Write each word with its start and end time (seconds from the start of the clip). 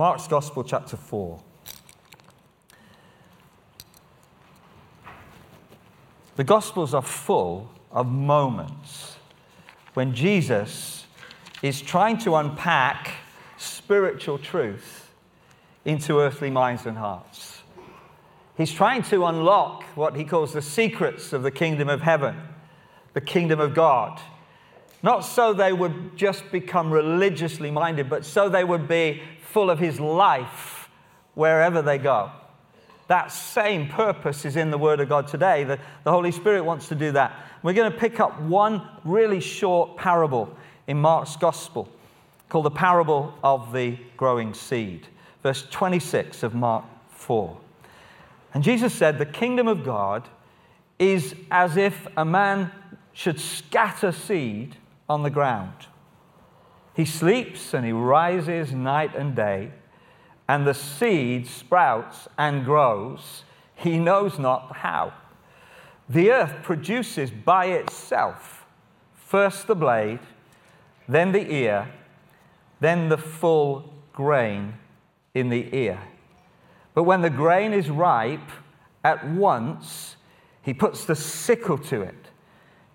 Mark's 0.00 0.26
Gospel, 0.28 0.64
chapter 0.64 0.96
4. 0.96 1.38
The 6.36 6.44
Gospels 6.44 6.94
are 6.94 7.02
full 7.02 7.70
of 7.92 8.06
moments 8.06 9.16
when 9.92 10.14
Jesus 10.14 11.04
is 11.60 11.82
trying 11.82 12.16
to 12.20 12.36
unpack 12.36 13.10
spiritual 13.58 14.38
truth 14.38 15.12
into 15.84 16.18
earthly 16.18 16.48
minds 16.48 16.86
and 16.86 16.96
hearts. 16.96 17.60
He's 18.56 18.72
trying 18.72 19.02
to 19.02 19.26
unlock 19.26 19.82
what 19.96 20.16
he 20.16 20.24
calls 20.24 20.54
the 20.54 20.62
secrets 20.62 21.34
of 21.34 21.42
the 21.42 21.50
kingdom 21.50 21.90
of 21.90 22.00
heaven, 22.00 22.36
the 23.12 23.20
kingdom 23.20 23.60
of 23.60 23.74
God. 23.74 24.18
Not 25.02 25.26
so 25.26 25.52
they 25.52 25.74
would 25.74 26.16
just 26.16 26.50
become 26.50 26.90
religiously 26.90 27.70
minded, 27.70 28.08
but 28.08 28.24
so 28.24 28.48
they 28.48 28.64
would 28.64 28.88
be 28.88 29.22
full 29.52 29.70
of 29.70 29.78
his 29.78 30.00
life 30.00 30.88
wherever 31.34 31.82
they 31.82 31.98
go. 31.98 32.30
That 33.08 33.32
same 33.32 33.88
purpose 33.88 34.44
is 34.44 34.56
in 34.56 34.70
the 34.70 34.78
Word 34.78 35.00
of 35.00 35.08
God 35.08 35.26
today. 35.26 35.64
The, 35.64 35.78
the 36.04 36.12
Holy 36.12 36.30
Spirit 36.30 36.64
wants 36.64 36.88
to 36.88 36.94
do 36.94 37.12
that. 37.12 37.32
We're 37.62 37.72
going 37.72 37.90
to 37.90 37.98
pick 37.98 38.20
up 38.20 38.40
one 38.40 38.86
really 39.04 39.40
short 39.40 39.96
parable 39.96 40.56
in 40.86 40.98
Mark's 40.98 41.36
Gospel 41.36 41.88
called 42.48 42.66
the 42.66 42.70
parable 42.70 43.34
of 43.42 43.72
the 43.72 43.96
growing 44.16 44.54
seed, 44.54 45.06
verse 45.42 45.66
26 45.70 46.42
of 46.42 46.54
Mark 46.54 46.84
4. 47.10 47.56
And 48.54 48.62
Jesus 48.62 48.94
said, 48.94 49.18
The 49.18 49.26
kingdom 49.26 49.68
of 49.68 49.84
God 49.84 50.28
is 50.98 51.34
as 51.50 51.76
if 51.76 52.06
a 52.16 52.24
man 52.24 52.70
should 53.12 53.40
scatter 53.40 54.12
seed 54.12 54.76
on 55.08 55.22
the 55.22 55.30
ground. 55.30 55.86
He 56.94 57.04
sleeps 57.04 57.74
and 57.74 57.84
he 57.84 57.92
rises 57.92 58.72
night 58.72 59.14
and 59.14 59.34
day, 59.34 59.72
and 60.48 60.66
the 60.66 60.74
seed 60.74 61.46
sprouts 61.46 62.28
and 62.36 62.64
grows. 62.64 63.44
He 63.74 63.98
knows 63.98 64.38
not 64.38 64.76
how. 64.78 65.12
The 66.08 66.32
earth 66.32 66.62
produces 66.62 67.30
by 67.30 67.66
itself 67.66 68.66
first 69.14 69.68
the 69.68 69.76
blade, 69.76 70.18
then 71.08 71.30
the 71.30 71.52
ear, 71.52 71.88
then 72.80 73.08
the 73.08 73.16
full 73.16 73.94
grain 74.12 74.74
in 75.34 75.50
the 75.50 75.72
ear. 75.72 76.00
But 76.94 77.04
when 77.04 77.20
the 77.20 77.30
grain 77.30 77.72
is 77.72 77.88
ripe, 77.90 78.50
at 79.04 79.24
once 79.28 80.16
he 80.62 80.74
puts 80.74 81.04
the 81.04 81.14
sickle 81.14 81.78
to 81.78 82.02
it 82.02 82.26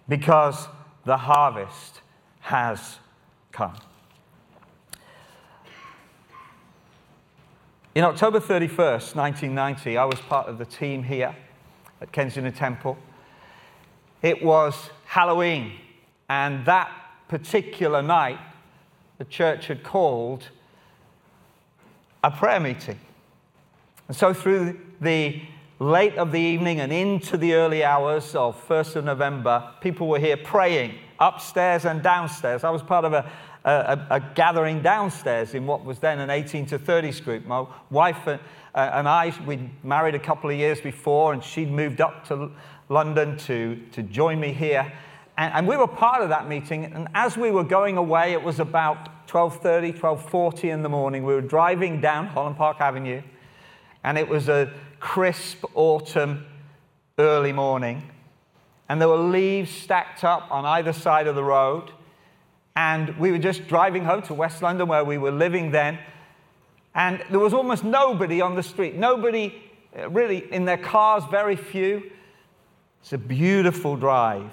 because 0.09 0.67
the 1.05 1.17
harvest 1.17 2.01
has 2.41 2.99
come. 3.55 3.73
In 7.95 8.03
October 8.03 8.41
31st, 8.41 9.15
1990, 9.15 9.97
I 9.97 10.03
was 10.03 10.19
part 10.19 10.49
of 10.49 10.57
the 10.57 10.65
team 10.65 11.03
here 11.03 11.33
at 12.01 12.11
Kensington 12.11 12.51
Temple. 12.51 12.97
It 14.21 14.43
was 14.43 14.89
Halloween, 15.05 15.71
and 16.27 16.65
that 16.65 16.91
particular 17.29 18.01
night, 18.01 18.39
the 19.19 19.25
church 19.25 19.67
had 19.67 19.83
called 19.83 20.49
a 22.25 22.31
prayer 22.31 22.59
meeting. 22.59 22.99
And 24.09 24.17
so, 24.17 24.33
through 24.33 24.77
the 24.99 25.41
late 25.79 26.17
of 26.17 26.33
the 26.33 26.41
evening 26.41 26.81
and 26.81 26.91
into 26.91 27.37
the 27.37 27.53
early 27.53 27.85
hours 27.85 28.35
of 28.35 28.61
1st 28.67 28.97
of 28.97 29.05
November, 29.05 29.71
people 29.79 30.09
were 30.09 30.19
here 30.19 30.35
praying 30.35 30.95
upstairs 31.19 31.85
and 31.85 32.01
downstairs. 32.01 32.63
I 32.63 32.69
was 32.69 32.81
part 32.81 33.05
of 33.05 33.13
a, 33.13 33.29
a, 33.63 34.07
a 34.11 34.19
gathering 34.19 34.81
downstairs 34.81 35.53
in 35.53 35.65
what 35.65 35.83
was 35.83 35.99
then 35.99 36.19
an 36.19 36.29
18 36.29 36.65
to 36.67 36.79
30s 36.79 37.23
group. 37.23 37.45
My 37.45 37.65
wife 37.89 38.27
and, 38.27 38.39
uh, 38.73 38.89
and 38.93 39.07
I, 39.07 39.33
we'd 39.45 39.69
married 39.83 40.15
a 40.15 40.19
couple 40.19 40.49
of 40.49 40.57
years 40.57 40.81
before, 40.81 41.31
and 41.31 41.41
she'd 41.41 41.71
moved 41.71 42.01
up 42.01 42.27
to 42.27 42.51
London 42.89 43.37
to, 43.37 43.81
to 43.93 44.03
join 44.03 44.39
me 44.39 44.51
here. 44.51 44.91
And, 45.37 45.53
and 45.53 45.67
we 45.67 45.77
were 45.77 45.87
part 45.87 46.21
of 46.21 46.29
that 46.29 46.49
meeting. 46.49 46.85
And 46.85 47.07
as 47.13 47.37
we 47.37 47.51
were 47.51 47.63
going 47.63 47.95
away, 47.97 48.33
it 48.33 48.43
was 48.43 48.59
about 48.59 49.27
12.30, 49.27 49.97
12.40 49.97 50.63
in 50.65 50.83
the 50.83 50.89
morning. 50.89 51.23
We 51.23 51.33
were 51.33 51.41
driving 51.41 52.01
down 52.01 52.27
Holland 52.27 52.57
Park 52.57 52.81
Avenue, 52.81 53.21
and 54.03 54.17
it 54.17 54.27
was 54.27 54.49
a 54.49 54.73
crisp 54.99 55.63
autumn 55.73 56.45
early 57.17 57.53
morning 57.53 58.03
and 58.87 59.01
there 59.01 59.09
were 59.09 59.17
leaves 59.17 59.71
stacked 59.71 60.23
up 60.23 60.47
on 60.51 60.65
either 60.65 60.93
side 60.93 61.27
of 61.27 61.35
the 61.35 61.43
road. 61.43 61.91
And 62.75 63.17
we 63.17 63.31
were 63.31 63.37
just 63.37 63.67
driving 63.67 64.03
home 64.03 64.21
to 64.23 64.33
West 64.33 64.61
London, 64.61 64.87
where 64.87 65.03
we 65.03 65.17
were 65.17 65.31
living 65.31 65.71
then. 65.71 65.97
And 66.93 67.23
there 67.29 67.39
was 67.39 67.53
almost 67.53 67.83
nobody 67.83 68.41
on 68.41 68.55
the 68.55 68.63
street, 68.63 68.95
nobody 68.95 69.53
uh, 69.97 70.09
really 70.09 70.51
in 70.51 70.65
their 70.65 70.77
cars, 70.77 71.23
very 71.31 71.55
few. 71.55 72.11
It's 73.01 73.13
a 73.13 73.17
beautiful 73.17 73.95
drive 73.95 74.51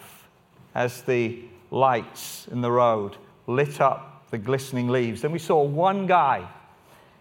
as 0.75 1.03
the 1.03 1.41
lights 1.71 2.49
in 2.51 2.61
the 2.61 2.71
road 2.71 3.17
lit 3.47 3.81
up 3.81 4.27
the 4.31 4.39
glistening 4.39 4.89
leaves. 4.89 5.23
Then 5.23 5.31
we 5.31 5.39
saw 5.39 5.63
one 5.63 6.07
guy. 6.07 6.49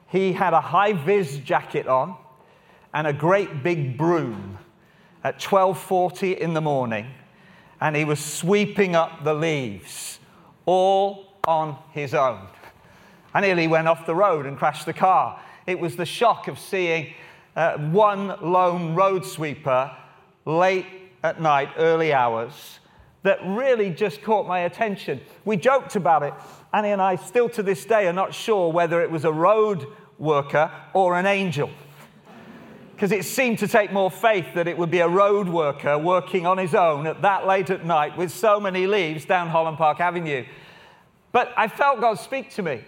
He 0.08 0.34
had 0.34 0.54
a 0.54 0.62
high 0.62 0.94
vis 0.94 1.38
jacket 1.38 1.88
on 1.88 2.16
and 2.94 3.06
a 3.08 3.14
great 3.14 3.64
big 3.64 3.98
broom 3.98 4.58
at 5.24 5.40
12:40 5.40 6.38
in 6.38 6.54
the 6.54 6.62
morning 6.62 7.08
and 7.80 7.96
he 7.96 8.06
was 8.06 8.24
sweeping 8.24 8.96
up 8.96 9.24
the 9.24 9.34
leaves 9.34 10.20
all 10.66 11.38
on 11.48 11.78
his 11.92 12.14
own. 12.14 12.48
I 13.34 13.42
nearly 13.42 13.68
went 13.68 13.88
off 13.88 14.06
the 14.06 14.16
road 14.16 14.46
and 14.46 14.58
crashed 14.58 14.86
the 14.86 14.94
car. 14.94 15.40
It 15.66 15.80
was 15.80 15.96
the 15.96 16.06
shock 16.06 16.48
of 16.48 16.60
seeing 16.60 17.14
uh, 17.56 17.78
one 17.78 18.36
lone 18.42 18.94
road 18.94 19.26
sweeper 19.26 19.96
late 20.46 20.86
at 21.24 21.42
night, 21.42 21.70
early 21.78 22.14
hours, 22.14 22.80
that 23.24 23.40
really 23.46 23.92
just 23.92 24.22
caught 24.22 24.48
my 24.48 24.62
attention. 24.62 25.22
We 25.46 25.58
joked 25.58 25.96
about 25.96 26.24
it. 26.24 26.34
Annie 26.74 26.90
and 26.90 27.02
I, 27.02 27.16
still 27.16 27.50
to 27.50 27.64
this 27.64 27.86
day, 27.86 28.08
are 28.08 28.14
not 28.14 28.34
sure 28.34 28.72
whether 28.72 29.02
it 29.02 29.12
was 29.12 29.26
a 29.26 29.32
road 29.32 29.86
worker 30.18 30.72
or 30.94 31.18
an 31.18 31.26
angel 31.26 31.70
because 33.02 33.12
it 33.12 33.26
seemed 33.26 33.58
to 33.58 33.68
take 33.68 33.92
more 33.92 34.12
faith 34.12 34.46
that 34.54 34.68
it 34.68 34.78
would 34.78 34.92
be 34.92 35.00
a 35.00 35.08
road 35.08 35.50
worker 35.50 35.98
working 35.98 36.46
on 36.46 36.60
his 36.60 36.76
own 36.76 37.08
at 37.08 37.20
that 37.24 37.48
late 37.48 37.72
at 37.72 37.84
night 37.84 38.16
with 38.16 38.30
so 38.30 38.60
many 38.60 38.86
leaves 38.86 39.26
down 39.26 39.48
Holland 39.48 39.80
Park 39.80 40.00
Avenue. 40.00 40.46
But 41.32 41.52
I 41.58 41.68
felt 41.68 42.00
God 42.00 42.20
speak 42.20 42.52
to 42.52 42.62
me. 42.62 42.84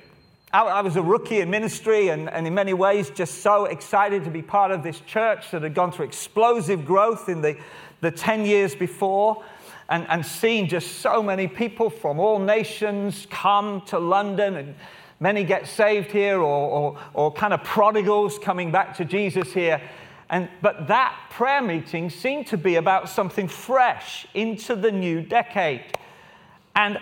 I, 0.53 0.65
I 0.65 0.81
was 0.81 0.97
a 0.97 1.01
rookie 1.01 1.39
in 1.39 1.49
ministry 1.49 2.09
and, 2.09 2.29
and 2.29 2.45
in 2.45 2.53
many 2.53 2.75
ways 2.75 3.09
just 3.09 3.41
so 3.41 3.65
excited 3.65 4.23
to 4.25 4.29
be 4.29 4.43
part 4.43 4.69
of 4.69 4.83
this 4.83 4.99
church 4.99 5.49
that 5.49 5.63
had 5.63 5.73
gone 5.73 5.91
through 5.91 6.05
explosive 6.05 6.85
growth 6.85 7.27
in 7.27 7.41
the, 7.41 7.57
the 8.01 8.11
10 8.11 8.45
years 8.45 8.75
before 8.75 9.43
and, 9.89 10.05
and 10.09 10.23
seen 10.23 10.69
just 10.69 10.99
so 10.99 11.23
many 11.23 11.47
people 11.47 11.89
from 11.89 12.19
all 12.19 12.37
nations 12.37 13.25
come 13.31 13.81
to 13.87 13.97
London 13.97 14.57
and 14.57 14.75
many 15.19 15.43
get 15.43 15.65
saved 15.65 16.11
here 16.11 16.37
or, 16.37 16.69
or, 16.69 16.99
or 17.15 17.33
kind 17.33 17.51
of 17.51 17.63
prodigals 17.63 18.37
coming 18.37 18.71
back 18.71 18.95
to 18.97 19.05
Jesus 19.05 19.51
here. 19.53 19.81
And, 20.33 20.49
but 20.63 20.87
that 20.87 21.15
prayer 21.29 21.61
meeting 21.61 22.09
seemed 22.09 22.47
to 22.47 22.57
be 22.57 22.73
about 22.77 23.07
something 23.07 23.47
fresh 23.47 24.25
into 24.33 24.75
the 24.75 24.91
new 24.91 25.21
decade. 25.21 25.83
And 26.75 26.97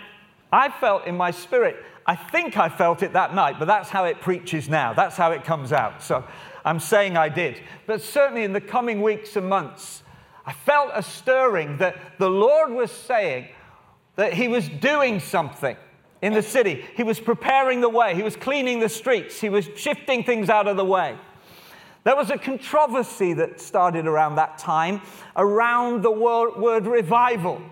I 0.52 0.68
felt 0.68 1.06
in 1.06 1.16
my 1.16 1.30
spirit, 1.30 1.76
I 2.04 2.14
think 2.14 2.58
I 2.58 2.68
felt 2.68 3.02
it 3.02 3.14
that 3.14 3.34
night, 3.34 3.58
but 3.58 3.64
that's 3.64 3.88
how 3.88 4.04
it 4.04 4.20
preaches 4.20 4.68
now. 4.68 4.92
That's 4.92 5.16
how 5.16 5.30
it 5.30 5.44
comes 5.44 5.72
out. 5.72 6.02
So 6.02 6.22
I'm 6.62 6.78
saying 6.78 7.16
I 7.16 7.30
did. 7.30 7.62
But 7.86 8.02
certainly 8.02 8.44
in 8.44 8.52
the 8.52 8.60
coming 8.60 9.00
weeks 9.00 9.34
and 9.34 9.48
months, 9.48 10.02
I 10.44 10.52
felt 10.52 10.90
a 10.92 11.02
stirring 11.02 11.78
that 11.78 11.96
the 12.18 12.28
Lord 12.28 12.70
was 12.70 12.92
saying 12.92 13.48
that 14.16 14.34
He 14.34 14.46
was 14.46 14.68
doing 14.68 15.20
something 15.20 15.78
in 16.20 16.34
the 16.34 16.42
city. 16.42 16.84
He 16.96 17.02
was 17.02 17.18
preparing 17.18 17.80
the 17.80 17.88
way, 17.88 18.14
He 18.14 18.22
was 18.22 18.36
cleaning 18.36 18.80
the 18.80 18.90
streets, 18.90 19.40
He 19.40 19.48
was 19.48 19.70
shifting 19.74 20.22
things 20.22 20.50
out 20.50 20.68
of 20.68 20.76
the 20.76 20.84
way. 20.84 21.16
There 22.04 22.16
was 22.16 22.30
a 22.30 22.38
controversy 22.38 23.32
that 23.34 23.60
started 23.60 24.06
around 24.06 24.34
that 24.34 24.58
time 24.58 25.02
around 25.36 26.02
the 26.02 26.10
word, 26.10 26.86
revival. 26.86 27.62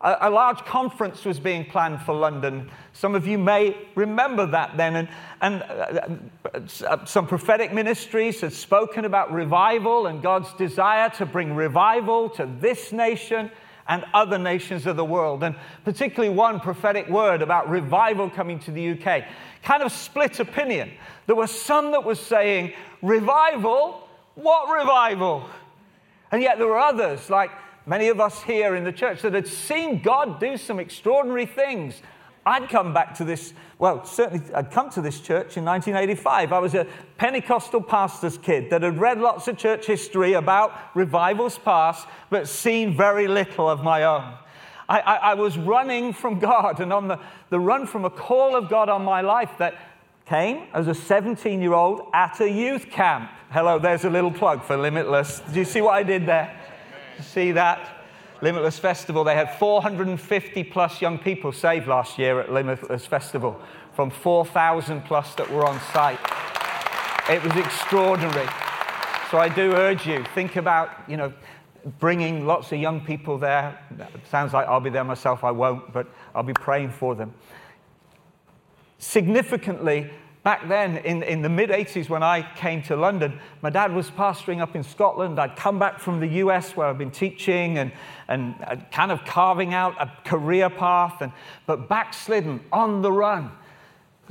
A, 0.00 0.16
a, 0.22 0.30
large 0.30 0.64
conference 0.64 1.24
was 1.26 1.38
being 1.38 1.66
planned 1.66 2.00
for 2.00 2.14
London. 2.14 2.70
Some 2.94 3.14
of 3.14 3.26
you 3.26 3.36
may 3.36 3.76
remember 3.94 4.46
that 4.46 4.76
then. 4.78 4.96
And, 4.96 5.08
and 5.42 5.62
uh, 5.62 6.86
uh, 6.88 7.04
some 7.04 7.26
prophetic 7.26 7.74
ministries 7.74 8.40
had 8.40 8.54
spoken 8.54 9.04
about 9.04 9.30
revival 9.30 10.06
and 10.06 10.22
God's 10.22 10.52
desire 10.54 11.10
to 11.10 11.26
bring 11.26 11.54
revival 11.54 12.30
to 12.30 12.46
this 12.58 12.90
nation 12.90 13.50
and 13.88 14.04
other 14.14 14.38
nations 14.38 14.86
of 14.86 14.96
the 14.96 15.04
world. 15.04 15.42
And 15.42 15.54
particularly 15.84 16.34
one 16.34 16.60
prophetic 16.60 17.08
word 17.08 17.42
about 17.42 17.68
revival 17.68 18.30
coming 18.30 18.58
to 18.60 18.70
the 18.70 18.90
UK. 18.90 19.24
Kind 19.62 19.82
of 19.82 19.92
split 19.92 20.40
opinion. 20.40 20.92
There 21.26 21.36
were 21.36 21.46
some 21.46 21.92
that 21.92 22.04
were 22.04 22.14
saying, 22.14 22.72
Revival? 23.02 24.08
What 24.34 24.78
revival? 24.78 25.48
And 26.30 26.42
yet 26.42 26.58
there 26.58 26.66
were 26.66 26.78
others, 26.78 27.28
like 27.28 27.50
many 27.84 28.08
of 28.08 28.20
us 28.20 28.42
here 28.42 28.74
in 28.74 28.84
the 28.84 28.92
church, 28.92 29.22
that 29.22 29.34
had 29.34 29.46
seen 29.46 30.00
God 30.00 30.40
do 30.40 30.56
some 30.56 30.80
extraordinary 30.80 31.46
things 31.46 32.00
I'd 32.44 32.68
come 32.68 32.92
back 32.92 33.14
to 33.18 33.24
this, 33.24 33.54
well, 33.78 34.04
certainly 34.04 34.42
I'd 34.52 34.72
come 34.72 34.90
to 34.90 35.00
this 35.00 35.20
church 35.20 35.56
in 35.56 35.64
1985. 35.64 36.52
I 36.52 36.58
was 36.58 36.74
a 36.74 36.86
Pentecostal 37.16 37.80
pastor's 37.80 38.36
kid 38.36 38.70
that 38.70 38.82
had 38.82 38.98
read 38.98 39.20
lots 39.20 39.46
of 39.46 39.56
church 39.56 39.86
history 39.86 40.32
about 40.32 40.72
revivals 40.94 41.58
past, 41.58 42.06
but 42.30 42.48
seen 42.48 42.96
very 42.96 43.28
little 43.28 43.68
of 43.68 43.84
my 43.84 44.02
own. 44.02 44.34
I, 44.88 45.00
I, 45.00 45.14
I 45.14 45.34
was 45.34 45.56
running 45.56 46.12
from 46.12 46.40
God 46.40 46.80
and 46.80 46.92
on 46.92 47.08
the, 47.08 47.20
the 47.50 47.60
run 47.60 47.86
from 47.86 48.04
a 48.04 48.10
call 48.10 48.56
of 48.56 48.68
God 48.68 48.88
on 48.88 49.04
my 49.04 49.20
life 49.20 49.52
that 49.58 49.74
came 50.26 50.66
as 50.74 50.88
a 50.88 50.94
17 50.94 51.60
year 51.60 51.74
old 51.74 52.08
at 52.12 52.40
a 52.40 52.50
youth 52.50 52.90
camp. 52.90 53.30
Hello, 53.50 53.78
there's 53.78 54.04
a 54.04 54.10
little 54.10 54.32
plug 54.32 54.64
for 54.64 54.76
Limitless. 54.76 55.40
Do 55.52 55.58
you 55.60 55.64
see 55.64 55.80
what 55.80 55.94
I 55.94 56.02
did 56.02 56.26
there? 56.26 56.58
See 57.20 57.52
that? 57.52 58.01
Limitless 58.42 58.78
Festival. 58.78 59.22
They 59.22 59.36
had 59.36 59.56
450 59.58 60.64
plus 60.64 61.00
young 61.00 61.16
people 61.16 61.52
saved 61.52 61.86
last 61.86 62.18
year 62.18 62.40
at 62.40 62.52
Limitless 62.52 63.06
Festival 63.06 63.58
from 63.94 64.10
4,000 64.10 65.02
plus 65.02 65.34
that 65.36 65.50
were 65.50 65.64
on 65.64 65.80
site. 65.92 66.18
It 67.30 67.42
was 67.42 67.56
extraordinary. 67.56 68.48
So 69.30 69.38
I 69.38 69.48
do 69.48 69.72
urge 69.72 70.06
you, 70.06 70.24
think 70.34 70.56
about, 70.56 70.90
you 71.08 71.16
know, 71.16 71.32
bringing 72.00 72.46
lots 72.46 72.72
of 72.72 72.80
young 72.80 73.00
people 73.00 73.38
there. 73.38 73.78
It 73.98 74.26
sounds 74.28 74.52
like 74.52 74.66
I'll 74.66 74.80
be 74.80 74.90
there 74.90 75.04
myself, 75.04 75.44
I 75.44 75.52
won't, 75.52 75.92
but 75.92 76.08
I'll 76.34 76.42
be 76.42 76.52
praying 76.52 76.90
for 76.90 77.14
them. 77.14 77.32
Significantly, 78.98 80.10
back 80.42 80.68
then 80.68 80.98
in, 80.98 81.22
in 81.22 81.42
the 81.42 81.48
mid 81.48 81.70
80s 81.70 82.08
when 82.08 82.22
I 82.22 82.42
came 82.56 82.82
to 82.84 82.96
London, 82.96 83.38
my 83.60 83.70
dad 83.70 83.92
was 83.92 84.10
pastoring 84.10 84.60
up 84.60 84.74
in 84.74 84.82
Scotland. 84.82 85.38
I'd 85.38 85.56
come 85.56 85.78
back 85.78 86.00
from 86.00 86.20
the 86.20 86.26
US 86.26 86.76
where 86.76 86.86
I've 86.86 86.98
been 86.98 87.10
teaching 87.10 87.78
and, 87.78 87.92
and 88.28 88.54
uh, 88.66 88.76
kind 88.90 89.12
of 89.12 89.24
carving 89.24 89.74
out 89.74 89.94
a 90.00 90.10
career 90.24 90.68
path, 90.68 91.20
and, 91.20 91.32
but 91.66 91.88
backslidden 91.88 92.60
on 92.72 93.02
the 93.02 93.12
run. 93.12 93.50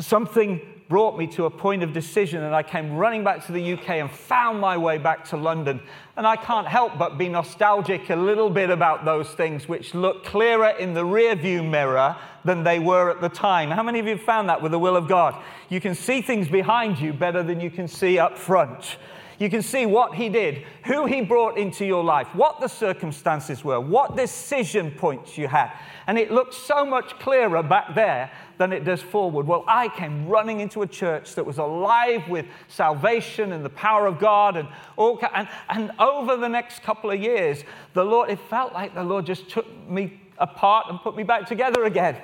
Something 0.01 0.61
brought 0.89 1.17
me 1.17 1.25
to 1.25 1.45
a 1.45 1.49
point 1.49 1.83
of 1.83 1.93
decision, 1.93 2.43
and 2.43 2.53
I 2.53 2.63
came 2.63 2.97
running 2.97 3.23
back 3.23 3.45
to 3.45 3.53
the 3.53 3.73
UK 3.73 3.91
and 3.91 4.11
found 4.11 4.59
my 4.59 4.75
way 4.75 4.97
back 4.97 5.23
to 5.29 5.37
London. 5.37 5.79
And 6.17 6.27
I 6.27 6.35
can't 6.35 6.67
help 6.67 6.97
but 6.97 7.17
be 7.17 7.29
nostalgic 7.29 8.09
a 8.09 8.15
little 8.15 8.49
bit 8.49 8.69
about 8.69 9.05
those 9.05 9.29
things 9.29 9.69
which 9.69 9.93
look 9.93 10.25
clearer 10.25 10.71
in 10.71 10.93
the 10.93 11.05
rearview 11.05 11.67
mirror 11.67 12.17
than 12.43 12.63
they 12.63 12.79
were 12.79 13.09
at 13.09 13.21
the 13.21 13.29
time. 13.29 13.69
How 13.69 13.83
many 13.83 13.99
of 13.99 14.07
you 14.07 14.17
found 14.17 14.49
that 14.49 14.61
with 14.61 14.73
the 14.73 14.79
will 14.79 14.97
of 14.97 15.07
God? 15.07 15.41
You 15.69 15.79
can 15.79 15.95
see 15.95 16.21
things 16.21 16.49
behind 16.49 16.99
you 16.99 17.13
better 17.13 17.41
than 17.41 17.61
you 17.61 17.71
can 17.71 17.87
see 17.87 18.19
up 18.19 18.37
front. 18.37 18.97
You 19.41 19.49
can 19.49 19.63
see 19.63 19.87
what 19.87 20.13
he 20.13 20.29
did, 20.29 20.65
who 20.85 21.07
he 21.07 21.21
brought 21.21 21.57
into 21.57 21.83
your 21.83 22.03
life, 22.03 22.27
what 22.35 22.59
the 22.59 22.67
circumstances 22.67 23.63
were, 23.63 23.79
what 23.79 24.15
decision 24.15 24.91
points 24.91 25.35
you 25.35 25.47
had. 25.47 25.71
And 26.05 26.19
it 26.19 26.31
looks 26.31 26.57
so 26.57 26.85
much 26.85 27.17
clearer 27.17 27.63
back 27.63 27.95
there 27.95 28.29
than 28.61 28.71
it 28.71 28.83
does 28.83 29.01
forward. 29.01 29.47
Well, 29.47 29.63
I 29.67 29.89
came 29.89 30.27
running 30.27 30.59
into 30.59 30.83
a 30.83 30.87
church 30.87 31.33
that 31.33 31.43
was 31.43 31.57
alive 31.57 32.29
with 32.29 32.45
salvation 32.67 33.53
and 33.53 33.65
the 33.65 33.71
power 33.71 34.05
of 34.05 34.19
God. 34.19 34.55
And, 34.55 34.67
all, 34.97 35.19
and, 35.33 35.47
and 35.67 35.89
over 35.97 36.37
the 36.37 36.47
next 36.47 36.83
couple 36.83 37.09
of 37.09 37.19
years, 37.19 37.63
the 37.95 38.05
Lord, 38.05 38.29
it 38.29 38.37
felt 38.51 38.71
like 38.71 38.93
the 38.93 39.03
Lord 39.03 39.25
just 39.25 39.49
took 39.49 39.65
me 39.89 40.21
apart 40.37 40.85
and 40.91 40.99
put 40.99 41.15
me 41.15 41.23
back 41.23 41.47
together 41.47 41.85
again. 41.85 42.17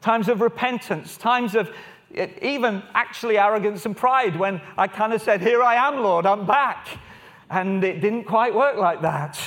Times 0.00 0.28
of 0.28 0.40
repentance, 0.40 1.16
times 1.16 1.54
of 1.54 1.70
eh, 2.16 2.26
even 2.42 2.82
actually 2.92 3.38
arrogance 3.38 3.86
and 3.86 3.96
pride 3.96 4.34
when 4.34 4.60
I 4.76 4.88
kind 4.88 5.12
of 5.12 5.22
said, 5.22 5.40
Here 5.40 5.62
I 5.62 5.76
am, 5.76 6.02
Lord, 6.02 6.26
I'm 6.26 6.46
back. 6.46 6.88
And 7.48 7.84
it 7.84 8.00
didn't 8.00 8.24
quite 8.24 8.56
work 8.56 8.76
like 8.76 9.02
that. 9.02 9.40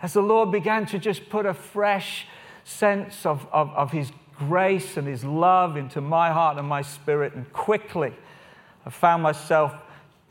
As 0.00 0.12
the 0.12 0.22
Lord 0.22 0.52
began 0.52 0.86
to 0.86 1.00
just 1.00 1.28
put 1.28 1.44
a 1.44 1.54
fresh 1.54 2.28
sense 2.62 3.26
of, 3.26 3.48
of, 3.52 3.70
of 3.70 3.90
His 3.90 4.12
grace 4.38 4.96
and 4.96 5.06
His 5.06 5.24
love 5.24 5.76
into 5.76 6.00
my 6.00 6.30
heart 6.30 6.58
and 6.58 6.68
my 6.68 6.82
spirit. 6.82 7.34
And 7.34 7.50
quickly, 7.52 8.12
I 8.84 8.90
found 8.90 9.22
myself 9.22 9.74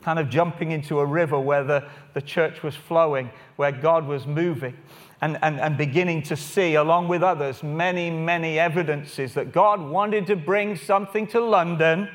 kind 0.02 0.18
of 0.18 0.30
jumping 0.30 0.70
into 0.70 1.00
a 1.00 1.04
river 1.04 1.38
where 1.38 1.64
the, 1.64 1.84
the 2.14 2.22
church 2.22 2.62
was 2.62 2.76
flowing, 2.76 3.30
where 3.56 3.72
God 3.72 4.06
was 4.06 4.26
moving. 4.26 4.76
And, 5.20 5.38
and, 5.42 5.58
and 5.58 5.78
beginning 5.78 6.22
to 6.24 6.36
see, 6.36 6.74
along 6.74 7.08
with 7.08 7.22
others, 7.22 7.62
many, 7.62 8.10
many 8.10 8.58
evidences 8.58 9.34
that 9.34 9.50
God 9.50 9.80
wanted 9.80 10.26
to 10.26 10.36
bring 10.36 10.76
something 10.76 11.26
to 11.28 11.40
London 11.40 12.10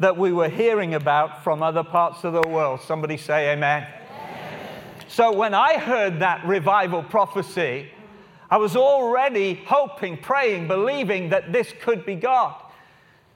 that 0.00 0.16
we 0.16 0.32
were 0.32 0.48
hearing 0.48 0.94
about 0.94 1.44
from 1.44 1.62
other 1.62 1.84
parts 1.84 2.24
of 2.24 2.32
the 2.32 2.48
world. 2.48 2.80
Somebody 2.80 3.16
say, 3.16 3.52
Amen. 3.52 3.86
amen. 3.86 5.04
So, 5.08 5.32
when 5.32 5.54
I 5.54 5.78
heard 5.78 6.18
that 6.18 6.44
revival 6.44 7.02
prophecy, 7.02 7.88
I 8.52 8.58
was 8.58 8.76
already 8.76 9.54
hoping, 9.64 10.18
praying, 10.18 10.68
believing 10.68 11.30
that 11.30 11.54
this 11.54 11.72
could 11.80 12.04
be 12.04 12.16
God. 12.16 12.54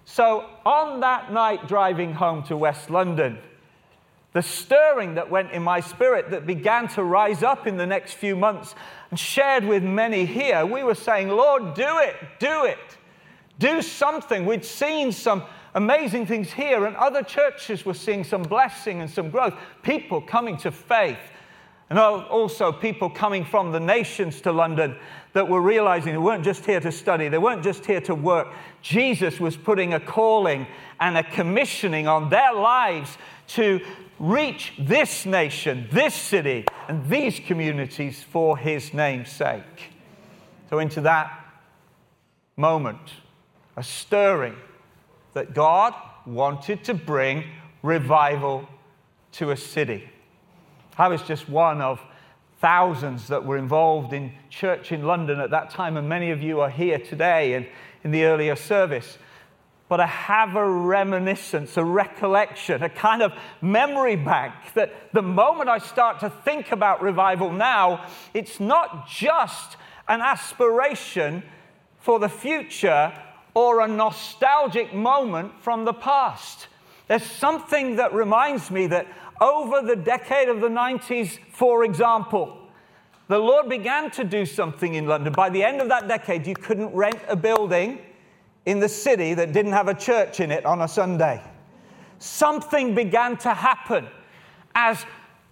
So 0.05 0.45
on 0.67 1.01
that 1.01 1.33
night 1.33 1.67
driving 1.67 2.13
home 2.13 2.43
to 2.49 2.57
West 2.59 2.91
London, 2.91 3.39
the 4.35 4.43
stirring 4.43 5.15
that 5.15 5.31
went 5.31 5.53
in 5.53 5.63
my 5.63 5.81
spirit 5.81 6.29
that 6.33 6.47
began 6.47 6.89
to 6.89 7.03
rise 7.03 7.43
up 7.43 7.67
in 7.67 7.79
the 7.79 7.87
next 7.87 8.13
few 8.13 8.37
months 8.37 8.75
and 9.09 9.19
shared 9.19 9.65
with 9.65 9.83
many 9.83 10.27
here, 10.27 10.67
we 10.67 10.83
were 10.83 10.95
saying, 10.95 11.31
Lord, 11.31 11.73
do 11.73 11.97
it, 12.01 12.17
do 12.39 12.67
it, 12.67 12.99
do 13.59 13.81
something. 13.81 14.45
We'd 14.45 14.67
seen 14.67 15.13
some 15.13 15.45
amazing 15.75 16.27
things 16.27 16.53
here, 16.53 16.85
and 16.85 16.95
other 16.97 17.23
churches 17.23 17.87
were 17.87 17.95
seeing 17.95 18.23
some 18.23 18.43
blessing 18.43 19.01
and 19.01 19.11
some 19.11 19.31
growth, 19.31 19.55
people 19.83 20.21
coming 20.21 20.59
to 20.59 20.71
faith. 20.71 21.17
And 21.89 21.99
also 21.99 22.73
people 22.73 23.09
coming 23.09 23.45
from 23.45 23.71
the 23.71 23.79
nations 23.79 24.41
to 24.41 24.51
London 24.53 24.97
that 25.35 25.49
were 25.49 25.61
realizing 25.61 26.13
they 26.13 26.19
weren't 26.19 26.43
just 26.43 26.67
here 26.67 26.81
to 26.81 26.91
study, 26.91 27.29
they 27.29 27.39
weren't 27.39 27.63
just 27.63 27.87
here 27.87 28.01
to 28.03 28.15
work. 28.15 28.49
Jesus 28.83 29.39
was 29.39 29.57
putting 29.57 29.95
a 29.95 30.01
calling 30.01 30.67
and 30.99 31.17
a 31.17 31.23
commissioning 31.23 32.09
on 32.09 32.29
their 32.29 32.53
lives 32.55 33.17
to 33.49 33.81
reach 34.19 34.73
this 34.79 35.27
nation, 35.27 35.87
this 35.93 36.15
city, 36.15 36.65
and 36.89 37.09
these 37.09 37.39
communities 37.39 38.23
for 38.23 38.57
his 38.57 38.93
name's 38.93 39.31
sake. 39.31 39.93
So, 40.71 40.81
into 40.81 41.03
that 41.03 41.31
moment, 42.57 42.99
a 43.77 43.83
stirring 43.83 44.57
that 45.35 45.55
God 45.55 45.95
wanted 46.25 46.83
to 46.85 46.95
bring 46.95 47.45
revival 47.83 48.67
to 49.33 49.51
a 49.51 49.57
city. 49.57 50.09
I 50.99 51.09
was 51.09 51.23
just 51.23 51.49
one 51.49 51.81
of 51.81 52.01
thousands 52.61 53.29
that 53.29 53.45
were 53.45 53.59
involved 53.59 54.13
in 54.13 54.33
church 54.49 54.93
in 54.93 55.03
London 55.03 55.41
at 55.41 55.51
that 55.51 55.71
time, 55.71 55.97
and 55.97 56.09
many 56.09 56.31
of 56.31 56.43
you 56.43 56.61
are 56.61 56.71
here 56.71 56.99
today 56.99 57.55
and 57.55 57.67
in 58.03 58.11
the 58.13 58.25
earlier 58.25 58.57
service. 58.57 59.19
But 59.89 60.01
I 60.01 60.07
have 60.07 60.57
a 60.57 60.69
reminiscence, 60.69 61.77
a 61.77 61.85
recollection, 61.85 62.83
a 62.83 62.89
kind 62.89 63.23
of 63.23 63.33
memory 63.61 64.17
bank 64.17 64.55
that 64.75 65.13
the 65.13 65.23
moment 65.23 65.69
I 65.69 65.79
start 65.79 66.21
to 66.21 66.31
think 66.31 66.73
about 66.73 67.03
revival 67.03 67.53
now, 67.53 68.07
it's 68.35 68.59
not 68.59 69.09
just 69.09 69.77
an 70.09 70.21
aspiration 70.21 71.43
for 71.99 72.19
the 72.19 72.29
future 72.29 73.13
or 73.55 73.81
a 73.81 73.89
nostalgic 73.89 74.95
moment 74.95 75.53
from 75.61 75.85
the 75.85 75.95
past. 75.95 76.69
There's 77.09 77.25
something 77.25 77.97
that 77.97 78.13
reminds 78.13 78.71
me 78.71 78.89
that 78.89 79.07
over 79.41 79.83
the 79.83 79.97
decade 79.97 80.49
of 80.49 80.61
the 80.61 80.69
90s, 80.69 81.39
for 81.51 81.85
example, 81.85 82.57
the 83.29 83.39
Lord 83.39 83.69
began 83.69 84.11
to 84.13 84.25
do 84.25 84.47
something 84.47 84.95
in 84.95 85.07
London. 85.07 85.33
By 85.33 85.51
the 85.51 85.63
end 85.63 85.81
of 85.81 85.89
that 85.89 86.07
decade, 86.07 86.47
you 86.47 86.55
couldn't 86.55 86.95
rent 86.95 87.19
a 87.29 87.37
building 87.37 87.99
in 88.67 88.81
the 88.81 88.89
city 88.89 89.35
that 89.35 89.53
didn't 89.53 89.73
have 89.73 89.89
a 89.89 89.95
church 89.95 90.41
in 90.41 90.51
it 90.51 90.65
on 90.65 90.83
a 90.83 90.89
Sunday. 90.89 91.43
Something 92.19 92.95
began 92.95 93.37
to 93.39 93.53
happen 93.53 94.07
as 94.75 95.05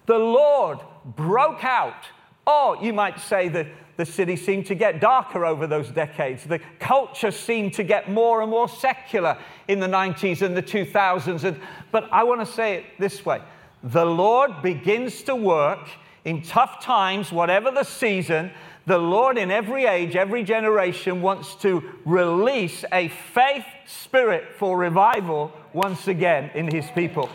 the 0.06 0.18
Lord 0.18 0.78
broke 1.16 1.64
out. 1.64 2.06
Or 2.46 2.76
you 2.76 2.92
might 2.92 3.18
say 3.18 3.48
that 3.48 3.66
the 3.96 4.04
city 4.04 4.36
seemed 4.36 4.66
to 4.66 4.74
get 4.74 5.00
darker 5.00 5.44
over 5.46 5.66
those 5.66 5.90
decades. 5.90 6.44
The 6.44 6.60
culture 6.78 7.30
seemed 7.30 7.74
to 7.74 7.84
get 7.84 8.10
more 8.10 8.42
and 8.42 8.50
more 8.50 8.68
secular 8.68 9.38
in 9.68 9.80
the 9.80 9.86
90s 9.86 10.42
and 10.42 10.56
the 10.56 10.62
2000s. 10.62 11.44
And, 11.44 11.60
but 11.90 12.08
I 12.12 12.24
want 12.24 12.40
to 12.40 12.46
say 12.46 12.76
it 12.76 12.84
this 12.98 13.24
way 13.24 13.40
the 13.84 14.06
Lord 14.06 14.62
begins 14.62 15.22
to 15.24 15.36
work 15.36 15.86
in 16.24 16.40
tough 16.40 16.82
times, 16.82 17.30
whatever 17.30 17.70
the 17.70 17.84
season. 17.84 18.50
The 18.86 18.96
Lord, 18.96 19.36
in 19.36 19.50
every 19.50 19.84
age, 19.84 20.16
every 20.16 20.42
generation, 20.42 21.20
wants 21.20 21.54
to 21.56 21.82
release 22.06 22.84
a 22.92 23.08
faith 23.08 23.66
spirit 23.86 24.54
for 24.56 24.78
revival 24.78 25.52
once 25.74 26.08
again 26.08 26.50
in 26.54 26.74
His 26.74 26.86
people. 26.94 27.28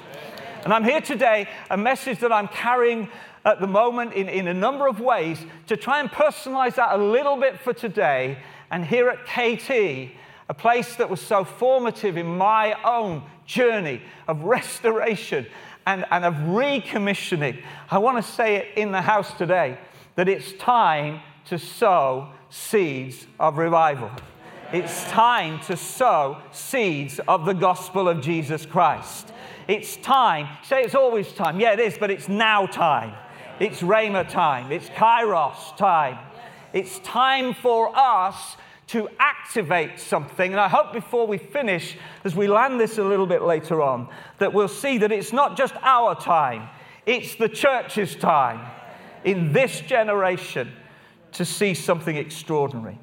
And 0.63 0.73
I'm 0.73 0.83
here 0.83 1.01
today, 1.01 1.47
a 1.69 1.77
message 1.77 2.19
that 2.19 2.31
I'm 2.31 2.47
carrying 2.47 3.09
at 3.45 3.61
the 3.61 3.67
moment 3.67 4.13
in, 4.13 4.27
in 4.27 4.47
a 4.47 4.53
number 4.53 4.87
of 4.87 4.99
ways 4.99 5.39
to 5.67 5.77
try 5.77 5.99
and 5.99 6.09
personalize 6.09 6.75
that 6.75 6.95
a 6.95 6.97
little 6.97 7.37
bit 7.37 7.59
for 7.59 7.73
today. 7.73 8.39
And 8.71 8.83
here 8.83 9.09
at 9.09 9.25
KT, 9.25 9.69
a 10.49 10.53
place 10.55 10.95
that 10.95 11.11
was 11.11 11.21
so 11.21 11.43
formative 11.43 12.17
in 12.17 12.25
my 12.25 12.75
own 12.83 13.21
journey 13.45 14.01
of 14.27 14.43
restoration 14.43 15.45
and, 15.89 16.05
and 16.11 16.23
of 16.23 16.35
recommissioning. 16.35 17.63
I 17.89 17.97
want 17.97 18.23
to 18.23 18.31
say 18.31 18.57
it 18.57 18.77
in 18.77 18.91
the 18.91 19.01
house 19.01 19.33
today 19.33 19.79
that 20.15 20.29
it's 20.29 20.53
time 20.53 21.21
to 21.45 21.57
sow 21.57 22.29
seeds 22.51 23.25
of 23.39 23.57
revival. 23.57 24.11
It's 24.71 25.03
time 25.05 25.59
to 25.61 25.75
sow 25.75 26.43
seeds 26.51 27.19
of 27.27 27.47
the 27.47 27.55
gospel 27.55 28.07
of 28.07 28.21
Jesus 28.21 28.67
Christ. 28.67 29.33
It's 29.67 29.97
time. 29.97 30.47
Say 30.63 30.83
it's 30.83 30.93
always 30.93 31.33
time. 31.33 31.59
Yeah, 31.59 31.73
it 31.73 31.79
is, 31.79 31.97
but 31.97 32.11
it's 32.11 32.29
now 32.29 32.67
time. 32.67 33.15
It's 33.59 33.81
Rhema 33.81 34.29
time. 34.29 34.71
It's 34.71 34.89
Kairos 34.89 35.75
time. 35.75 36.19
It's 36.71 36.99
time 36.99 37.55
for 37.55 37.91
us 37.97 38.57
to 38.89 39.07
activate 39.19 39.99
something. 39.99 40.51
And 40.51 40.59
I 40.59 40.67
hope 40.67 40.93
before 40.93 41.27
we 41.27 41.37
finish, 41.37 41.95
as 42.23 42.35
we 42.35 42.47
land 42.47 42.79
this 42.79 42.97
a 42.97 43.03
little 43.03 43.27
bit 43.27 43.43
later 43.43 43.81
on, 43.81 44.09
that 44.39 44.51
we'll 44.51 44.67
see 44.67 44.97
that 44.97 45.11
it's 45.11 45.31
not 45.31 45.55
just 45.55 45.75
our 45.81 46.19
time, 46.19 46.69
it's 47.05 47.35
the 47.35 47.49
church's 47.49 48.15
time 48.15 48.65
in 49.23 49.53
this 49.53 49.81
generation 49.81 50.71
to 51.33 51.45
see 51.45 51.75
something 51.75 52.15
extraordinary. 52.15 52.97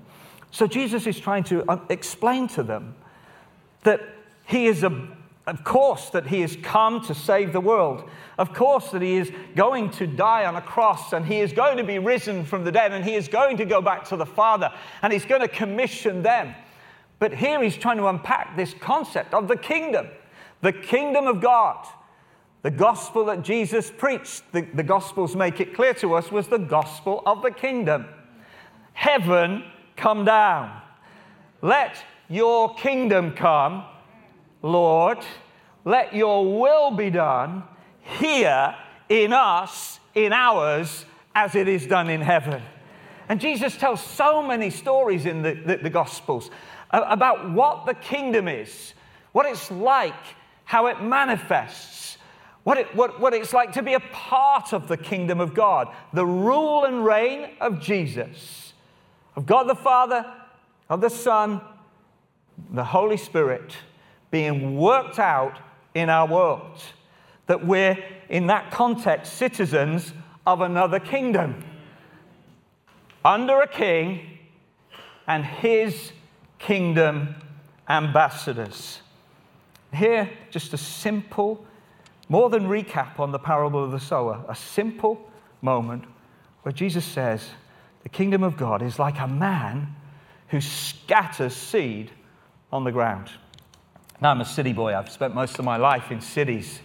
So 0.50 0.66
Jesus 0.66 1.06
is 1.06 1.20
trying 1.20 1.44
to 1.44 1.68
uh, 1.70 1.78
explain 1.88 2.48
to 2.48 2.62
them 2.62 2.96
that 3.84 4.00
he 4.44 4.66
is, 4.66 4.82
a, 4.82 5.08
of 5.46 5.62
course, 5.62 6.10
that 6.10 6.26
he 6.26 6.40
has 6.40 6.56
come 6.56 7.00
to 7.06 7.14
save 7.14 7.52
the 7.52 7.60
world. 7.60 8.10
Of 8.36 8.52
course, 8.52 8.90
that 8.90 9.00
he 9.00 9.16
is 9.16 9.30
going 9.54 9.90
to 9.90 10.06
die 10.06 10.44
on 10.44 10.56
a 10.56 10.60
cross 10.60 11.12
and 11.12 11.24
he 11.24 11.38
is 11.38 11.52
going 11.52 11.76
to 11.76 11.84
be 11.84 12.00
risen 12.00 12.44
from 12.44 12.64
the 12.64 12.72
dead 12.72 12.92
and 12.92 13.04
he 13.04 13.14
is 13.14 13.28
going 13.28 13.56
to 13.58 13.64
go 13.64 13.80
back 13.80 14.04
to 14.08 14.16
the 14.16 14.26
Father 14.26 14.72
and 15.02 15.12
he's 15.12 15.24
going 15.24 15.40
to 15.40 15.48
commission 15.48 16.22
them. 16.22 16.52
But 17.20 17.32
here 17.32 17.62
he's 17.62 17.76
trying 17.76 17.98
to 17.98 18.08
unpack 18.08 18.56
this 18.56 18.74
concept 18.74 19.34
of 19.34 19.46
the 19.46 19.56
kingdom, 19.56 20.08
the 20.62 20.72
kingdom 20.72 21.28
of 21.28 21.40
God. 21.40 21.86
The 22.62 22.70
gospel 22.72 23.26
that 23.26 23.42
Jesus 23.42 23.92
preached, 23.96 24.42
the, 24.50 24.62
the 24.62 24.82
gospels 24.82 25.36
make 25.36 25.60
it 25.60 25.74
clear 25.74 25.94
to 25.94 26.14
us, 26.14 26.32
was 26.32 26.48
the 26.48 26.58
gospel 26.58 27.22
of 27.24 27.42
the 27.42 27.52
kingdom. 27.52 28.06
Heaven 28.94 29.62
come 29.94 30.24
down. 30.24 30.82
Let 31.62 31.96
your 32.28 32.74
kingdom 32.74 33.32
come, 33.32 33.84
Lord. 34.66 35.18
Let 35.84 36.14
your 36.14 36.58
will 36.58 36.90
be 36.90 37.10
done 37.10 37.62
here 38.00 38.74
in 39.08 39.32
us, 39.32 40.00
in 40.14 40.32
ours, 40.32 41.04
as 41.34 41.54
it 41.54 41.68
is 41.68 41.86
done 41.86 42.10
in 42.10 42.20
heaven. 42.20 42.62
And 43.28 43.40
Jesus 43.40 43.76
tells 43.76 44.00
so 44.00 44.42
many 44.42 44.70
stories 44.70 45.26
in 45.26 45.42
the, 45.42 45.54
the, 45.54 45.76
the 45.76 45.90
Gospels 45.90 46.50
uh, 46.90 47.04
about 47.08 47.50
what 47.50 47.86
the 47.86 47.94
kingdom 47.94 48.48
is, 48.48 48.94
what 49.32 49.46
it's 49.46 49.70
like, 49.70 50.14
how 50.64 50.86
it 50.86 51.02
manifests, 51.02 52.18
what, 52.64 52.78
it, 52.78 52.94
what, 52.96 53.20
what 53.20 53.34
it's 53.34 53.52
like 53.52 53.72
to 53.72 53.82
be 53.82 53.94
a 53.94 54.00
part 54.00 54.72
of 54.72 54.88
the 54.88 54.96
kingdom 54.96 55.40
of 55.40 55.54
God, 55.54 55.88
the 56.12 56.26
rule 56.26 56.84
and 56.84 57.04
reign 57.04 57.50
of 57.60 57.80
Jesus 57.80 58.66
of 59.36 59.44
God 59.44 59.64
the 59.64 59.74
Father, 59.74 60.26
of 60.88 61.00
the 61.00 61.10
Son, 61.10 61.60
the 62.70 62.84
Holy 62.84 63.18
Spirit 63.18 63.76
being 64.36 64.76
worked 64.76 65.18
out 65.18 65.58
in 65.94 66.10
our 66.10 66.26
world. 66.26 66.82
That 67.46 67.66
we're, 67.66 67.96
in 68.28 68.48
that 68.48 68.70
context, 68.70 69.32
citizens 69.32 70.12
of 70.46 70.60
another 70.60 71.00
kingdom, 71.00 71.64
under 73.24 73.62
a 73.62 73.66
king 73.66 74.20
and 75.26 75.42
his 75.42 76.12
kingdom 76.58 77.34
ambassadors. 77.88 79.00
Here, 79.94 80.28
just 80.50 80.74
a 80.74 80.76
simple, 80.76 81.64
more 82.28 82.50
than 82.50 82.64
recap 82.64 83.18
on 83.18 83.32
the 83.32 83.38
parable 83.38 83.82
of 83.82 83.90
the 83.90 84.00
sower, 84.00 84.44
a 84.50 84.54
simple 84.54 85.30
moment 85.62 86.04
where 86.62 86.72
Jesus 86.72 87.06
says, 87.06 87.48
the 88.02 88.10
kingdom 88.10 88.42
of 88.42 88.58
God 88.58 88.82
is 88.82 88.98
like 88.98 89.18
a 89.18 89.26
man 89.26 89.96
who 90.48 90.60
scatters 90.60 91.56
seed 91.56 92.10
on 92.70 92.84
the 92.84 92.92
ground. 92.92 93.30
Now, 94.20 94.30
I'm 94.30 94.40
a 94.40 94.46
city 94.46 94.72
boy. 94.72 94.96
I've 94.96 95.10
spent 95.10 95.34
most 95.34 95.58
of 95.58 95.64
my 95.64 95.76
life 95.76 96.10
in 96.10 96.20
cities. 96.20 96.80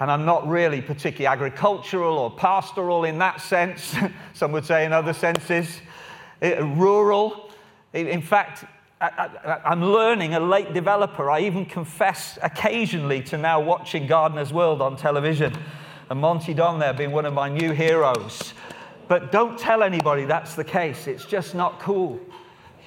And 0.00 0.10
I'm 0.10 0.24
not 0.24 0.48
really 0.48 0.80
particularly 0.80 1.26
agricultural 1.26 2.18
or 2.18 2.30
pastoral 2.30 3.04
in 3.04 3.18
that 3.18 3.40
sense. 3.40 3.94
Some 4.32 4.52
would 4.52 4.64
say 4.64 4.84
in 4.84 4.92
other 4.92 5.12
senses. 5.12 5.80
It, 6.40 6.60
rural. 6.60 7.50
In 7.92 8.22
fact, 8.22 8.64
I, 9.00 9.60
am 9.66 9.84
learning 9.84 10.34
a 10.34 10.40
late 10.40 10.72
developer. 10.72 11.30
I 11.30 11.40
even 11.40 11.66
confess 11.66 12.38
occasionally 12.42 13.22
to 13.24 13.38
now 13.38 13.60
watching 13.60 14.06
Gardener's 14.06 14.52
World 14.52 14.80
on 14.80 14.96
television. 14.96 15.56
And 16.10 16.20
Monty 16.20 16.54
Don 16.54 16.78
there 16.78 16.94
being 16.94 17.12
one 17.12 17.26
of 17.26 17.34
my 17.34 17.48
new 17.48 17.72
heroes. 17.72 18.54
But 19.06 19.30
don't 19.30 19.58
tell 19.58 19.82
anybody 19.82 20.24
that's 20.24 20.54
the 20.54 20.64
case. 20.64 21.06
It's 21.06 21.26
just 21.26 21.54
not 21.54 21.78
cool. 21.78 22.18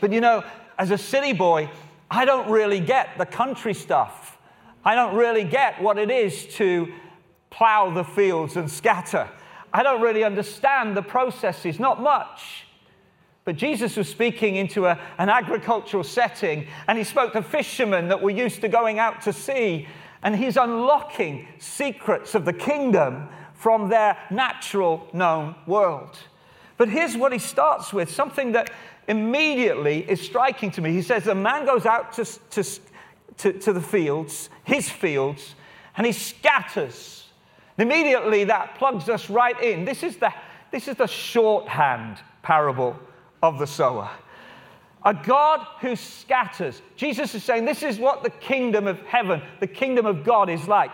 But 0.02 0.12
you 0.12 0.22
know, 0.22 0.44
as 0.78 0.92
a 0.92 0.98
city 0.98 1.34
boy, 1.34 1.70
I 2.10 2.26
don't 2.26 2.50
really 2.50 2.80
get 2.80 3.18
the 3.18 3.26
country 3.26 3.74
stuff. 3.74 4.38
I 4.84 4.96
don't 4.96 5.16
really 5.16 5.44
get 5.44 5.82
what 5.82 5.98
it 5.98 6.10
is 6.10 6.46
to 6.56 6.92
plow 7.50 7.90
the 7.90 8.04
fields 8.04 8.56
and 8.56 8.70
scatter. 8.70 9.30
I 9.74 9.84
don't 9.84 10.02
really 10.02 10.24
understand 10.24 10.96
the 10.96 11.02
processes, 11.02 11.80
not 11.80 12.02
much. 12.02 12.66
But 13.44 13.56
Jesus 13.56 13.96
was 13.96 14.10
speaking 14.10 14.56
into 14.56 14.86
a, 14.86 15.00
an 15.18 15.30
agricultural 15.30 16.04
setting, 16.04 16.68
and 16.88 16.98
he 16.98 17.04
spoke 17.04 17.34
to 17.34 17.42
fishermen 17.42 18.10
that 18.10 18.22
were 18.22 18.30
used 18.30 18.62
to 18.62 18.68
going 18.68 19.00
out 19.00 19.22
to 19.22 19.34
sea, 19.34 19.88
and 20.22 20.36
he's 20.36 20.58
unlocking 20.58 21.48
secrets 21.58 22.36
of 22.36 22.46
the 22.46 22.54
kingdom 22.54 23.30
from 23.54 23.90
their 23.90 24.18
natural 24.30 25.08
known 25.14 25.56
world. 25.66 26.18
But 26.78 26.90
here's 26.90 27.18
what 27.18 27.34
he 27.34 27.40
starts 27.40 27.92
with 27.92 28.12
something 28.12 28.52
that 28.52 28.70
immediately 29.08 30.10
is 30.10 30.22
striking 30.22 30.72
to 30.72 30.82
me. 30.82 30.92
He 30.92 31.02
says, 31.02 31.28
A 31.28 31.36
man 31.36 31.66
goes 31.66 31.86
out 31.86 32.14
to, 32.14 32.26
to, 32.52 32.64
to, 33.38 33.54
to 33.54 33.74
the 33.74 33.82
fields, 33.82 34.50
his 34.64 34.90
fields, 34.90 35.56
and 35.96 36.06
he 36.06 36.12
scatters. 36.12 37.26
Immediately 37.78 38.46
that 38.46 38.76
plugs 38.76 39.08
us 39.10 39.30
right 39.30 39.62
in. 39.62 39.86
This 39.86 40.04
is 40.04 40.18
the, 40.18 40.34
this 40.72 40.88
is 40.88 40.96
the 40.96 41.08
shorthand 41.08 42.20
parable 42.42 42.98
of 43.44 43.60
the 43.60 43.68
sower. 43.68 44.10
A 45.06 45.14
God 45.14 45.66
who 45.80 45.96
scatters. 45.96 46.82
Jesus 46.96 47.34
is 47.36 47.44
saying 47.44 47.66
this 47.66 47.84
is 47.84 48.00
what 48.00 48.24
the 48.24 48.30
kingdom 48.30 48.88
of 48.88 49.00
heaven, 49.02 49.42
the 49.60 49.68
kingdom 49.68 50.06
of 50.06 50.24
God 50.24 50.50
is 50.50 50.68
like. 50.68 50.92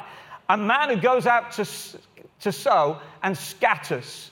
A 0.50 0.58
man 0.58 0.90
who 0.90 0.98
goes 0.98 1.26
out 1.26 1.52
to 1.54 1.66
to 2.44 2.52
sow 2.52 3.00
and 3.24 3.38
scatters 3.38 4.30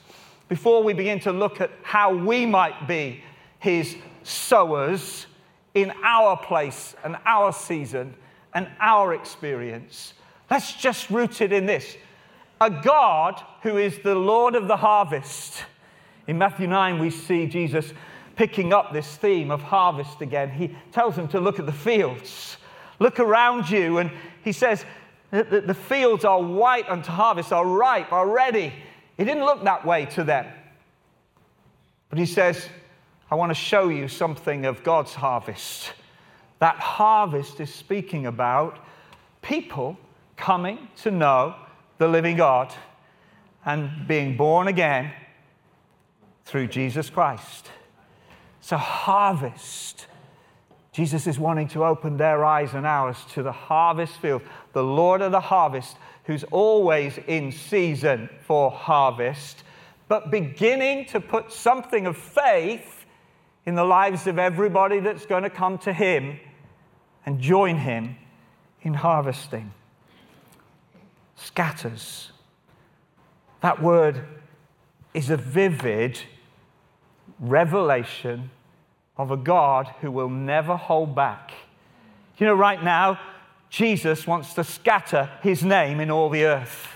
before 0.50 0.84
we 0.84 0.94
begin 0.94 1.20
to 1.22 1.32
look 1.32 1.62
at 1.62 1.72
how 1.82 2.14
we 2.14 2.46
might 2.46 2.88
be 2.88 3.24
his 3.62 3.96
sowers 4.24 5.28
in 5.74 5.94
our 6.04 6.36
place 6.36 6.96
and 7.04 7.16
our 7.26 7.54
season 7.54 8.14
and 8.54 8.68
our 8.80 9.14
experience. 9.14 10.14
Let's 10.50 10.74
just 10.74 11.10
root 11.10 11.40
it 11.40 11.54
in 11.54 11.66
this 11.66 11.96
a 12.60 12.70
God 12.70 13.42
who 13.64 13.78
is 13.78 14.00
the 14.00 14.14
Lord 14.14 14.54
of 14.54 14.68
the 14.68 14.78
harvest. 14.78 15.64
In 16.28 16.38
Matthew 16.38 16.68
9, 16.68 17.00
we 17.00 17.10
see 17.10 17.48
Jesus 17.48 17.92
picking 18.36 18.72
up 18.72 18.94
this 18.94 19.16
theme 19.18 19.50
of 19.50 19.62
harvest 19.62 20.22
again. 20.22 20.52
He 20.52 20.76
tells 20.92 21.16
them 21.16 21.28
to 21.30 21.40
look 21.40 21.58
at 21.58 21.66
the 21.66 21.72
fields, 21.72 22.58
look 23.00 23.20
around 23.20 23.70
you, 23.70 23.98
and 23.98 24.12
he 24.44 24.52
says, 24.52 24.86
the, 25.32 25.74
fields 25.74 26.26
are 26.26 26.42
white 26.42 26.88
unto 26.90 27.10
harvest, 27.10 27.52
are 27.52 27.66
ripe, 27.66 28.12
are 28.12 28.28
ready. 28.28 28.74
It 29.18 29.26
didn't 29.26 29.46
look 29.46 29.64
that 29.64 29.86
way 29.86 30.06
to 30.08 30.24
them. 30.24 30.46
But 32.10 32.20
he 32.20 32.26
says, 32.26 32.68
I 33.32 33.36
want 33.36 33.50
to 33.50 33.56
show 33.56 33.88
you 33.88 34.10
something 34.10 34.66
of 34.66 34.84
God's 34.84 35.14
harvest. 35.14 35.94
That 36.60 36.76
harvest 36.76 37.62
is 37.62 37.74
speaking 37.74 38.26
about 38.26 38.78
people 39.42 39.98
coming 40.36 40.90
to 40.98 41.12
know 41.12 41.56
the 41.98 42.10
living 42.10 42.36
God 42.36 42.74
and 43.66 44.06
being 44.06 44.36
born 44.36 44.68
again 44.68 45.14
through 46.44 46.68
Jesus 46.68 47.10
Christ. 47.10 47.72
So, 48.60 48.76
harvest 48.76 50.08
Jesus 50.92 51.26
is 51.26 51.40
wanting 51.40 51.70
to 51.70 51.86
open 51.86 52.18
their 52.18 52.44
eyes 52.44 52.74
and 52.74 52.86
ours 52.86 53.18
to 53.34 53.44
the 53.44 53.52
harvest 53.52 54.18
field, 54.18 54.42
the 54.74 54.84
Lord 54.84 55.22
of 55.22 55.32
the 55.32 55.40
harvest, 55.40 55.96
who's 56.26 56.44
always 56.52 57.18
in 57.28 57.54
season 57.54 58.30
for 58.42 58.70
harvest, 58.70 59.64
but 60.10 60.32
beginning 60.32 61.06
to 61.06 61.22
put 61.22 61.54
something 61.54 62.08
of 62.08 62.18
faith 62.18 63.01
in 63.66 63.76
the 63.76 63.84
lives 63.84 64.28
of 64.28 64.40
everybody 64.40 65.00
that's 65.00 65.26
going 65.26 65.44
to 65.44 65.50
come 65.50 65.78
to 65.80 65.94
him 65.94 66.40
and 67.26 67.40
join 67.40 67.78
him 67.78 68.18
in 68.82 68.94
harvesting. 68.94 69.72
Scatters. 71.36 72.32
That 73.62 73.82
word 73.82 74.26
is 75.14 75.30
a 75.30 75.38
vivid 75.38 76.20
revelation 77.40 78.50
of 79.18 79.32
a 79.32 79.38
God 79.38 79.88
who 80.02 80.12
will 80.12 80.30
never 80.30 80.76
hold 80.76 81.16
back. 81.16 81.52
You 82.38 82.48
know, 82.48 82.56
right 82.56 82.84
now, 82.84 83.20
Jesus 83.70 84.26
wants 84.26 84.54
to 84.56 84.64
scatter 84.64 85.30
his 85.44 85.64
name 85.64 86.00
in 86.00 86.10
all 86.10 86.30
the 86.30 86.46
earth. 86.46 86.88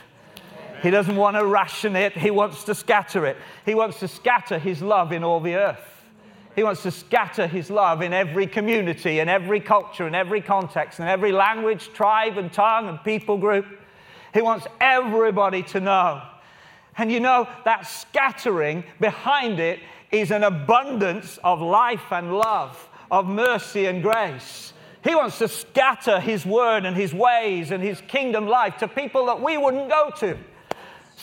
He 0.81 0.89
doesn't 0.89 1.15
want 1.15 1.38
to 1.38 1.45
ration 1.45 1.95
it, 1.95 2.13
he 2.13 2.31
wants 2.31 2.63
to 2.65 2.75
scatter 2.75 3.25
it. 3.25 3.38
He 3.65 3.75
wants 3.75 4.00
to 4.00 4.07
scatter 4.07 4.60
his 4.60 4.81
love 4.81 5.12
in 5.12 5.24
all 5.24 5.39
the 5.39 5.55
earth. 5.55 5.95
He 6.55 6.63
wants 6.63 6.83
to 6.83 6.91
scatter 6.91 7.47
His 7.47 7.69
love 7.69 8.01
in 8.01 8.13
every 8.13 8.47
community, 8.47 9.19
in 9.19 9.27
every 9.27 9.59
culture, 9.59 10.07
in 10.07 10.15
every 10.15 10.41
context, 10.41 11.00
in 11.00 11.07
every 11.07 11.31
language, 11.31 11.89
tribe, 11.93 12.38
and 12.38 12.51
tongue, 12.51 12.88
and 12.88 13.03
people 13.03 13.38
group. 13.38 13.65
He 14.33 14.41
wants 14.41 14.65
everybody 14.79 15.63
to 15.63 15.79
know. 15.79 16.21
And 16.97 17.12
you 17.12 17.19
know, 17.19 17.47
that 17.65 17.88
scattering 17.88 18.85
behind 19.01 19.59
it 19.59 19.79
is 20.12 20.31
an 20.31 20.43
abundance 20.43 21.38
of 21.43 21.62
life 21.62 22.12
and 22.12 22.38
love, 22.38 22.89
of 23.12 23.27
mercy 23.27 23.85
and 23.85 24.01
grace. 24.01 24.71
He 25.03 25.13
wants 25.13 25.38
to 25.39 25.47
scatter 25.47 26.19
His 26.19 26.45
word 26.45 26.85
and 26.85 26.95
His 26.95 27.13
ways 27.13 27.71
and 27.71 27.83
His 27.83 28.01
kingdom 28.07 28.47
life 28.47 28.77
to 28.77 28.88
people 28.88 29.25
that 29.25 29.41
we 29.41 29.57
wouldn't 29.57 29.89
go 29.89 30.09
to. 30.19 30.38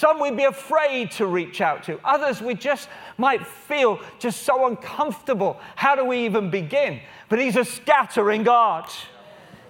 Some 0.02 0.18
we'd 0.18 0.36
be 0.36 0.42
afraid 0.42 1.12
to 1.12 1.26
reach 1.26 1.60
out 1.60 1.84
to. 1.84 2.00
Others 2.04 2.42
we 2.42 2.54
just 2.54 2.88
might 3.18 3.46
feel 3.46 4.00
just 4.18 4.42
so 4.42 4.66
uncomfortable. 4.66 5.60
How 5.76 5.94
do 5.94 6.04
we 6.04 6.24
even 6.24 6.50
begin? 6.50 6.98
But 7.28 7.38
He's 7.38 7.54
a 7.54 7.64
scattering 7.64 8.42
God. 8.42 8.90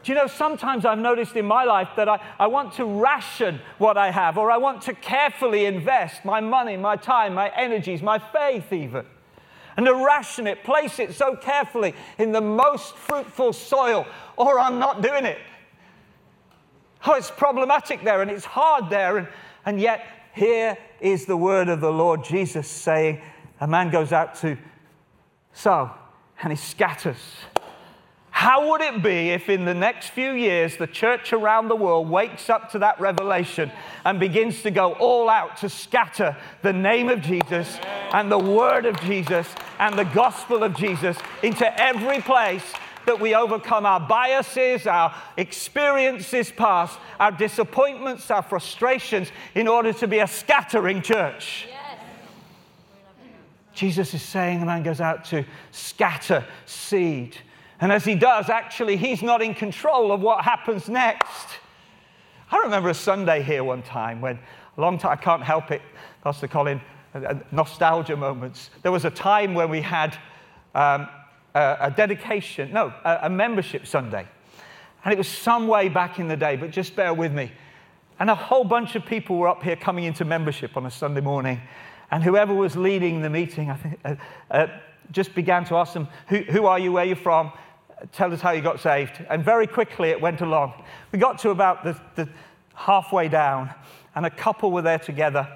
Do 0.02 0.10
you 0.10 0.16
know, 0.16 0.26
sometimes 0.26 0.86
I've 0.86 0.98
noticed 0.98 1.36
in 1.36 1.44
my 1.44 1.64
life 1.64 1.90
that 1.96 2.08
I, 2.08 2.18
I 2.40 2.46
want 2.46 2.72
to 2.76 2.86
ration 2.86 3.60
what 3.76 3.98
I 3.98 4.10
have, 4.10 4.38
or 4.38 4.50
I 4.50 4.56
want 4.56 4.80
to 4.84 4.94
carefully 4.94 5.66
invest 5.66 6.24
my 6.24 6.40
money, 6.40 6.78
my 6.78 6.96
time, 6.96 7.34
my 7.34 7.52
energies, 7.54 8.00
my 8.00 8.18
faith, 8.18 8.72
even. 8.72 9.04
And 9.76 9.84
to 9.84 9.94
ration 9.94 10.46
it, 10.46 10.64
place 10.64 10.98
it 10.98 11.12
so 11.12 11.36
carefully 11.36 11.94
in 12.16 12.32
the 12.32 12.40
most 12.40 12.96
fruitful 12.96 13.52
soil, 13.52 14.06
or 14.38 14.58
I'm 14.58 14.78
not 14.78 15.02
doing 15.02 15.26
it. 15.26 15.40
Oh, 17.04 17.12
it's 17.16 17.30
problematic 17.30 18.02
there 18.02 18.22
and 18.22 18.30
it's 18.30 18.46
hard 18.46 18.88
there. 18.88 19.18
And, 19.18 19.28
and 19.66 19.78
yet, 19.78 20.06
here 20.32 20.78
is 21.00 21.26
the 21.26 21.36
word 21.36 21.68
of 21.68 21.80
the 21.80 21.92
Lord 21.92 22.24
Jesus 22.24 22.68
saying, 22.68 23.20
A 23.60 23.66
man 23.66 23.90
goes 23.90 24.12
out 24.12 24.34
to 24.36 24.56
sow 25.52 25.90
and 26.42 26.52
he 26.52 26.56
scatters. 26.56 27.18
How 28.30 28.70
would 28.70 28.80
it 28.80 29.02
be 29.02 29.28
if 29.30 29.48
in 29.48 29.66
the 29.66 29.74
next 29.74 30.08
few 30.08 30.32
years 30.32 30.76
the 30.76 30.86
church 30.86 31.32
around 31.32 31.68
the 31.68 31.76
world 31.76 32.08
wakes 32.08 32.50
up 32.50 32.72
to 32.72 32.78
that 32.80 32.98
revelation 32.98 33.70
and 34.04 34.18
begins 34.18 34.62
to 34.62 34.70
go 34.70 34.94
all 34.94 35.28
out 35.28 35.58
to 35.58 35.68
scatter 35.68 36.36
the 36.62 36.72
name 36.72 37.08
of 37.08 37.20
Jesus 37.20 37.78
and 38.12 38.32
the 38.32 38.38
word 38.38 38.86
of 38.86 38.98
Jesus 39.02 39.46
and 39.78 39.96
the 39.96 40.06
gospel 40.06 40.64
of 40.64 40.74
Jesus 40.74 41.16
into 41.42 41.80
every 41.80 42.20
place 42.20 42.64
that 43.06 43.20
we 43.20 43.34
overcome 43.34 43.86
our 43.86 44.00
biases, 44.00 44.86
our 44.86 45.14
experiences 45.36 46.50
past, 46.50 46.98
our 47.18 47.32
disappointments, 47.32 48.30
our 48.30 48.42
frustrations, 48.42 49.30
in 49.54 49.68
order 49.68 49.92
to 49.92 50.06
be 50.06 50.18
a 50.18 50.26
scattering 50.26 51.02
church. 51.02 51.66
Yes. 51.68 51.98
Jesus 53.74 54.14
is 54.14 54.22
saying 54.22 54.62
a 54.62 54.66
man 54.66 54.82
goes 54.82 55.00
out 55.00 55.24
to 55.26 55.44
scatter 55.70 56.44
seed. 56.66 57.36
And 57.80 57.90
as 57.90 58.04
he 58.04 58.14
does, 58.14 58.48
actually, 58.48 58.96
he's 58.96 59.22
not 59.22 59.42
in 59.42 59.54
control 59.54 60.12
of 60.12 60.20
what 60.20 60.44
happens 60.44 60.88
next. 60.88 61.48
I 62.50 62.58
remember 62.58 62.90
a 62.90 62.94
Sunday 62.94 63.42
here 63.42 63.64
one 63.64 63.82
time 63.82 64.20
when, 64.20 64.38
a 64.76 64.80
long 64.80 64.98
time, 64.98 65.12
I 65.12 65.16
can't 65.16 65.42
help 65.42 65.70
it, 65.70 65.82
Pastor 66.22 66.46
Colin, 66.46 66.80
nostalgia 67.50 68.16
moments. 68.16 68.70
There 68.82 68.92
was 68.92 69.04
a 69.04 69.10
time 69.10 69.54
when 69.54 69.70
we 69.70 69.80
had 69.80 70.16
um, 70.74 71.08
a, 71.54 71.92
dedication, 71.94 72.72
no, 72.72 72.92
a, 73.04 73.20
a 73.22 73.30
membership 73.30 73.86
Sunday. 73.86 74.26
And 75.04 75.12
it 75.12 75.18
was 75.18 75.28
some 75.28 75.66
way 75.66 75.88
back 75.88 76.18
in 76.18 76.28
the 76.28 76.36
day, 76.36 76.56
but 76.56 76.70
just 76.70 76.94
bear 76.94 77.12
with 77.12 77.32
me. 77.32 77.50
And 78.18 78.30
a 78.30 78.34
whole 78.34 78.64
bunch 78.64 78.94
of 78.94 79.04
people 79.04 79.36
were 79.36 79.48
up 79.48 79.62
here 79.62 79.76
coming 79.76 80.04
into 80.04 80.24
membership 80.24 80.76
on 80.76 80.86
a 80.86 80.90
Sunday 80.90 81.20
morning. 81.20 81.60
And 82.10 82.22
whoever 82.22 82.54
was 82.54 82.76
leading 82.76 83.22
the 83.22 83.30
meeting, 83.30 83.70
I 83.70 83.76
think, 83.76 83.98
uh, 84.04 84.14
uh, 84.50 84.66
just 85.10 85.34
began 85.34 85.64
to 85.64 85.76
ask 85.76 85.92
them, 85.92 86.08
who, 86.28 86.38
who, 86.38 86.66
are 86.66 86.78
you? 86.78 86.92
Where 86.92 87.04
are 87.04 87.06
you 87.06 87.14
from? 87.14 87.52
Tell 88.12 88.32
us 88.32 88.40
how 88.40 88.52
you 88.52 88.62
got 88.62 88.80
saved. 88.80 89.24
And 89.28 89.44
very 89.44 89.66
quickly 89.66 90.10
it 90.10 90.20
went 90.20 90.40
along. 90.40 90.84
We 91.10 91.18
got 91.18 91.38
to 91.40 91.50
about 91.50 91.84
the, 91.84 91.98
the 92.14 92.28
halfway 92.74 93.28
down, 93.28 93.70
and 94.14 94.26
a 94.26 94.30
couple 94.30 94.70
were 94.70 94.82
there 94.82 94.98
together. 94.98 95.48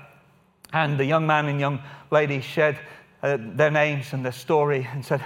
And 0.73 0.99
the 0.99 1.05
young 1.05 1.27
man 1.27 1.47
and 1.47 1.61
young 1.61 1.81
lady 2.11 2.41
shared 2.41 2.79
uh, 3.23 3.39
their 3.41 3.71
names 3.71 4.13
and 4.13 4.25
their 4.25 4.33
story 4.33 4.89
and 4.93 5.05
said, 5.05 5.23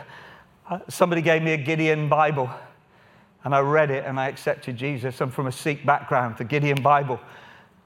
Uh, 0.71 0.79
somebody 0.87 1.21
gave 1.21 1.43
me 1.43 1.53
a 1.53 1.57
Gideon 1.57 2.09
Bible, 2.09 2.49
and 3.43 3.53
I 3.53 3.59
read 3.59 3.91
it 3.91 4.05
and 4.07 4.21
I 4.21 4.29
accepted 4.29 4.77
Jesus. 4.77 5.21
I'm 5.21 5.33
from 5.33 5.49
a 5.49 5.53
Sikh 5.53 5.85
background, 5.85 6.37
the 6.39 6.45
Gideon 6.45 6.81
Bible. 6.81 7.19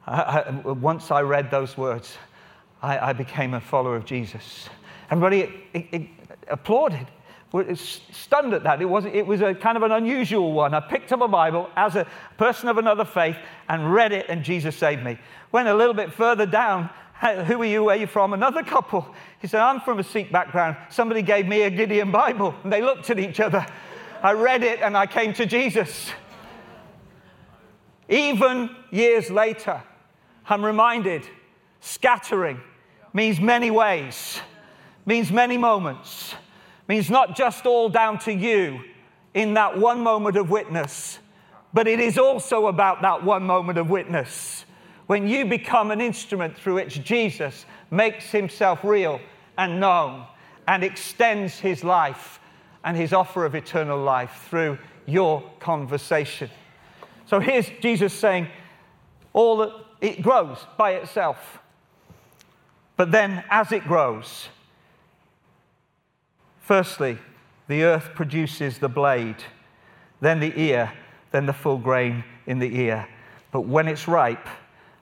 I, 0.07 0.20
I, 0.20 0.51
once 0.51 1.11
I 1.11 1.23
read 1.23 1.51
those 1.51 1.79
words, 1.79 2.18
I, 2.83 2.99
I, 2.99 3.12
became 3.14 3.55
a 3.55 3.61
follower 3.61 3.97
of 3.97 4.05
Jesus. 4.05 4.68
Everybody 5.11 5.51
it, 5.73 5.87
it 5.92 6.03
applauded. 6.49 7.07
Stunned 7.77 8.53
at 8.53 8.64
that. 8.64 8.83
It 8.83 8.87
was, 8.87 9.05
it 9.05 9.27
was 9.27 9.40
a 9.40 9.55
kind 9.55 9.77
of 9.77 9.85
an 9.85 9.93
unusual 9.93 10.53
one. 10.53 10.75
I 10.75 10.81
picked 10.81 11.12
up 11.12 11.21
a 11.21 11.29
Bible 11.29 11.71
as 11.77 11.95
a 11.95 12.07
person 12.37 12.69
of 12.69 12.79
another 12.79 13.05
faith 13.05 13.37
and 13.69 13.93
read 13.93 14.12
it, 14.12 14.27
and 14.29 14.43
Jesus 14.43 14.77
saved 14.77 15.05
me. 15.05 15.19
Went 15.53 15.69
a 15.69 15.75
little 15.75 15.95
bit 15.95 16.12
further 16.12 16.47
down, 16.47 16.90
who 17.21 17.62
are 17.62 17.64
you? 17.64 17.85
Where 17.85 17.97
are 17.97 17.99
you 17.99 18.07
from? 18.09 18.33
Another 18.33 18.62
couple. 18.62 19.07
He 19.40 19.47
said, 19.47 19.61
I'm 19.61 19.81
from 19.81 19.99
a 19.99 20.05
Sikh 20.05 20.33
background. 20.33 20.77
Somebody 20.90 21.23
gave 21.23 21.47
me 21.47 21.62
a 21.62 21.71
Gideon 21.71 22.11
Bible. 22.11 22.55
And 22.64 22.73
they 22.73 22.83
looked 22.83 23.09
at 23.09 23.19
each 23.19 23.40
other. 23.40 23.64
I 24.23 24.33
read 24.33 24.62
it 24.62 24.81
and 24.81 24.97
I 24.97 25.07
came 25.07 25.33
to 25.35 25.47
Jesus. 25.47 26.11
Even 28.09 28.69
years 28.90 29.31
later, 29.31 29.81
I'm 30.47 30.64
reminded 30.64 31.23
scattering 31.81 32.61
means 33.12 33.40
many 33.40 33.71
ways, 33.71 34.40
means 35.07 35.31
many 35.31 35.57
moments, 35.57 36.35
means 36.88 37.11
not 37.11 37.37
just 37.37 37.66
all 37.66 37.88
down 37.88 38.18
to 38.20 38.33
you 38.33 38.81
in 39.33 39.55
that 39.55 39.79
one 39.79 40.01
moment 40.01 40.37
of 40.37 40.51
witness, 40.51 41.18
but 41.73 41.88
it 41.88 41.99
is 42.01 42.18
also 42.18 42.66
about 42.66 43.03
that 43.03 43.25
one 43.25 43.42
moment 43.42 43.79
of 43.79 43.90
witness 43.90 44.64
when 45.07 45.29
you 45.29 45.44
become 45.44 45.90
an 45.90 46.01
instrument 46.01 46.57
through 46.57 46.75
which 46.75 47.03
Jesus 47.05 47.66
makes 47.90 48.31
himself 48.31 48.83
real 48.83 49.20
and 49.59 49.81
known 49.81 50.25
and 50.66 50.83
extends 50.83 51.59
his 51.59 51.85
life 51.85 52.40
and 52.85 52.97
his 52.97 53.12
offer 53.12 53.44
of 53.44 53.55
eternal 53.55 54.03
life 54.03 54.47
through 54.49 54.79
your 55.07 55.42
conversation. 55.61 56.51
So 57.27 57.40
here's 57.40 57.68
Jesus 57.81 58.12
saying, 58.12 58.49
all 59.33 59.59
that 59.59 59.73
it 60.01 60.23
grows 60.23 60.59
by 60.77 60.92
itself. 60.92 61.59
But 62.97 63.11
then, 63.11 63.42
as 63.51 63.73
it 63.73 63.85
grows, 63.85 64.49
firstly, 66.64 67.18
the 67.68 67.85
earth 67.85 68.11
produces 68.14 68.79
the 68.79 68.88
blade, 68.88 69.37
then 70.20 70.40
the 70.40 70.53
ear, 70.61 70.92
then 71.31 71.46
the 71.46 71.53
full 71.53 71.79
grain 71.79 72.24
in 72.46 72.59
the 72.59 72.79
ear. 72.81 73.09
But 73.53 73.62
when 73.62 73.88
it's 73.88 74.09
ripe, 74.09 74.48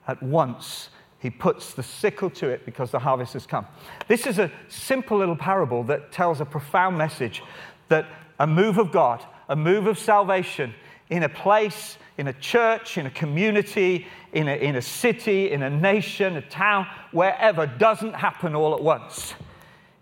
at 0.06 0.22
once 0.22 0.88
he 1.18 1.30
puts 1.30 1.74
the 1.74 1.82
sickle 1.82 2.28
to 2.30 2.48
it 2.48 2.66
because 2.66 2.90
the 2.90 2.98
harvest 2.98 3.32
has 3.34 3.46
come. 3.46 3.66
This 4.08 4.26
is 4.26 4.38
a 4.38 4.50
simple 4.68 5.18
little 5.18 5.36
parable 5.36 5.84
that 5.84 6.10
tells 6.10 6.40
a 6.40 6.44
profound 6.44 6.98
message 6.98 7.42
that 7.88 8.06
a 8.40 8.46
move 8.46 8.78
of 8.78 8.90
God, 8.90 9.24
a 9.48 9.54
move 9.54 9.86
of 9.86 9.98
salvation 9.98 10.74
in 11.10 11.22
a 11.22 11.28
place, 11.28 11.96
in 12.18 12.28
a 12.28 12.32
church, 12.32 12.98
in 12.98 13.06
a 13.06 13.10
community, 13.10 14.06
in 14.32 14.48
a, 14.48 14.56
in 14.56 14.76
a 14.76 14.82
city, 14.82 15.52
in 15.52 15.62
a 15.62 15.70
nation, 15.70 16.36
a 16.36 16.42
town, 16.42 16.86
wherever, 17.12 17.66
doesn't 17.66 18.14
happen 18.14 18.56
all 18.56 18.74
at 18.74 18.82
once. 18.82 19.34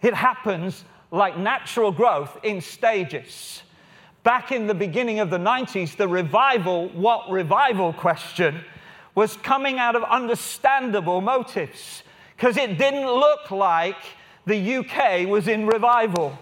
It 0.00 0.14
happens 0.14 0.84
like 1.10 1.36
natural 1.36 1.92
growth 1.92 2.38
in 2.42 2.60
stages. 2.60 3.62
Back 4.22 4.52
in 4.52 4.66
the 4.66 4.74
beginning 4.74 5.18
of 5.18 5.30
the 5.30 5.38
90s, 5.38 5.96
the 5.96 6.06
revival, 6.06 6.88
what 6.90 7.30
revival 7.30 7.92
question 7.92 8.62
was 9.14 9.36
coming 9.38 9.78
out 9.78 9.96
of 9.96 10.04
understandable 10.04 11.20
motives 11.20 12.02
because 12.36 12.56
it 12.56 12.78
didn't 12.78 13.06
look 13.06 13.50
like 13.50 13.96
the 14.46 14.76
UK 14.76 15.28
was 15.28 15.48
in 15.48 15.66
revival. 15.66 16.38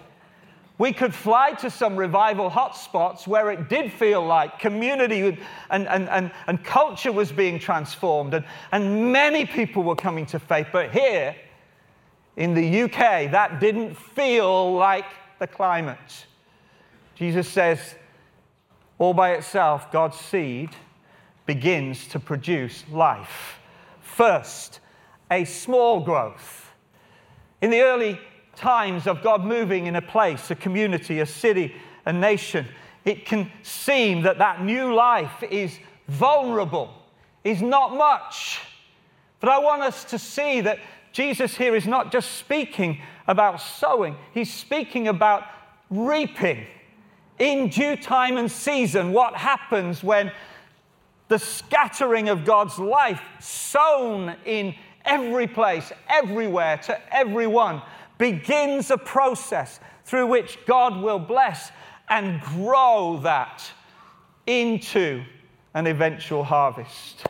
We 0.78 0.92
could 0.92 1.12
fly 1.12 1.52
to 1.54 1.70
some 1.70 1.96
revival 1.96 2.48
hotspots 2.48 3.26
where 3.26 3.50
it 3.50 3.68
did 3.68 3.92
feel 3.92 4.24
like 4.24 4.60
community 4.60 5.36
and, 5.70 5.88
and, 5.88 6.08
and, 6.08 6.30
and 6.46 6.64
culture 6.64 7.10
was 7.10 7.32
being 7.32 7.58
transformed, 7.58 8.34
and, 8.34 8.44
and 8.70 9.12
many 9.12 9.44
people 9.44 9.82
were 9.82 9.96
coming 9.96 10.24
to 10.26 10.38
faith. 10.38 10.68
But 10.72 10.92
here 10.92 11.34
in 12.38 12.54
the 12.54 12.82
UK, 12.82 13.32
that 13.32 13.58
didn't 13.58 13.96
feel 13.96 14.72
like 14.74 15.06
the 15.40 15.46
climate. 15.46 16.26
Jesus 17.16 17.48
says, 17.48 17.96
all 18.96 19.12
by 19.12 19.32
itself, 19.32 19.90
God's 19.90 20.16
seed 20.16 20.70
begins 21.46 22.06
to 22.08 22.20
produce 22.20 22.84
life. 22.92 23.58
First, 24.00 24.78
a 25.32 25.44
small 25.44 25.98
growth. 25.98 26.70
In 27.60 27.70
the 27.70 27.80
early 27.80 28.20
times 28.54 29.08
of 29.08 29.20
God 29.20 29.44
moving 29.44 29.86
in 29.86 29.96
a 29.96 30.02
place, 30.02 30.48
a 30.52 30.54
community, 30.54 31.18
a 31.18 31.26
city, 31.26 31.74
a 32.06 32.12
nation, 32.12 32.66
it 33.04 33.26
can 33.26 33.50
seem 33.64 34.22
that 34.22 34.38
that 34.38 34.62
new 34.62 34.94
life 34.94 35.42
is 35.50 35.76
vulnerable, 36.06 36.94
is 37.42 37.62
not 37.62 37.96
much. 37.96 38.60
But 39.40 39.50
I 39.50 39.58
want 39.58 39.82
us 39.82 40.04
to 40.04 40.20
see 40.20 40.60
that 40.60 40.78
Jesus 41.12 41.56
here 41.56 41.74
is 41.74 41.86
not 41.86 42.12
just 42.12 42.32
speaking 42.32 43.00
about 43.26 43.60
sowing, 43.60 44.16
he's 44.32 44.52
speaking 44.52 45.08
about 45.08 45.44
reaping 45.90 46.66
in 47.38 47.68
due 47.68 47.96
time 47.96 48.36
and 48.36 48.50
season. 48.50 49.12
What 49.12 49.34
happens 49.34 50.02
when 50.02 50.32
the 51.28 51.38
scattering 51.38 52.28
of 52.28 52.44
God's 52.44 52.78
life 52.78 53.20
sown 53.40 54.34
in 54.44 54.74
every 55.04 55.46
place, 55.46 55.92
everywhere, 56.08 56.78
to 56.78 57.14
everyone, 57.14 57.82
begins 58.18 58.90
a 58.90 58.98
process 58.98 59.80
through 60.04 60.26
which 60.26 60.58
God 60.66 61.00
will 61.02 61.18
bless 61.18 61.70
and 62.08 62.40
grow 62.40 63.20
that 63.22 63.62
into 64.46 65.22
an 65.74 65.86
eventual 65.86 66.42
harvest. 66.42 67.26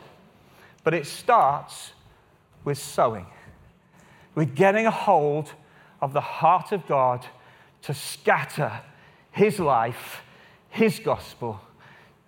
But 0.83 0.93
it 0.93 1.05
starts 1.05 1.91
with 2.63 2.77
sowing, 2.77 3.25
with 4.39 4.55
getting 4.55 4.85
a 4.85 4.91
hold 4.91 5.51
of 5.99 6.13
the 6.13 6.21
heart 6.21 6.71
of 6.71 6.87
God 6.87 7.25
to 7.81 7.93
scatter 7.93 8.71
His 9.31 9.59
life, 9.59 10.21
His 10.69 10.97
gospel, 10.97 11.59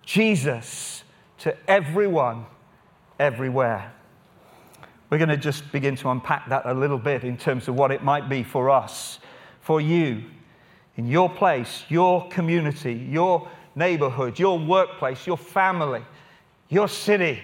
Jesus 0.04 1.04
to 1.38 1.56
everyone, 1.66 2.44
everywhere. 3.18 3.94
We're 5.08 5.16
going 5.16 5.30
to 5.30 5.38
just 5.38 5.72
begin 5.72 5.96
to 5.96 6.10
unpack 6.10 6.50
that 6.50 6.66
a 6.66 6.74
little 6.74 6.98
bit 6.98 7.24
in 7.24 7.38
terms 7.38 7.66
of 7.66 7.76
what 7.76 7.90
it 7.90 8.04
might 8.04 8.28
be 8.28 8.42
for 8.42 8.68
us, 8.68 9.18
for 9.62 9.80
you, 9.80 10.22
in 10.98 11.06
your 11.06 11.30
place, 11.30 11.82
your 11.88 12.28
community, 12.28 12.92
your 12.92 13.48
neighborhood, 13.74 14.38
your 14.38 14.58
workplace, 14.58 15.26
your 15.26 15.38
family, 15.38 16.04
your 16.68 16.88
city, 16.88 17.40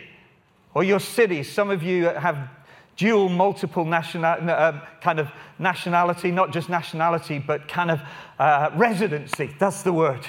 or 0.74 0.84
your 0.84 1.00
cities. 1.00 1.50
Some 1.50 1.70
of 1.70 1.82
you 1.82 2.04
have 2.04 2.50
dual, 2.98 3.28
multiple 3.30 3.86
national, 3.86 4.24
uh, 4.24 4.80
kind 5.00 5.18
of 5.18 5.30
nationality, 5.58 6.30
not 6.30 6.52
just 6.52 6.68
nationality, 6.68 7.38
but 7.38 7.66
kind 7.68 7.90
of 7.90 8.00
uh, 8.38 8.70
residency. 8.74 9.54
That's 9.58 9.82
the 9.82 9.92
word. 9.92 10.26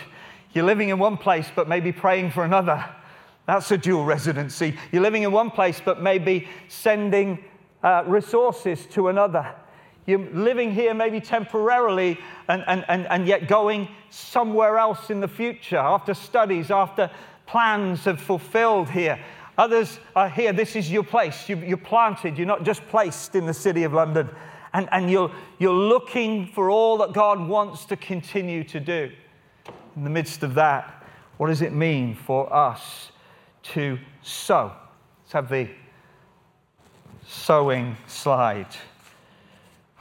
You're 0.53 0.65
living 0.65 0.89
in 0.89 0.99
one 0.99 1.17
place, 1.17 1.51
but 1.53 1.67
maybe 1.67 1.91
praying 1.91 2.31
for 2.31 2.45
another. 2.45 2.85
That's 3.47 3.69
a 3.71 3.77
dual 3.77 4.05
residency. 4.05 4.77
You're 4.91 5.01
living 5.01 5.23
in 5.23 5.31
one 5.31 5.49
place, 5.49 5.81
but 5.83 6.01
maybe 6.01 6.47
sending 6.67 7.43
uh, 7.83 8.03
resources 8.05 8.85
to 8.91 9.07
another. 9.07 9.55
You're 10.05 10.29
living 10.31 10.71
here 10.71 10.93
maybe 10.93 11.19
temporarily 11.19 12.19
and, 12.47 12.63
and, 12.67 12.85
and, 12.87 13.07
and 13.07 13.27
yet 13.27 13.47
going 13.47 13.87
somewhere 14.11 14.77
else 14.77 15.09
in 15.09 15.19
the 15.19 15.27
future 15.27 15.77
after 15.77 16.13
studies, 16.13 16.69
after 16.69 17.09
plans 17.47 18.05
have 18.05 18.21
fulfilled 18.21 18.89
here. 18.89 19.19
Others 19.59 19.99
are 20.15 20.29
here. 20.29 20.53
This 20.53 20.77
is 20.77 20.89
your 20.89 21.03
place. 21.03 21.49
You're 21.49 21.75
planted. 21.75 22.37
You're 22.37 22.47
not 22.47 22.63
just 22.63 22.81
placed 22.87 23.35
in 23.35 23.45
the 23.45 23.53
city 23.53 23.83
of 23.83 23.91
London. 23.91 24.29
And, 24.71 24.87
and 24.93 25.11
you're, 25.11 25.29
you're 25.59 25.73
looking 25.73 26.47
for 26.47 26.69
all 26.69 26.97
that 26.99 27.11
God 27.11 27.45
wants 27.45 27.83
to 27.87 27.97
continue 27.97 28.63
to 28.63 28.79
do. 28.79 29.11
In 29.97 30.05
the 30.05 30.09
midst 30.09 30.43
of 30.43 30.53
that, 30.53 31.03
what 31.35 31.47
does 31.47 31.61
it 31.61 31.73
mean 31.73 32.15
for 32.15 32.51
us 32.53 33.11
to 33.73 33.99
sow? 34.21 34.71
Let's 35.23 35.33
have 35.33 35.49
the 35.49 35.67
sowing 37.27 37.97
slide. 38.07 38.73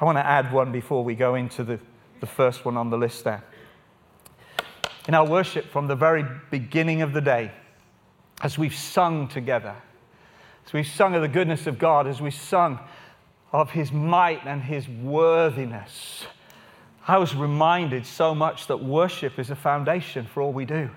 I 0.01 0.05
want 0.05 0.19
to 0.19 0.25
add 0.25 0.53
one 0.53 0.71
before 0.71 1.03
we 1.03 1.17
go 1.17 1.35
into 1.35 1.65
the, 1.65 1.81
the 2.21 2.27
first 2.27 2.65
one 2.65 2.77
on 2.77 2.91
the 2.91 2.97
list 2.97 3.25
there. 3.25 3.43
In 5.09 5.15
our 5.15 5.27
worship 5.27 5.65
from 5.73 5.89
the 5.89 5.97
very 5.97 6.25
beginning 6.53 7.03
of 7.03 7.13
the 7.13 7.21
day, 7.21 7.51
as 8.41 8.59
we've 8.59 8.75
sung 8.75 9.29
together, 9.29 9.75
as 10.67 10.73
we've 10.73 10.87
sung 10.87 11.15
of 11.15 11.23
the 11.23 11.29
goodness 11.29 11.67
of 11.67 11.79
God, 11.79 12.07
as 12.07 12.21
we've 12.21 12.35
sung 12.35 12.79
of 13.53 13.71
His 13.71 13.93
might 13.93 14.45
and 14.45 14.63
His 14.63 14.89
worthiness, 14.89 16.27
I 17.07 17.17
was 17.17 17.35
reminded 17.35 18.05
so 18.05 18.35
much 18.35 18.67
that 18.67 18.77
worship 18.77 19.39
is 19.39 19.51
a 19.51 19.57
foundation 19.57 20.27
for 20.27 20.43
all 20.43 20.53
we 20.53 20.67
do. 20.67 20.91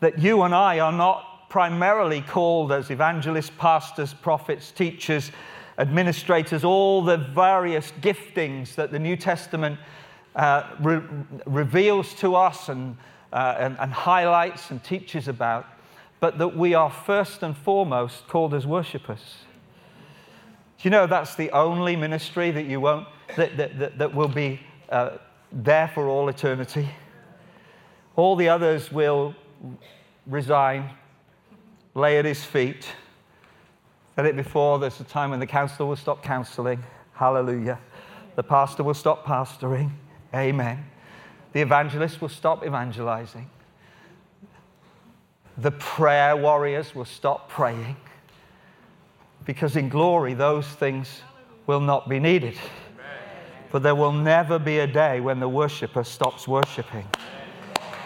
That 0.00 0.18
you 0.18 0.42
and 0.42 0.54
I 0.54 0.80
are 0.80 0.92
not 0.92 1.50
primarily 1.50 2.22
called 2.22 2.72
as 2.72 2.90
evangelists, 2.90 3.50
pastors, 3.58 4.14
prophets, 4.14 4.72
teachers, 4.72 5.30
administrators, 5.78 6.64
all 6.64 7.02
the 7.02 7.16
various 7.16 7.92
giftings 8.00 8.74
that 8.76 8.90
the 8.90 8.98
New 8.98 9.16
Testament 9.16 9.78
uh, 10.34 10.74
re- 10.80 11.02
reveals 11.46 12.14
to 12.14 12.34
us 12.34 12.68
and, 12.68 12.96
uh, 13.32 13.56
and, 13.58 13.78
and 13.78 13.92
highlights 13.92 14.70
and 14.70 14.82
teaches 14.82 15.28
about 15.28 15.66
but 16.24 16.38
that 16.38 16.56
we 16.56 16.72
are 16.72 16.88
first 16.90 17.42
and 17.42 17.54
foremost 17.54 18.26
called 18.28 18.54
as 18.54 18.66
worshippers. 18.66 19.44
Do 20.78 20.84
you 20.84 20.90
know 20.90 21.06
that's 21.06 21.34
the 21.34 21.50
only 21.50 21.96
ministry 21.96 22.50
that 22.50 22.64
you 22.64 22.80
won't, 22.80 23.06
that, 23.36 23.58
that, 23.58 23.78
that, 23.78 23.98
that 23.98 24.14
will 24.14 24.28
be 24.28 24.58
uh, 24.88 25.18
there 25.52 25.86
for 25.86 26.08
all 26.08 26.30
eternity? 26.30 26.88
All 28.16 28.36
the 28.36 28.48
others 28.48 28.90
will 28.90 29.34
resign, 30.26 30.88
lay 31.94 32.16
at 32.16 32.24
his 32.24 32.42
feet. 32.42 32.86
Said 34.16 34.24
it 34.24 34.34
before, 34.34 34.78
there's 34.78 35.00
a 35.00 35.04
time 35.04 35.28
when 35.28 35.40
the 35.40 35.46
counselor 35.46 35.86
will 35.86 35.94
stop 35.94 36.22
counseling. 36.22 36.82
Hallelujah. 37.12 37.78
The 38.34 38.42
pastor 38.42 38.82
will 38.82 38.94
stop 38.94 39.26
pastoring. 39.26 39.90
Amen. 40.34 40.86
The 41.52 41.60
evangelist 41.60 42.22
will 42.22 42.30
stop 42.30 42.64
evangelizing 42.64 43.50
the 45.58 45.70
prayer 45.72 46.36
warriors 46.36 46.94
will 46.94 47.04
stop 47.04 47.48
praying 47.48 47.96
because 49.44 49.76
in 49.76 49.88
glory 49.88 50.34
those 50.34 50.66
things 50.66 51.20
will 51.66 51.80
not 51.80 52.08
be 52.08 52.18
needed. 52.18 52.56
But 53.70 53.82
there 53.82 53.94
will 53.94 54.12
never 54.12 54.58
be 54.58 54.78
a 54.78 54.86
day 54.86 55.20
when 55.20 55.40
the 55.40 55.48
worshiper 55.48 56.04
stops 56.04 56.46
worshiping. 56.46 57.06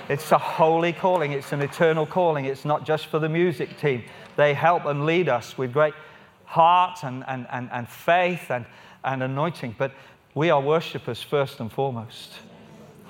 It's 0.08 0.32
a 0.32 0.38
holy 0.38 0.94
calling, 0.94 1.32
it's 1.32 1.52
an 1.52 1.60
eternal 1.60 2.06
calling. 2.06 2.46
It's 2.46 2.64
not 2.64 2.86
just 2.86 3.06
for 3.06 3.18
the 3.18 3.28
music 3.28 3.78
team. 3.78 4.04
They 4.36 4.54
help 4.54 4.86
and 4.86 5.04
lead 5.04 5.28
us 5.28 5.58
with 5.58 5.72
great 5.72 5.92
heart 6.46 7.00
and, 7.02 7.24
and, 7.28 7.46
and, 7.52 7.68
and 7.70 7.86
faith 7.86 8.50
and, 8.50 8.64
and 9.04 9.22
anointing. 9.22 9.74
But 9.76 9.92
we 10.34 10.48
are 10.48 10.60
worshippers 10.60 11.22
first 11.22 11.60
and 11.60 11.70
foremost. 11.70 12.32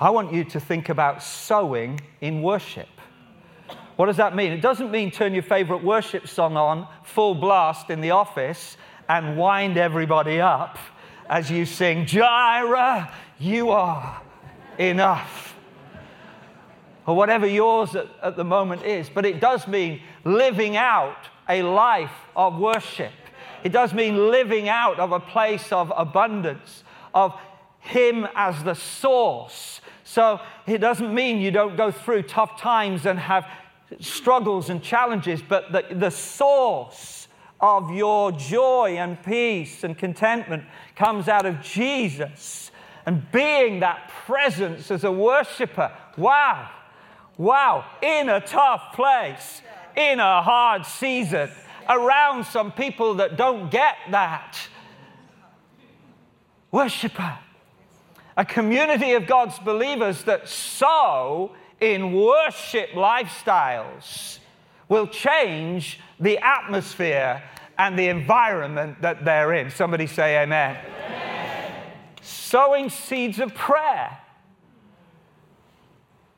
I 0.01 0.09
want 0.09 0.33
you 0.33 0.43
to 0.45 0.59
think 0.59 0.89
about 0.89 1.23
sowing 1.23 2.01
in 2.19 2.41
worship. 2.41 2.89
What 3.99 4.05
does 4.05 4.15
that 4.15 4.33
mean? 4.33 4.53
It 4.53 4.61
doesn't 4.61 4.91
mean 4.91 5.11
turn 5.11 5.33
your 5.33 5.43
favorite 5.43 5.83
worship 5.83 6.25
song 6.25 6.55
on 6.55 6.87
full 7.03 7.35
blast 7.35 7.89
in 7.89 7.99
the 7.99 8.11
office 8.11 8.77
and 9.09 9.37
wind 9.37 9.75
everybody 9.75 10.39
up 10.39 10.77
as 11.29 11.51
you 11.51 11.65
sing, 11.65 12.05
Jireh, 12.05 13.11
you 13.39 13.71
are 13.71 14.21
enough. 14.77 15.53
Or 17.05 17.13
whatever 17.17 17.45
yours 17.45 17.93
at, 17.93 18.07
at 18.23 18.37
the 18.37 18.45
moment 18.45 18.85
is. 18.85 19.09
But 19.09 19.25
it 19.25 19.41
does 19.41 19.67
mean 19.67 20.01
living 20.23 20.77
out 20.77 21.27
a 21.49 21.61
life 21.61 22.15
of 22.37 22.57
worship. 22.57 23.11
It 23.65 23.73
does 23.73 23.93
mean 23.93 24.31
living 24.31 24.69
out 24.69 24.97
of 24.97 25.11
a 25.11 25.19
place 25.19 25.73
of 25.73 25.91
abundance, 25.93 26.85
of 27.13 27.37
Him 27.81 28.29
as 28.33 28.63
the 28.63 28.75
source. 28.75 29.81
So 30.05 30.39
it 30.65 30.77
doesn't 30.77 31.13
mean 31.13 31.41
you 31.41 31.51
don't 31.51 31.75
go 31.75 31.91
through 31.91 32.21
tough 32.23 32.61
times 32.61 33.05
and 33.05 33.19
have 33.19 33.45
struggles 33.99 34.69
and 34.69 34.81
challenges, 34.81 35.41
but 35.41 35.71
the, 35.71 35.85
the 35.95 36.11
source 36.11 37.27
of 37.59 37.91
your 37.91 38.31
joy 38.31 38.95
and 38.97 39.21
peace 39.23 39.83
and 39.83 39.97
contentment 39.97 40.63
comes 40.95 41.27
out 41.27 41.45
of 41.45 41.61
Jesus 41.61 42.71
and 43.05 43.29
being 43.31 43.79
that 43.79 44.09
presence 44.25 44.91
as 44.91 45.03
a 45.03 45.11
worshiper. 45.11 45.91
Wow, 46.17 46.69
wow, 47.37 47.85
in 48.01 48.29
a 48.29 48.39
tough 48.39 48.93
place, 48.93 49.61
in 49.95 50.19
a 50.19 50.41
hard 50.41 50.85
season, 50.85 51.49
around 51.87 52.45
some 52.45 52.71
people 52.71 53.15
that 53.15 53.35
don't 53.35 53.71
get 53.71 53.95
that. 54.11 54.57
Worshiper. 56.71 57.39
A 58.37 58.45
community 58.45 59.13
of 59.13 59.25
God's 59.27 59.57
believers 59.59 60.23
that 60.23 60.47
sow 60.47 61.51
in 61.81 62.13
worship 62.13 62.91
lifestyles 62.91 64.39
will 64.87 65.07
change 65.07 65.99
the 66.19 66.37
atmosphere 66.39 67.41
and 67.77 67.97
the 67.97 68.09
environment 68.09 69.01
that 69.01 69.23
they're 69.23 69.53
in. 69.53 69.69
Somebody 69.71 70.07
say 70.07 70.43
amen. 70.43 70.77
amen. 70.77 71.73
Sowing 72.21 72.89
seeds 72.89 73.39
of 73.39 73.53
prayer. 73.55 74.17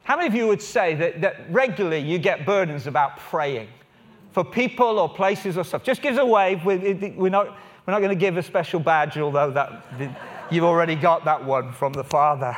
How 0.04 0.18
many 0.18 0.28
of 0.28 0.36
you 0.36 0.48
would 0.48 0.62
say 0.62 0.94
that, 0.96 1.22
that 1.22 1.52
regularly 1.52 2.00
you 2.00 2.20
get 2.20 2.46
burdens 2.46 2.86
about 2.86 3.18
praying 3.18 3.70
for 4.32 4.44
people 4.44 5.00
or 5.00 5.10
places 5.10 5.58
or 5.58 5.64
stuff? 5.64 5.84
Just 5.84 6.02
give 6.02 6.14
us 6.14 6.20
a 6.20 6.26
wave. 6.26 6.64
We're 6.66 7.30
not, 7.30 7.48
we're 7.86 7.94
not 7.94 8.00
going 8.00 8.10
to 8.10 8.16
give 8.16 8.38
a 8.38 8.44
special 8.44 8.80
badge, 8.80 9.18
although 9.18 9.52
that, 9.52 9.86
you've 10.52 10.64
already 10.64 10.96
got 10.96 11.26
that 11.26 11.44
one 11.44 11.72
from 11.72 11.94
the 11.94 12.04
Father. 12.04 12.58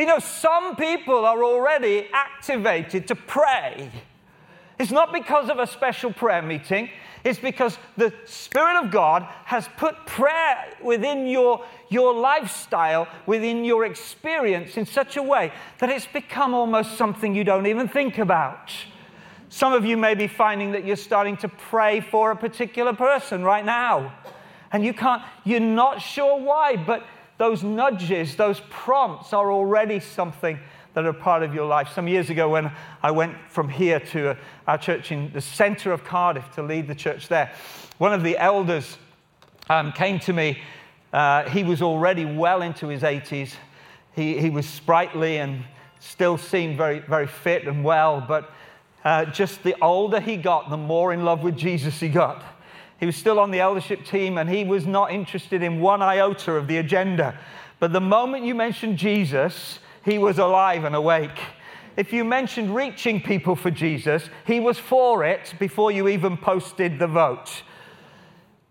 You 0.00 0.06
know, 0.06 0.18
some 0.18 0.76
people 0.76 1.26
are 1.26 1.44
already 1.44 2.08
activated 2.14 3.06
to 3.08 3.14
pray. 3.14 3.90
It's 4.78 4.90
not 4.90 5.12
because 5.12 5.50
of 5.50 5.58
a 5.58 5.66
special 5.66 6.10
prayer 6.10 6.40
meeting. 6.40 6.88
It's 7.22 7.38
because 7.38 7.76
the 7.98 8.10
Spirit 8.24 8.82
of 8.82 8.90
God 8.90 9.24
has 9.44 9.68
put 9.76 10.06
prayer 10.06 10.72
within 10.82 11.26
your, 11.26 11.66
your 11.90 12.14
lifestyle, 12.14 13.08
within 13.26 13.62
your 13.62 13.84
experience 13.84 14.78
in 14.78 14.86
such 14.86 15.18
a 15.18 15.22
way 15.22 15.52
that 15.80 15.90
it's 15.90 16.06
become 16.06 16.54
almost 16.54 16.96
something 16.96 17.34
you 17.34 17.44
don't 17.44 17.66
even 17.66 17.86
think 17.86 18.16
about. 18.16 18.72
Some 19.50 19.74
of 19.74 19.84
you 19.84 19.98
may 19.98 20.14
be 20.14 20.28
finding 20.28 20.72
that 20.72 20.86
you're 20.86 20.96
starting 20.96 21.36
to 21.36 21.48
pray 21.48 22.00
for 22.00 22.30
a 22.30 22.36
particular 22.36 22.94
person 22.94 23.44
right 23.44 23.66
now. 23.66 24.14
And 24.72 24.82
you 24.82 24.94
can't, 24.94 25.20
you're 25.44 25.60
not 25.60 26.00
sure 26.00 26.40
why, 26.40 26.76
but 26.76 27.04
those 27.40 27.62
nudges, 27.62 28.36
those 28.36 28.60
prompts 28.68 29.32
are 29.32 29.50
already 29.50 29.98
something 29.98 30.58
that 30.92 31.06
are 31.06 31.12
part 31.14 31.42
of 31.42 31.54
your 31.54 31.64
life. 31.64 31.88
Some 31.94 32.06
years 32.06 32.28
ago, 32.28 32.50
when 32.50 32.70
I 33.02 33.12
went 33.12 33.34
from 33.48 33.70
here 33.70 33.98
to 33.98 34.32
uh, 34.32 34.34
our 34.66 34.76
church 34.76 35.10
in 35.10 35.32
the 35.32 35.40
center 35.40 35.90
of 35.90 36.04
Cardiff 36.04 36.44
to 36.56 36.62
lead 36.62 36.86
the 36.86 36.94
church 36.94 37.28
there, 37.28 37.50
one 37.96 38.12
of 38.12 38.22
the 38.22 38.36
elders 38.36 38.98
um, 39.70 39.90
came 39.92 40.18
to 40.18 40.34
me. 40.34 40.58
Uh, 41.14 41.48
he 41.48 41.64
was 41.64 41.80
already 41.80 42.26
well 42.26 42.60
into 42.60 42.88
his 42.88 43.00
80s. 43.00 43.54
He, 44.14 44.38
he 44.38 44.50
was 44.50 44.68
sprightly 44.68 45.38
and 45.38 45.64
still 45.98 46.36
seemed 46.36 46.76
very, 46.76 46.98
very 46.98 47.26
fit 47.26 47.66
and 47.66 47.82
well, 47.82 48.20
but 48.20 48.50
uh, 49.02 49.24
just 49.24 49.62
the 49.62 49.74
older 49.80 50.20
he 50.20 50.36
got, 50.36 50.68
the 50.68 50.76
more 50.76 51.10
in 51.14 51.24
love 51.24 51.42
with 51.42 51.56
Jesus 51.56 52.00
he 52.00 52.10
got. 52.10 52.44
He 53.00 53.06
was 53.06 53.16
still 53.16 53.40
on 53.40 53.50
the 53.50 53.60
eldership 53.60 54.04
team 54.04 54.36
and 54.36 54.48
he 54.48 54.62
was 54.62 54.86
not 54.86 55.10
interested 55.10 55.62
in 55.62 55.80
one 55.80 56.02
iota 56.02 56.52
of 56.52 56.68
the 56.68 56.76
agenda. 56.76 57.38
But 57.78 57.94
the 57.94 58.00
moment 58.00 58.44
you 58.44 58.54
mentioned 58.54 58.98
Jesus, 58.98 59.78
he 60.04 60.18
was 60.18 60.38
alive 60.38 60.84
and 60.84 60.94
awake. 60.94 61.40
If 61.96 62.12
you 62.12 62.24
mentioned 62.24 62.74
reaching 62.74 63.20
people 63.20 63.56
for 63.56 63.70
Jesus, 63.70 64.28
he 64.46 64.60
was 64.60 64.78
for 64.78 65.24
it 65.24 65.54
before 65.58 65.90
you 65.90 66.08
even 66.08 66.36
posted 66.36 66.98
the 66.98 67.06
vote. 67.06 67.62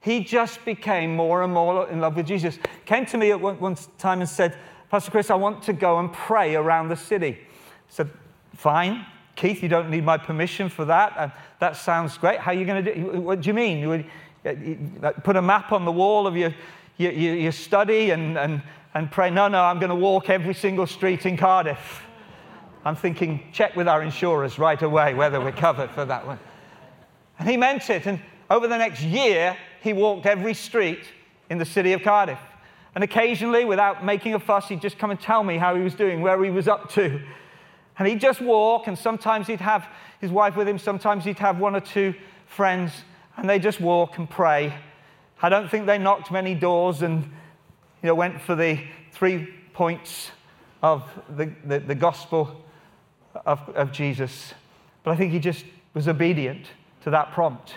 He 0.01 0.23
just 0.23 0.63
became 0.63 1.15
more 1.15 1.43
and 1.43 1.51
more 1.51 1.89
in 1.89 1.99
love 1.99 2.15
with 2.15 2.27
Jesus. 2.27 2.59
Came 2.85 3.05
to 3.07 3.17
me 3.17 3.31
at 3.31 3.41
one, 3.41 3.75
time 3.97 4.21
and 4.21 4.29
said, 4.29 4.55
Pastor 4.89 5.11
Chris, 5.11 5.29
I 5.29 5.35
want 5.35 5.63
to 5.63 5.73
go 5.73 5.99
and 5.99 6.13
pray 6.13 6.55
around 6.55 6.89
the 6.89 6.95
city. 6.95 7.37
I 7.41 7.45
said, 7.89 8.09
Fine. 8.55 9.05
Keith, 9.35 9.63
you 9.63 9.69
don't 9.69 9.89
need 9.89 10.03
my 10.03 10.17
permission 10.17 10.67
for 10.67 10.85
that. 10.85 11.13
And 11.17 11.31
that 11.59 11.75
sounds 11.75 12.17
great. 12.17 12.39
How 12.39 12.51
are 12.51 12.55
you 12.55 12.65
going 12.65 12.83
to 12.83 12.95
do 12.95 13.21
What 13.21 13.41
do 13.41 13.47
you 13.47 13.53
mean? 13.53 13.79
You 13.79 13.89
would 13.89 14.05
uh, 15.03 15.11
put 15.23 15.35
a 15.35 15.41
map 15.41 15.71
on 15.71 15.85
the 15.85 15.91
wall 15.91 16.25
of 16.25 16.35
your, 16.37 16.53
your, 16.97 17.11
your 17.11 17.51
study 17.51 18.11
and, 18.11 18.37
and, 18.37 18.61
and 18.93 19.11
pray, 19.11 19.29
no, 19.29 19.47
no, 19.47 19.63
I'm 19.63 19.79
going 19.79 19.89
to 19.89 19.95
walk 19.95 20.29
every 20.29 20.53
single 20.53 20.87
street 20.87 21.25
in 21.25 21.37
Cardiff. 21.37 22.01
I'm 22.85 22.95
thinking, 22.95 23.43
check 23.51 23.75
with 23.75 23.87
our 23.87 24.01
insurers 24.01 24.57
right 24.57 24.81
away 24.81 25.13
whether 25.13 25.39
we're 25.41 25.51
covered 25.51 25.91
for 25.91 26.05
that 26.05 26.25
one. 26.25 26.39
And 27.37 27.49
he 27.49 27.57
meant 27.57 27.89
it. 27.89 28.05
And 28.05 28.21
over 28.49 28.67
the 28.67 28.77
next 28.77 29.01
year, 29.01 29.57
he 29.81 29.91
walked 29.91 30.25
every 30.25 30.53
street 30.53 31.03
in 31.49 31.57
the 31.57 31.65
city 31.65 31.93
of 31.93 32.01
Cardiff. 32.01 32.39
And 32.95 33.03
occasionally, 33.03 33.65
without 33.65 34.03
making 34.03 34.33
a 34.33 34.39
fuss, 34.39 34.69
he'd 34.69 34.81
just 34.81 34.97
come 34.97 35.11
and 35.11 35.19
tell 35.19 35.43
me 35.43 35.57
how 35.57 35.75
he 35.75 35.81
was 35.81 35.93
doing, 35.93 36.21
where 36.21 36.41
he 36.43 36.49
was 36.49 36.67
up 36.67 36.89
to. 36.91 37.21
And 37.99 38.07
he'd 38.07 38.21
just 38.21 38.39
walk, 38.39 38.87
and 38.87 38.97
sometimes 38.97 39.47
he'd 39.47 39.59
have 39.59 39.87
his 40.21 40.31
wife 40.31 40.55
with 40.55 40.67
him, 40.67 40.79
sometimes 40.79 41.25
he'd 41.25 41.39
have 41.39 41.59
one 41.59 41.75
or 41.75 41.81
two 41.81 42.15
friends, 42.47 42.93
and 43.37 43.49
they 43.49 43.59
just 43.59 43.81
walk 43.81 44.17
and 44.17 44.29
pray. 44.29 44.73
I 45.41 45.49
don't 45.49 45.69
think 45.69 45.85
they 45.85 45.97
knocked 45.97 46.31
many 46.31 46.55
doors 46.55 47.01
and 47.01 47.23
you 48.01 48.07
know, 48.07 48.15
went 48.15 48.41
for 48.41 48.55
the 48.55 48.79
three 49.11 49.53
points 49.73 50.31
of 50.81 51.03
the, 51.35 51.51
the, 51.65 51.79
the 51.79 51.95
gospel 51.95 52.63
of, 53.45 53.59
of 53.69 53.91
Jesus. 53.91 54.53
But 55.03 55.11
I 55.11 55.15
think 55.17 55.33
he 55.33 55.39
just 55.39 55.65
was 55.93 56.07
obedient 56.07 56.67
to 57.03 57.09
that 57.09 57.31
prompt. 57.33 57.75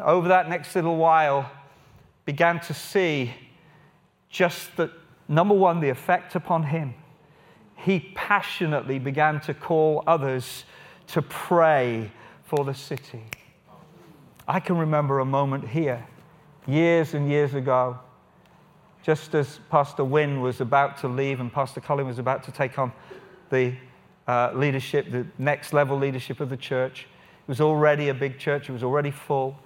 Over 0.00 0.28
that 0.28 0.48
next 0.48 0.74
little 0.74 0.96
while, 0.96 1.50
began 2.24 2.60
to 2.60 2.74
see 2.74 3.32
just 4.28 4.76
that, 4.76 4.90
number 5.28 5.54
one, 5.54 5.80
the 5.80 5.88
effect 5.88 6.34
upon 6.34 6.64
him. 6.64 6.94
He 7.84 8.00
passionately 8.14 8.98
began 8.98 9.40
to 9.42 9.54
call 9.54 10.04
others 10.06 10.64
to 11.08 11.22
pray 11.22 12.10
for 12.44 12.64
the 12.64 12.74
city. 12.74 13.22
I 14.46 14.60
can 14.60 14.76
remember 14.76 15.20
a 15.20 15.24
moment 15.24 15.68
here, 15.68 16.06
years 16.66 17.14
and 17.14 17.28
years 17.28 17.54
ago, 17.54 17.98
just 19.02 19.34
as 19.34 19.60
Pastor 19.70 20.04
Wynne 20.04 20.40
was 20.40 20.60
about 20.60 20.98
to 20.98 21.08
leave 21.08 21.40
and 21.40 21.52
Pastor 21.52 21.80
Colin 21.80 22.06
was 22.06 22.18
about 22.18 22.42
to 22.44 22.52
take 22.52 22.78
on 22.78 22.92
the 23.48 23.74
uh, 24.28 24.52
leadership, 24.54 25.10
the 25.10 25.26
next 25.38 25.72
level 25.72 25.96
leadership 25.96 26.40
of 26.40 26.50
the 26.50 26.56
church. 26.56 27.06
It 27.42 27.48
was 27.48 27.60
already 27.60 28.08
a 28.10 28.14
big 28.14 28.38
church, 28.38 28.68
it 28.68 28.72
was 28.72 28.82
already 28.82 29.10
full. 29.10 29.56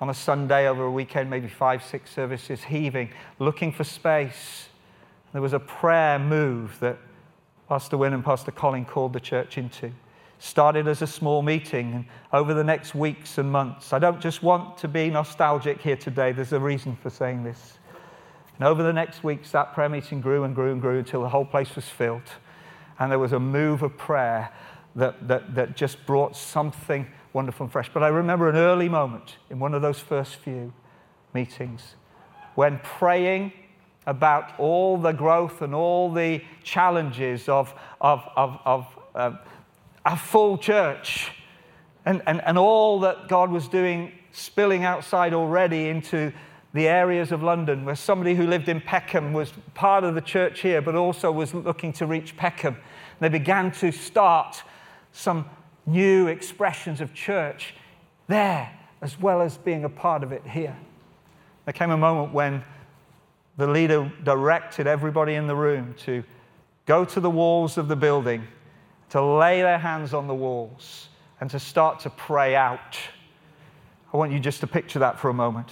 On 0.00 0.10
a 0.10 0.14
Sunday 0.14 0.66
over 0.66 0.84
a 0.84 0.90
weekend, 0.90 1.30
maybe 1.30 1.46
five, 1.46 1.84
six 1.84 2.10
services, 2.10 2.64
heaving, 2.64 3.10
looking 3.38 3.70
for 3.70 3.84
space. 3.84 4.68
There 5.32 5.40
was 5.40 5.52
a 5.52 5.60
prayer 5.60 6.18
move 6.18 6.78
that 6.80 6.98
Pastor 7.68 7.96
Wynne 7.96 8.12
and 8.12 8.24
Pastor 8.24 8.50
Colin 8.50 8.84
called 8.84 9.12
the 9.12 9.20
church 9.20 9.58
into. 9.58 9.90
Started 10.38 10.86
as 10.86 11.00
a 11.00 11.06
small 11.06 11.42
meeting, 11.42 11.94
and 11.94 12.04
over 12.32 12.52
the 12.52 12.64
next 12.64 12.94
weeks 12.94 13.38
and 13.38 13.50
months, 13.50 13.92
I 13.92 13.98
don't 13.98 14.20
just 14.20 14.42
want 14.42 14.76
to 14.78 14.88
be 14.88 15.08
nostalgic 15.08 15.80
here 15.80 15.96
today, 15.96 16.32
there's 16.32 16.52
a 16.52 16.60
reason 16.60 16.96
for 16.96 17.08
saying 17.08 17.44
this. 17.44 17.78
And 18.58 18.68
over 18.68 18.82
the 18.82 18.92
next 18.92 19.24
weeks, 19.24 19.50
that 19.52 19.72
prayer 19.72 19.88
meeting 19.88 20.20
grew 20.20 20.44
and 20.44 20.54
grew 20.54 20.72
and 20.72 20.80
grew 20.80 20.98
until 20.98 21.22
the 21.22 21.28
whole 21.28 21.44
place 21.44 21.74
was 21.74 21.88
filled. 21.88 22.22
And 22.98 23.10
there 23.10 23.18
was 23.18 23.32
a 23.32 23.40
move 23.40 23.82
of 23.82 23.96
prayer 23.96 24.52
that, 24.94 25.26
that, 25.26 25.54
that 25.54 25.76
just 25.76 26.04
brought 26.06 26.36
something 26.36 27.06
wonderful 27.32 27.64
and 27.64 27.72
fresh. 27.72 27.90
But 27.92 28.02
I 28.02 28.08
remember 28.08 28.48
an 28.48 28.56
early 28.56 28.88
moment 28.88 29.36
in 29.50 29.58
one 29.58 29.74
of 29.74 29.82
those 29.82 29.98
first 29.98 30.36
few 30.36 30.72
meetings 31.32 31.96
when 32.54 32.78
praying 32.84 33.52
about 34.06 34.58
all 34.58 34.98
the 34.98 35.12
growth 35.12 35.62
and 35.62 35.74
all 35.74 36.12
the 36.12 36.42
challenges 36.62 37.48
of, 37.48 37.74
of, 38.00 38.28
of, 38.36 38.58
of 38.64 38.98
um, 39.14 39.38
a 40.04 40.16
full 40.16 40.58
church 40.58 41.32
and, 42.04 42.22
and, 42.26 42.42
and 42.42 42.58
all 42.58 43.00
that 43.00 43.28
God 43.28 43.50
was 43.50 43.68
doing, 43.68 44.12
spilling 44.32 44.84
outside 44.84 45.32
already 45.32 45.88
into 45.88 46.32
the 46.74 46.88
areas 46.88 47.32
of 47.32 47.42
London 47.42 47.84
where 47.84 47.94
somebody 47.94 48.34
who 48.34 48.46
lived 48.46 48.68
in 48.68 48.80
Peckham 48.80 49.32
was 49.32 49.52
part 49.74 50.04
of 50.04 50.14
the 50.14 50.20
church 50.20 50.60
here, 50.60 50.82
but 50.82 50.94
also 50.94 51.30
was 51.30 51.54
looking 51.54 51.92
to 51.94 52.06
reach 52.06 52.36
Peckham. 52.36 52.76
They 53.20 53.28
began 53.28 53.70
to 53.72 53.92
start 53.92 54.62
some 55.12 55.48
new 55.86 56.26
expressions 56.26 57.00
of 57.00 57.14
church 57.14 57.74
there, 58.26 58.70
as 59.00 59.20
well 59.20 59.40
as 59.40 59.56
being 59.56 59.84
a 59.84 59.88
part 59.88 60.22
of 60.22 60.32
it 60.32 60.42
here. 60.46 60.76
There 61.64 61.72
came 61.72 61.90
a 61.90 61.96
moment 61.96 62.34
when 62.34 62.64
the 63.56 63.66
leader 63.66 64.10
directed 64.24 64.86
everybody 64.86 65.34
in 65.34 65.46
the 65.46 65.54
room 65.54 65.94
to 66.04 66.24
go 66.86 67.04
to 67.04 67.20
the 67.20 67.30
walls 67.30 67.78
of 67.78 67.88
the 67.88 67.96
building, 67.96 68.46
to 69.10 69.24
lay 69.24 69.62
their 69.62 69.78
hands 69.78 70.12
on 70.12 70.26
the 70.26 70.34
walls, 70.34 71.08
and 71.40 71.50
to 71.50 71.58
start 71.58 72.00
to 72.00 72.10
pray 72.10 72.54
out. 72.54 72.98
I 74.12 74.16
want 74.16 74.32
you 74.32 74.40
just 74.40 74.60
to 74.60 74.66
picture 74.66 74.98
that 75.00 75.18
for 75.18 75.28
a 75.28 75.34
moment. 75.34 75.70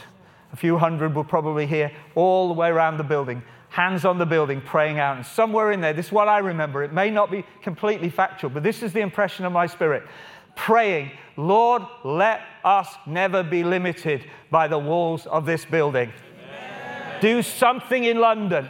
A 0.52 0.56
few 0.56 0.76
hundred 0.78 1.14
were 1.14 1.24
probably 1.24 1.66
here 1.66 1.90
all 2.14 2.48
the 2.48 2.54
way 2.54 2.68
around 2.68 2.98
the 2.98 3.04
building, 3.04 3.42
hands 3.70 4.04
on 4.04 4.18
the 4.18 4.26
building, 4.26 4.60
praying 4.60 4.98
out. 4.98 5.16
And 5.16 5.24
somewhere 5.24 5.72
in 5.72 5.80
there, 5.80 5.92
this 5.92 6.06
is 6.06 6.12
what 6.12 6.28
I 6.28 6.38
remember. 6.38 6.82
It 6.82 6.92
may 6.92 7.10
not 7.10 7.30
be 7.30 7.44
completely 7.62 8.10
factual, 8.10 8.50
but 8.50 8.62
this 8.62 8.82
is 8.82 8.92
the 8.92 9.00
impression 9.00 9.44
of 9.44 9.52
my 9.52 9.66
spirit. 9.66 10.02
Praying, 10.54 11.10
Lord, 11.36 11.82
let 12.04 12.42
us 12.64 12.88
never 13.06 13.42
be 13.42 13.64
limited 13.64 14.26
by 14.50 14.68
the 14.68 14.78
walls 14.78 15.26
of 15.26 15.46
this 15.46 15.64
building. 15.64 16.12
Do 17.22 17.40
something 17.42 18.04
in 18.04 18.18
London 18.18 18.68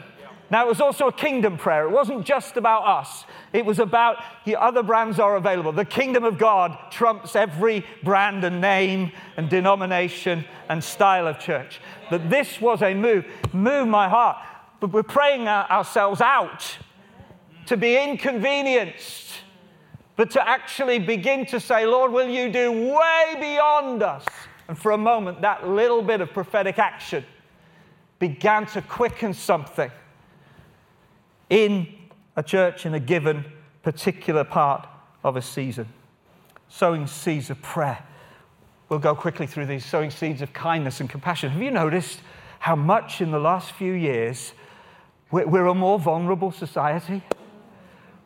now, 0.52 0.66
it 0.66 0.68
was 0.68 0.82
also 0.82 1.06
a 1.06 1.12
kingdom 1.12 1.56
prayer. 1.56 1.86
It 1.86 1.92
wasn't 1.92 2.26
just 2.26 2.58
about 2.58 2.86
us, 2.86 3.24
it 3.54 3.64
was 3.64 3.78
about 3.78 4.18
the 4.44 4.56
other 4.56 4.82
brands 4.82 5.18
are 5.18 5.36
available. 5.36 5.72
The 5.72 5.86
kingdom 5.86 6.24
of 6.24 6.36
God 6.36 6.76
trumps 6.90 7.34
every 7.34 7.86
brand 8.02 8.44
and 8.44 8.60
name 8.60 9.12
and 9.38 9.48
denomination 9.48 10.44
and 10.68 10.84
style 10.84 11.26
of 11.26 11.38
church. 11.38 11.80
That 12.10 12.28
this 12.28 12.60
was 12.60 12.82
a 12.82 12.92
move, 12.92 13.24
move 13.54 13.88
my 13.88 14.10
heart. 14.10 14.44
But 14.78 14.92
we're 14.92 15.04
praying 15.04 15.48
ourselves 15.48 16.20
out 16.20 16.76
to 17.64 17.78
be 17.78 17.96
inconvenienced, 17.96 19.30
but 20.16 20.32
to 20.32 20.46
actually 20.46 20.98
begin 20.98 21.46
to 21.46 21.60
say, 21.60 21.86
Lord, 21.86 22.12
will 22.12 22.28
you 22.28 22.52
do 22.52 22.70
way 22.70 23.36
beyond 23.40 24.02
us? 24.02 24.26
And 24.68 24.78
for 24.78 24.92
a 24.92 24.98
moment, 24.98 25.40
that 25.40 25.66
little 25.66 26.02
bit 26.02 26.20
of 26.20 26.34
prophetic 26.34 26.78
action 26.78 27.24
began 28.22 28.64
to 28.64 28.80
quicken 28.80 29.34
something 29.34 29.90
in 31.50 31.88
a 32.36 32.42
church 32.42 32.86
in 32.86 32.94
a 32.94 33.00
given 33.00 33.44
particular 33.82 34.44
part 34.44 34.86
of 35.24 35.34
a 35.34 35.42
season. 35.42 35.88
Sowing 36.68 37.08
seeds 37.08 37.50
of 37.50 37.60
prayer. 37.62 37.98
We'll 38.88 39.00
go 39.00 39.16
quickly 39.16 39.48
through 39.48 39.66
these 39.66 39.84
sowing 39.84 40.12
seeds 40.12 40.40
of 40.40 40.52
kindness 40.52 41.00
and 41.00 41.10
compassion. 41.10 41.50
Have 41.50 41.60
you 41.60 41.72
noticed 41.72 42.20
how 42.60 42.76
much 42.76 43.20
in 43.20 43.32
the 43.32 43.40
last 43.40 43.72
few 43.72 43.92
years 43.92 44.52
we're 45.32 45.66
a 45.66 45.74
more 45.74 45.98
vulnerable 45.98 46.52
society? 46.52 47.22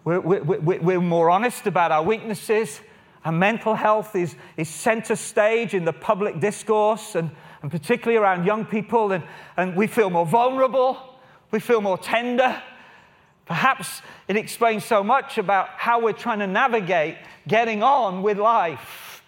We're, 0.04 1.00
more 1.00 1.30
honest 1.30 1.66
about 1.66 1.90
our 1.90 2.02
weaknesses 2.02 2.82
Our 3.26 3.32
mental 3.32 3.74
health 3.74 4.14
is, 4.14 4.36
is 4.56 4.68
center 4.68 5.16
stage 5.16 5.74
in 5.74 5.84
the 5.84 5.92
public 5.92 6.38
discourse, 6.38 7.16
and, 7.16 7.32
and 7.66 7.72
particularly 7.72 8.16
around 8.16 8.46
young 8.46 8.64
people, 8.64 9.10
and, 9.10 9.24
and 9.56 9.74
we 9.74 9.88
feel 9.88 10.08
more 10.08 10.24
vulnerable, 10.24 10.96
we 11.50 11.58
feel 11.58 11.80
more 11.80 11.98
tender. 11.98 12.62
Perhaps 13.44 14.02
it 14.28 14.36
explains 14.36 14.84
so 14.84 15.02
much 15.02 15.36
about 15.36 15.70
how 15.70 16.00
we're 16.00 16.12
trying 16.12 16.38
to 16.38 16.46
navigate 16.46 17.16
getting 17.48 17.82
on 17.82 18.22
with 18.22 18.38
life. 18.38 19.20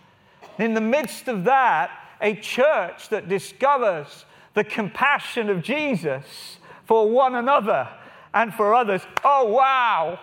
In 0.57 0.75
the 0.75 0.81
midst 0.81 1.27
of 1.27 1.43
that, 1.47 1.91
a 2.21 2.37
church 2.37 3.09
that 3.09 3.29
discovers 3.29 4.25
the 4.55 4.63
compassion 4.63 5.51
of 5.51 5.61
Jesus 5.61 6.59
for 6.85 7.11
one 7.11 7.35
another 7.35 7.89
and 8.33 8.55
for 8.55 8.73
others. 8.73 9.03
Oh, 9.25 9.47
wow! 9.47 10.21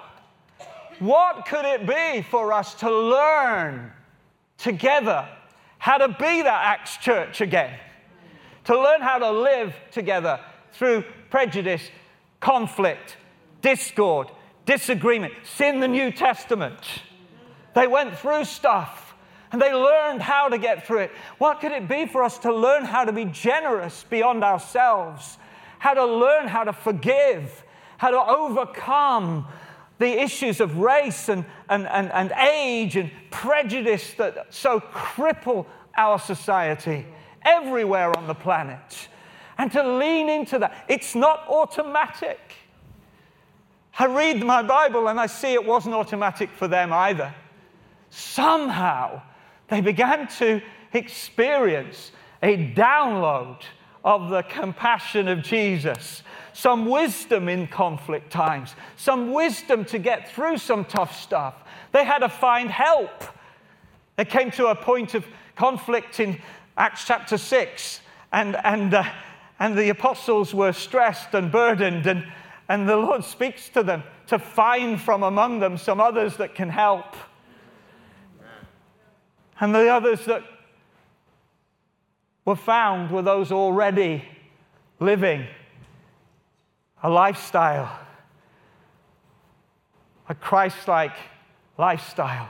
What 0.99 1.45
could 1.47 1.65
it 1.65 1.85
be 1.85 2.21
for 2.21 2.53
us 2.53 2.75
to 2.75 2.89
learn 2.89 3.91
together 4.57 5.27
how 5.79 5.97
to 5.97 6.07
be 6.07 6.43
that 6.43 6.61
Acts 6.63 6.95
church 6.95 7.41
again? 7.41 7.77
To 8.65 8.79
learn 8.79 9.01
how 9.01 9.19
to 9.19 9.31
live 9.31 9.75
together 9.91 10.39
through 10.73 11.03
prejudice, 11.29 11.81
conflict, 12.39 13.17
discord, 13.61 14.29
disagreement. 14.65 15.33
Sin 15.43 15.79
the 15.79 15.87
New 15.87 16.11
Testament. 16.11 16.79
They 17.75 17.87
went 17.87 18.17
through 18.17 18.45
stuff 18.45 19.13
and 19.51 19.61
they 19.61 19.73
learned 19.73 20.21
how 20.21 20.49
to 20.49 20.57
get 20.57 20.85
through 20.85 20.99
it. 20.99 21.11
What 21.37 21.61
could 21.61 21.71
it 21.71 21.87
be 21.87 22.07
for 22.07 22.23
us 22.23 22.39
to 22.39 22.53
learn 22.53 22.85
how 22.85 23.05
to 23.05 23.13
be 23.13 23.25
generous 23.25 24.03
beyond 24.09 24.43
ourselves? 24.43 25.37
How 25.79 25.93
to 25.93 26.05
learn 26.05 26.47
how 26.47 26.63
to 26.63 26.73
forgive, 26.73 27.63
how 27.97 28.09
to 28.09 28.19
overcome 28.19 29.47
the 29.99 30.21
issues 30.21 30.59
of 30.59 30.79
race 30.79 31.29
and, 31.29 31.45
and, 31.69 31.87
and, 31.87 32.11
and 32.11 32.31
age 32.31 32.95
and 32.95 33.11
prejudice 33.29 34.13
that 34.15 34.53
so 34.53 34.79
cripple 34.79 35.65
our 35.95 36.19
society 36.19 37.05
everywhere 37.45 38.15
on 38.17 38.27
the 38.27 38.33
planet. 38.33 39.07
And 39.57 39.71
to 39.71 39.97
lean 39.97 40.29
into 40.29 40.59
that. 40.59 40.85
It's 40.89 41.15
not 41.15 41.47
automatic. 41.47 42.39
I 43.97 44.07
read 44.07 44.43
my 44.43 44.61
Bible 44.61 45.07
and 45.07 45.19
I 45.19 45.27
see 45.27 45.53
it 45.53 45.65
wasn't 45.65 45.95
automatic 45.95 46.49
for 46.49 46.67
them 46.67 46.91
either. 46.91 47.33
Somehow 48.09 49.21
they 49.69 49.79
began 49.79 50.27
to 50.39 50.61
experience 50.91 52.11
a 52.43 52.73
download 52.73 53.61
of 54.03 54.29
the 54.29 54.43
compassion 54.43 55.27
of 55.27 55.41
Jesus 55.41 56.21
some 56.55 56.85
wisdom 56.85 57.49
in 57.49 57.67
conflict 57.67 58.31
times, 58.31 58.75
some 58.95 59.33
wisdom 59.33 59.83
to 59.83 59.99
get 59.99 60.31
through 60.31 60.57
some 60.57 60.85
tough 60.85 61.21
stuff. 61.21 61.53
They 61.91 62.05
had 62.05 62.19
to 62.19 62.29
find 62.29 62.71
help. 62.71 63.25
They 64.15 64.23
came 64.23 64.51
to 64.51 64.67
a 64.67 64.75
point 64.75 65.15
of 65.15 65.25
conflict 65.57 66.21
in 66.21 66.39
Acts 66.77 67.05
chapter 67.05 67.37
6, 67.37 68.01
and, 68.33 68.57
and, 68.63 68.93
uh, 68.93 69.03
and 69.59 69.77
the 69.77 69.89
apostles 69.89 70.53
were 70.53 70.73
stressed 70.73 71.33
and 71.33 71.51
burdened, 71.51 72.05
and, 72.05 72.25
and 72.67 72.87
the 72.87 72.97
Lord 72.97 73.23
speaks 73.23 73.69
to 73.69 73.83
them 73.83 74.03
to 74.27 74.37
find 74.37 74.99
from 74.99 75.23
among 75.23 75.59
them 75.59 75.77
some 75.77 76.01
others 76.01 76.35
that 76.37 76.53
can 76.53 76.69
help. 76.69 77.15
And 79.59 79.73
the 79.73 79.87
others 79.87 80.25
that 80.25 80.43
were 82.43 82.57
found 82.57 83.09
were 83.09 83.21
those 83.21 83.51
already 83.51 84.23
living 84.99 85.47
a 87.03 87.09
lifestyle, 87.09 87.99
a 90.27 90.35
Christ 90.35 90.87
like 90.87 91.15
lifestyle. 91.77 92.49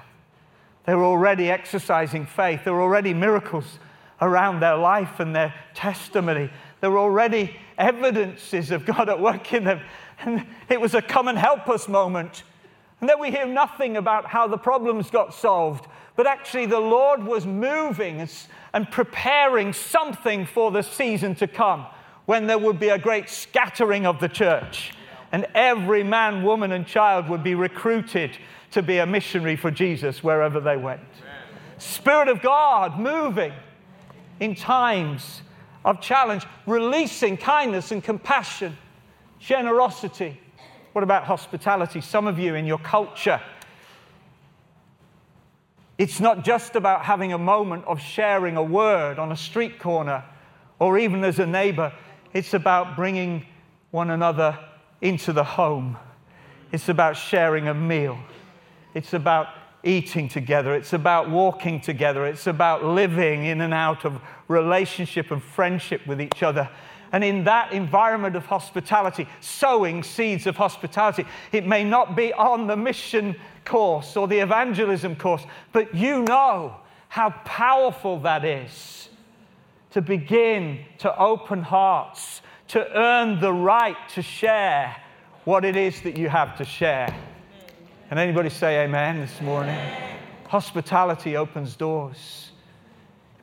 They 0.86 0.96
were 0.96 1.04
already 1.04 1.50
exercising 1.50 2.26
faith. 2.26 2.64
There 2.64 2.74
were 2.74 2.82
already 2.82 3.14
miracles 3.14 3.80
around 4.22 4.60
their 4.60 4.78
life 4.78 5.20
and 5.20 5.36
their 5.36 5.54
testimony. 5.74 6.50
There 6.82 6.92
were 6.92 7.00
already 7.00 7.56
evidences 7.78 8.72
of 8.72 8.86
God 8.86 9.10
at 9.10 9.20
work 9.20 9.54
in 9.54 9.64
them. 9.64 9.82
And 10.20 10.46
it 10.70 10.80
was 10.80 10.94
a 10.94 11.02
come 11.02 11.28
and 11.28 11.38
help 11.38 11.70
us 11.70 11.88
moment. 11.88 12.44
And 13.02 13.10
then 13.10 13.20
we 13.20 13.32
hear 13.32 13.46
nothing 13.46 13.98
about 13.98 14.26
how 14.26 14.48
the 14.48 14.58
problems 14.58 15.10
got 15.10 15.34
solved. 15.34 15.88
But 16.16 16.28
actually, 16.28 16.66
the 16.66 16.80
Lord 16.80 17.24
was 17.24 17.46
moving 17.46 18.26
and 18.74 18.90
preparing 18.90 19.74
something 19.74 20.46
for 20.46 20.72
the 20.72 20.82
season 20.82 21.36
to 21.36 21.48
come 21.48 21.86
when 22.26 22.48
there 22.48 22.58
would 22.58 22.80
be 22.80 22.90
a 22.90 22.98
great 22.98 23.30
scattering 23.30 24.06
of 24.06 24.20
the 24.20 24.30
church, 24.30 24.94
and 25.32 25.46
every 25.54 26.04
man, 26.04 26.44
woman, 26.44 26.72
and 26.72 26.88
child 26.88 27.30
would 27.30 27.44
be 27.44 27.56
recruited 27.56 28.38
to 28.72 28.82
be 28.82 28.98
a 28.98 29.06
missionary 29.06 29.56
for 29.56 29.70
Jesus 29.70 30.24
wherever 30.24 30.60
they 30.60 30.78
went. 30.78 31.02
Spirit 31.78 32.28
of 32.28 32.42
God 32.42 33.00
moving 33.00 33.54
in 34.40 34.56
times 34.56 35.42
of 35.84 36.02
challenge, 36.02 36.46
releasing 36.66 37.38
kindness 37.38 37.92
and 37.92 38.04
compassion, 38.04 38.78
generosity. 39.40 40.40
What 40.94 41.04
about 41.04 41.26
hospitality? 41.26 42.02
Some 42.02 42.28
of 42.28 42.40
you 42.40 42.56
in 42.56 42.66
your 42.66 42.80
culture, 42.80 43.42
it's 45.98 46.20
not 46.20 46.44
just 46.44 46.76
about 46.76 47.06
having 47.06 47.32
a 47.32 47.38
moment 47.38 47.86
of 47.86 48.02
sharing 48.02 48.58
a 48.58 48.64
word 48.64 49.18
on 49.18 49.32
a 49.32 49.38
street 49.38 49.80
corner 49.80 50.24
or 50.80 50.98
even 50.98 51.24
as 51.24 51.40
a 51.40 51.46
neighbor. 51.46 51.94
It's 52.34 52.54
about 52.54 52.96
bringing 52.96 53.46
one 53.92 54.10
another 54.10 54.60
into 55.00 55.32
the 55.32 55.44
home. 55.44 55.98
It's 56.72 56.90
about 56.90 57.16
sharing 57.16 57.70
a 57.70 57.74
meal. 57.74 58.18
It's 58.94 59.14
about 59.14 59.48
eating 59.86 60.28
together. 60.28 60.76
It's 60.76 60.94
about 60.94 61.30
walking 61.30 61.80
together. 61.80 62.26
It's 62.26 62.48
about 62.48 62.84
living 62.84 63.46
in 63.46 63.62
and 63.62 63.74
out 63.74 64.04
of 64.04 64.20
relationship 64.48 65.32
and 65.32 65.42
friendship 65.42 66.06
with 66.06 66.20
each 66.20 66.44
other. 66.44 66.70
And 67.12 67.24
in 67.24 67.46
that 67.46 67.72
environment 67.72 68.36
of 68.36 68.46
hospitality, 68.46 69.28
sowing 69.40 70.04
seeds 70.04 70.48
of 70.48 70.58
hospitality, 70.58 71.26
it 71.52 71.66
may 71.66 71.84
not 71.84 72.16
be 72.16 72.34
on 72.34 72.68
the 72.68 72.76
mission 72.76 73.36
course 73.64 74.18
or 74.18 74.28
the 74.28 74.40
evangelism 74.40 75.16
course, 75.16 75.44
but 75.72 75.94
you 75.96 76.24
know 76.24 76.76
how 77.08 77.30
powerful 77.46 78.20
that 78.20 78.44
is 78.44 79.10
to 79.92 80.02
begin 80.02 80.80
to 80.98 81.18
open 81.18 81.62
hearts, 81.62 82.42
to 82.68 82.86
earn 82.98 83.40
the 83.40 83.54
right 83.54 83.96
to 84.10 84.22
share 84.22 84.96
what 85.46 85.64
it 85.64 85.78
is 85.78 86.02
that 86.02 86.18
you 86.18 86.28
have 86.28 86.58
to 86.58 86.66
share. 86.66 87.16
Can 88.16 88.22
anybody 88.22 88.50
say 88.50 88.86
amen 88.86 89.20
this 89.20 89.42
morning? 89.42 89.78
Hospitality 90.48 91.36
opens 91.36 91.76
doors. 91.76 92.52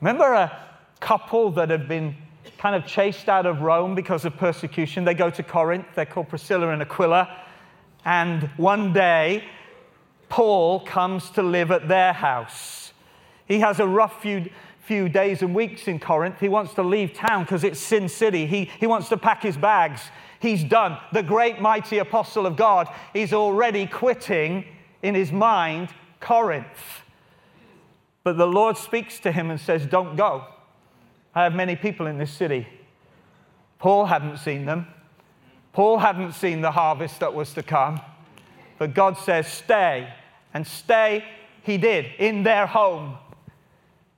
Remember 0.01 0.33
a 0.33 0.51
couple 0.99 1.51
that 1.51 1.69
had 1.69 1.87
been 1.87 2.15
kind 2.57 2.75
of 2.75 2.87
chased 2.87 3.29
out 3.29 3.45
of 3.45 3.61
Rome 3.61 3.93
because 3.93 4.25
of 4.25 4.35
persecution? 4.35 5.05
They 5.05 5.13
go 5.13 5.29
to 5.29 5.43
Corinth, 5.43 5.85
they're 5.93 6.07
called 6.07 6.29
Priscilla 6.29 6.69
and 6.69 6.81
Aquila, 6.81 7.29
and 8.03 8.49
one 8.57 8.93
day 8.93 9.43
Paul 10.27 10.79
comes 10.79 11.29
to 11.29 11.43
live 11.43 11.69
at 11.69 11.87
their 11.87 12.11
house. 12.11 12.93
He 13.45 13.59
has 13.59 13.79
a 13.79 13.85
rough 13.85 14.23
few 14.23 14.49
few 14.83 15.07
days 15.07 15.41
and 15.41 15.55
weeks 15.55 15.87
in 15.87 15.97
Corinth. 15.97 16.39
He 16.39 16.49
wants 16.49 16.73
to 16.73 16.83
leave 16.83 17.13
town 17.13 17.43
because 17.43 17.63
it's 17.63 17.79
Sin 17.79 18.09
City. 18.09 18.45
He, 18.45 18.69
he 18.79 18.87
wants 18.87 19.09
to 19.09 19.17
pack 19.17 19.41
his 19.41 19.55
bags. 19.55 20.01
He's 20.41 20.63
done. 20.63 20.97
The 21.13 21.23
great, 21.23 21.61
mighty 21.61 21.99
apostle 21.99 22.45
of 22.45 22.57
God 22.57 22.89
is 23.13 23.31
already 23.31 23.87
quitting 23.87 24.65
in 25.01 25.15
his 25.15 25.31
mind 25.31 25.89
Corinth. 26.19 27.01
But 28.23 28.37
the 28.37 28.47
Lord 28.47 28.77
speaks 28.77 29.19
to 29.19 29.31
him 29.31 29.49
and 29.49 29.59
says, 29.59 29.85
Don't 29.85 30.17
go. 30.17 30.45
I 31.33 31.43
have 31.43 31.55
many 31.55 31.77
people 31.77 32.07
in 32.07 32.17
this 32.17 32.31
city. 32.31 32.67
Paul 33.79 34.05
hadn't 34.05 34.37
seen 34.37 34.65
them. 34.65 34.87
Paul 35.71 35.97
hadn't 35.97 36.33
seen 36.33 36.61
the 36.61 36.71
harvest 36.71 37.21
that 37.21 37.33
was 37.33 37.53
to 37.53 37.63
come. 37.63 38.01
But 38.77 38.93
God 38.93 39.17
says, 39.17 39.47
Stay. 39.47 40.13
And 40.53 40.67
stay 40.67 41.23
he 41.63 41.77
did 41.77 42.07
in 42.19 42.43
their 42.43 42.67
home 42.67 43.17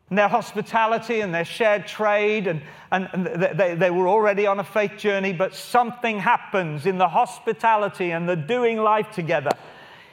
and 0.09 0.17
their 0.17 0.27
hospitality 0.27 1.21
and 1.21 1.33
their 1.33 1.45
shared 1.45 1.87
trade, 1.87 2.47
and, 2.47 2.61
and, 2.91 3.25
they, 3.25 3.75
they 3.75 3.89
were 3.89 4.07
already 4.07 4.45
on 4.45 4.59
a 4.59 4.63
faith 4.63 4.97
journey, 4.97 5.33
but 5.33 5.55
something 5.55 6.19
happens 6.19 6.85
in 6.85 6.97
the 6.97 7.07
hospitality 7.07 8.11
and 8.11 8.29
the 8.29 8.35
doing 8.35 8.77
life 8.77 9.11
together. 9.11 9.49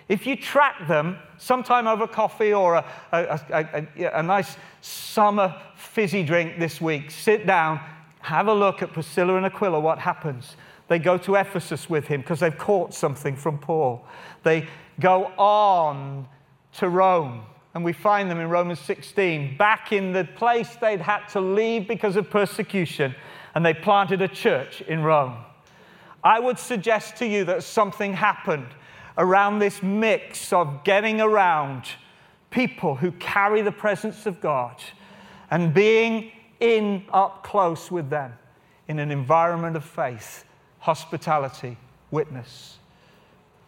If 0.08 0.26
you 0.26 0.36
track 0.36 0.88
them, 0.88 1.18
sometime 1.36 1.86
over 1.86 2.06
coffee 2.06 2.54
or 2.54 2.76
a, 2.76 2.84
a, 3.12 3.86
a, 3.98 4.18
a 4.18 4.22
nice 4.22 4.56
summer 4.80 5.60
fizzy 5.76 6.22
drink 6.22 6.58
this 6.58 6.80
week, 6.80 7.10
sit 7.10 7.46
down, 7.46 7.78
have 8.20 8.48
a 8.48 8.54
look 8.54 8.82
at 8.82 8.92
Priscilla 8.92 9.36
and 9.36 9.44
Aquila, 9.44 9.78
what 9.78 9.98
happens. 9.98 10.56
They 10.88 10.98
go 10.98 11.18
to 11.18 11.34
Ephesus 11.34 11.88
with 11.88 12.06
him 12.06 12.22
because 12.22 12.40
they've 12.40 12.56
caught 12.56 12.94
something 12.94 13.36
from 13.36 13.58
Paul. 13.58 14.04
They 14.42 14.68
go 14.98 15.26
on 15.36 16.26
to 16.74 16.88
Rome 16.88 17.42
and 17.74 17.84
we 17.84 17.92
find 17.92 18.30
them 18.30 18.38
in 18.38 18.48
Romans 18.48 18.80
16, 18.80 19.56
back 19.56 19.92
in 19.92 20.12
the 20.12 20.24
place 20.24 20.76
they'd 20.80 21.00
had 21.00 21.26
to 21.28 21.40
leave 21.40 21.88
because 21.88 22.16
of 22.16 22.28
persecution, 22.28 23.14
and 23.54 23.64
they 23.64 23.74
planted 23.74 24.20
a 24.20 24.28
church 24.28 24.82
in 24.82 25.02
Rome. 25.02 25.36
I 26.22 26.38
would 26.38 26.58
suggest 26.58 27.16
to 27.16 27.26
you 27.26 27.44
that 27.46 27.62
something 27.62 28.12
happened 28.12 28.68
around 29.18 29.58
this 29.58 29.82
mix 29.82 30.52
of 30.52 30.84
getting 30.84 31.20
around 31.20 31.84
people 32.50 32.94
who 32.94 33.12
carry 33.12 33.62
the 33.62 33.72
presence 33.72 34.26
of 34.26 34.40
God 34.40 34.82
and 35.50 35.74
being 35.74 36.30
in 36.60 37.04
up 37.12 37.42
close 37.42 37.90
with 37.90 38.08
them 38.08 38.32
in 38.88 38.98
an 38.98 39.10
environment 39.10 39.76
of 39.76 39.84
faith, 39.84 40.44
hospitality, 40.78 41.76
witness. 42.10 42.78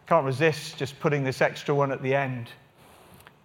Can't 0.06 0.24
resist 0.24 0.76
just 0.76 1.00
putting 1.00 1.24
this 1.24 1.40
extra 1.40 1.74
one 1.74 1.90
at 1.90 2.02
the 2.02 2.14
end. 2.14 2.50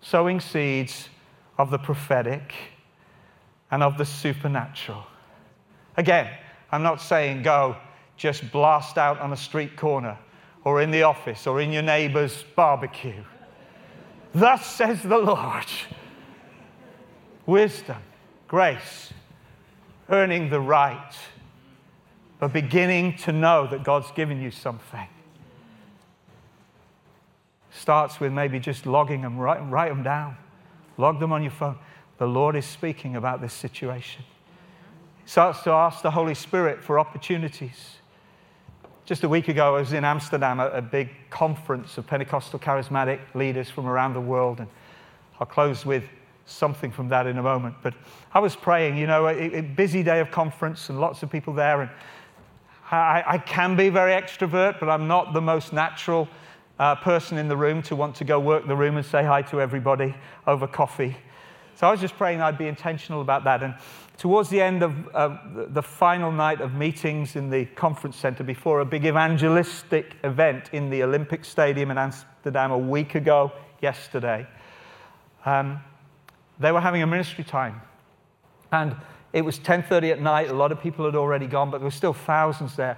Sowing 0.02 0.40
seeds 0.40 1.10
of 1.58 1.72
the 1.72 1.78
prophetic 1.78 2.54
and 3.72 3.84
of 3.84 3.98
the 3.98 4.06
supernatural. 4.06 5.04
Again, 5.98 6.30
I'm 6.72 6.84
not 6.84 7.02
saying 7.02 7.44
go 7.44 7.76
just 8.18 8.52
blast 8.52 8.98
out 8.98 9.20
on 9.20 9.34
a 9.34 9.38
street 9.38 9.76
corner 9.76 10.18
or 10.64 10.82
in 10.82 10.92
the 10.92 11.04
office 11.04 11.48
or 11.48 11.62
in 11.62 11.72
your 11.72 11.82
neighbor's 11.82 12.44
barbecue. 12.56 13.24
Thus 14.34 14.66
says 14.66 15.02
the 15.02 15.18
Lord 15.18 15.66
wisdom, 17.46 17.98
grace, 18.48 19.12
earning 20.10 20.50
the 20.50 20.60
right, 20.60 21.14
but 22.40 22.54
beginning 22.54 23.18
to 23.18 23.32
know 23.32 23.68
that 23.68 23.84
God's 23.84 24.12
given 24.12 24.42
you 24.42 24.52
something. 24.52 25.08
Starts 27.72 28.20
with 28.20 28.32
maybe 28.32 28.60
just 28.60 28.86
logging 28.86 29.22
them, 29.22 29.38
write, 29.38 29.60
write 29.70 29.90
them 29.90 30.04
down, 30.04 30.38
log 30.98 31.20
them 31.20 31.32
on 31.32 31.44
your 31.44 31.52
phone. 31.52 31.78
The 32.18 32.28
Lord 32.28 32.56
is 32.56 32.66
speaking 32.66 33.16
about 33.16 33.42
this 33.42 33.54
situation. 33.54 34.24
Starts 35.26 35.62
to 35.64 35.72
ask 35.72 36.02
the 36.02 36.12
Holy 36.12 36.34
Spirit 36.34 36.84
for 36.84 37.00
opportunities. 37.00 37.98
Just 39.06 39.24
a 39.24 39.30
week 39.30 39.48
ago, 39.48 39.76
I 39.76 39.80
was 39.80 39.94
in 39.94 40.04
Amsterdam 40.04 40.60
at 40.60 40.76
a 40.76 40.82
big 40.82 41.10
conference 41.30 41.98
of 41.98 42.06
Pentecostal 42.06 42.60
charismatic 42.60 43.20
leaders 43.34 43.70
from 43.70 43.86
around 43.86 44.14
the 44.14 44.22
world, 44.22 44.60
and 44.60 44.68
I'll 45.40 45.48
close 45.48 45.86
with 45.86 46.04
something 46.46 46.92
from 46.92 47.10
that 47.10 47.28
in 47.28 47.38
a 47.38 47.44
moment. 47.44 47.76
But 47.82 47.94
I 48.34 48.40
was 48.40 48.56
praying, 48.56 48.98
you 48.98 49.08
know, 49.08 49.28
a, 49.28 49.58
a 49.58 49.62
busy 49.62 50.04
day 50.04 50.20
of 50.20 50.32
conference 50.32 50.90
and 50.90 51.00
lots 51.00 51.24
of 51.24 51.30
people 51.30 51.54
there, 51.54 51.82
and 51.82 51.90
I, 52.92 53.24
I, 53.26 53.38
can 53.38 53.76
be 53.76 53.90
very 53.90 54.20
extrovert, 54.20 54.80
but 54.80 54.90
I'm 54.90 55.08
not 55.08 55.34
the 55.34 55.42
most 55.42 55.74
natural 55.74 56.28
uh, 56.80 56.96
person 56.96 57.38
in 57.38 57.48
the 57.48 57.58
room 57.58 57.82
to 57.84 57.96
want 57.96 58.16
to 58.16 58.24
go 58.24 58.40
work 58.40 58.66
the 58.66 58.76
room 58.76 58.98
and 58.98 59.06
say 59.06 59.24
hi 59.24 59.42
to 59.44 59.62
everybody 59.62 60.16
over 60.48 60.66
coffee. 60.66 61.16
So 61.76 61.88
I 61.88 61.92
was 61.92 62.00
just 62.00 62.16
praying 62.18 62.42
I'd 62.42 62.58
be 62.58 62.68
intentional 62.68 63.22
about 63.22 63.44
that. 63.44 63.64
And 63.64 63.76
towards 64.18 64.50
the 64.50 64.62
end 64.62 64.84
of 64.84 65.16
uh, 65.16 65.38
the 65.70 65.84
final 65.84 66.32
night 66.32 66.62
of 66.62 66.74
meetings 66.74 67.36
in 67.36 67.50
the 67.50 67.66
conference 67.66 68.18
center 68.18 68.44
before 68.44 68.80
a 68.80 68.86
big 68.86 69.06
evangelistic 69.06 70.16
event 70.24 70.70
in 70.74 70.90
the 70.90 71.04
Olympic 71.04 71.46
Stadium 71.46 71.92
in 71.92 71.98
Amsterdam 71.98 72.72
a 72.72 72.78
week 72.78 73.16
ago, 73.16 73.52
yesterday, 73.82 74.46
um, 75.46 75.80
they 76.60 76.72
were 76.72 76.82
having 76.82 77.02
a 77.02 77.08
ministry 77.08 77.44
time. 77.44 77.82
And 78.72 78.96
it 79.32 79.44
was 79.44 79.60
10:30 79.60 80.12
at 80.12 80.22
night. 80.22 80.50
A 80.50 80.54
lot 80.54 80.72
of 80.72 80.82
people 80.82 81.06
had 81.06 81.16
already 81.16 81.48
gone, 81.48 81.72
but 81.72 81.78
there 81.78 81.86
were 81.86 81.92
still 81.92 82.14
thousands 82.14 82.76
there. 82.76 82.98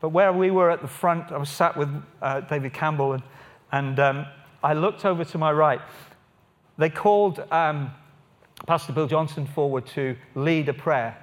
But 0.00 0.10
where 0.10 0.32
we 0.32 0.50
were 0.50 0.70
at 0.70 0.80
the 0.80 0.88
front, 0.88 1.30
I 1.30 1.38
was 1.38 1.50
sat 1.50 1.76
with 1.76 1.88
uh, 2.22 2.40
David 2.40 2.72
Campbell, 2.72 3.12
and, 3.12 3.22
and 3.72 4.00
um, 4.00 4.26
I 4.62 4.72
looked 4.72 5.04
over 5.04 5.24
to 5.24 5.38
my 5.38 5.52
right. 5.52 5.80
They 6.78 6.88
called 6.88 7.40
um, 7.50 7.92
Pastor 8.66 8.92
Bill 8.92 9.06
Johnson 9.06 9.46
forward 9.46 9.86
to 9.88 10.16
lead 10.34 10.68
a 10.68 10.74
prayer. 10.74 11.16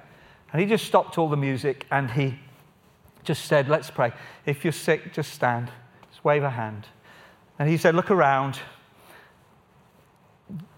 And 0.52 0.60
he 0.60 0.66
just 0.66 0.86
stopped 0.86 1.18
all 1.18 1.28
the 1.28 1.36
music 1.36 1.86
and 1.90 2.10
he 2.10 2.38
just 3.24 3.46
said, 3.46 3.68
Let's 3.68 3.90
pray. 3.90 4.12
If 4.46 4.64
you're 4.64 4.72
sick, 4.72 5.12
just 5.12 5.32
stand, 5.32 5.70
just 6.10 6.24
wave 6.24 6.42
a 6.42 6.50
hand. 6.50 6.86
And 7.58 7.68
he 7.68 7.76
said, 7.76 7.94
Look 7.94 8.10
around. 8.10 8.58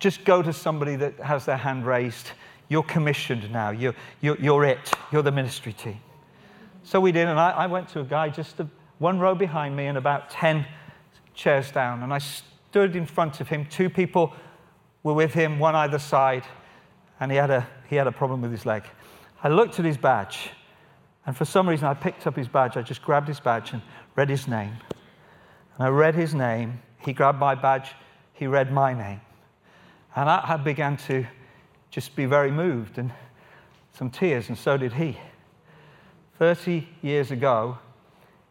Just 0.00 0.24
go 0.24 0.42
to 0.42 0.52
somebody 0.52 0.96
that 0.96 1.20
has 1.20 1.44
their 1.44 1.56
hand 1.56 1.86
raised. 1.86 2.32
You're 2.68 2.82
commissioned 2.82 3.50
now. 3.52 3.70
You're, 3.70 3.94
you're, 4.20 4.36
you're 4.38 4.64
it. 4.64 4.90
You're 5.12 5.22
the 5.22 5.30
ministry 5.30 5.72
team. 5.72 6.00
So 6.82 7.00
we 7.00 7.12
did, 7.12 7.28
and 7.28 7.38
I, 7.38 7.50
I 7.50 7.66
went 7.66 7.88
to 7.90 8.00
a 8.00 8.04
guy 8.04 8.28
just 8.28 8.58
a, 8.60 8.66
one 8.98 9.18
row 9.18 9.34
behind 9.34 9.76
me 9.76 9.86
and 9.86 9.98
about 9.98 10.30
10 10.30 10.66
chairs 11.34 11.70
down. 11.70 12.02
And 12.02 12.12
I 12.12 12.18
stood 12.18 12.96
in 12.96 13.06
front 13.06 13.40
of 13.40 13.48
him, 13.48 13.66
two 13.66 13.90
people 13.90 14.34
were 15.02 15.14
with 15.14 15.32
him, 15.32 15.58
one 15.58 15.74
either 15.74 15.98
side, 15.98 16.44
and 17.18 17.30
he 17.30 17.36
had 17.36 17.50
a, 17.50 17.66
he 17.88 17.96
had 17.96 18.06
a 18.06 18.12
problem 18.12 18.42
with 18.42 18.50
his 18.50 18.66
leg. 18.66 18.84
I 19.42 19.48
looked 19.48 19.78
at 19.78 19.84
his 19.84 19.96
badge, 19.96 20.50
and 21.26 21.36
for 21.36 21.44
some 21.44 21.68
reason 21.68 21.86
I 21.86 21.94
picked 21.94 22.26
up 22.26 22.36
his 22.36 22.48
badge. 22.48 22.76
I 22.76 22.82
just 22.82 23.02
grabbed 23.02 23.28
his 23.28 23.40
badge 23.40 23.72
and 23.72 23.82
read 24.16 24.28
his 24.28 24.48
name. 24.48 24.76
And 25.76 25.86
I 25.86 25.88
read 25.88 26.14
his 26.14 26.34
name. 26.34 26.80
He 26.98 27.12
grabbed 27.12 27.38
my 27.38 27.54
badge, 27.54 27.92
he 28.32 28.46
read 28.46 28.72
my 28.72 28.92
name. 28.92 29.20
And 30.16 30.28
I, 30.28 30.44
I 30.44 30.56
began 30.56 30.96
to 31.08 31.26
just 31.90 32.14
be 32.14 32.26
very 32.26 32.50
moved 32.50 32.98
and 32.98 33.12
some 33.92 34.10
tears, 34.10 34.48
and 34.48 34.56
so 34.56 34.76
did 34.76 34.92
he. 34.92 35.18
30 36.40 36.88
years 37.02 37.30
ago, 37.30 37.76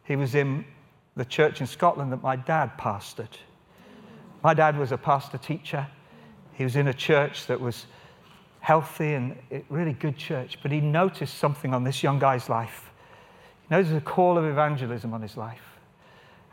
he 0.04 0.14
was 0.14 0.36
in 0.36 0.64
the 1.16 1.24
church 1.24 1.60
in 1.60 1.66
Scotland 1.66 2.12
that 2.12 2.22
my 2.22 2.36
dad 2.36 2.70
pastored. 2.78 3.36
My 4.44 4.54
dad 4.54 4.78
was 4.78 4.92
a 4.92 4.96
pastor 4.96 5.38
teacher. 5.38 5.88
He 6.52 6.62
was 6.62 6.76
in 6.76 6.86
a 6.86 6.94
church 6.94 7.48
that 7.48 7.60
was 7.60 7.86
healthy 8.60 9.14
and 9.14 9.36
really 9.68 9.92
good 9.92 10.16
church, 10.16 10.58
but 10.62 10.70
he 10.70 10.80
noticed 10.80 11.38
something 11.38 11.74
on 11.74 11.82
this 11.82 12.00
young 12.00 12.20
guy's 12.20 12.48
life. 12.48 12.92
He 13.68 13.74
noticed 13.74 13.92
a 13.92 14.00
call 14.00 14.38
of 14.38 14.44
evangelism 14.44 15.12
on 15.12 15.20
his 15.20 15.36
life. 15.36 15.80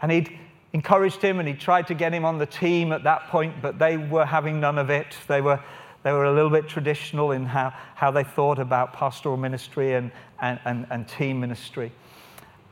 And 0.01 0.11
he'd 0.11 0.35
encouraged 0.73 1.21
him 1.21 1.38
and 1.38 1.47
he 1.47 1.53
tried 1.53 1.85
to 1.88 1.93
get 1.93 2.15
him 2.15 2.25
on 2.25 2.39
the 2.39 2.47
team 2.47 2.91
at 2.91 3.03
that 3.03 3.27
point, 3.27 3.61
but 3.61 3.77
they 3.77 3.97
were 3.97 4.25
having 4.25 4.59
none 4.59 4.79
of 4.79 4.89
it. 4.89 5.15
They 5.27 5.41
were, 5.41 5.63
they 6.07 6.13
were 6.13 6.23
a 6.23 6.31
little 6.31 6.49
bit 6.49 6.69
traditional 6.69 7.31
in 7.31 7.45
how, 7.45 7.73
how 7.95 8.11
they 8.11 8.23
thought 8.23 8.59
about 8.59 8.93
pastoral 8.93 9.35
ministry 9.35 9.95
and, 9.95 10.09
and, 10.41 10.57
and, 10.63 10.87
and 10.89 11.05
team 11.05 11.37
ministry. 11.37 11.91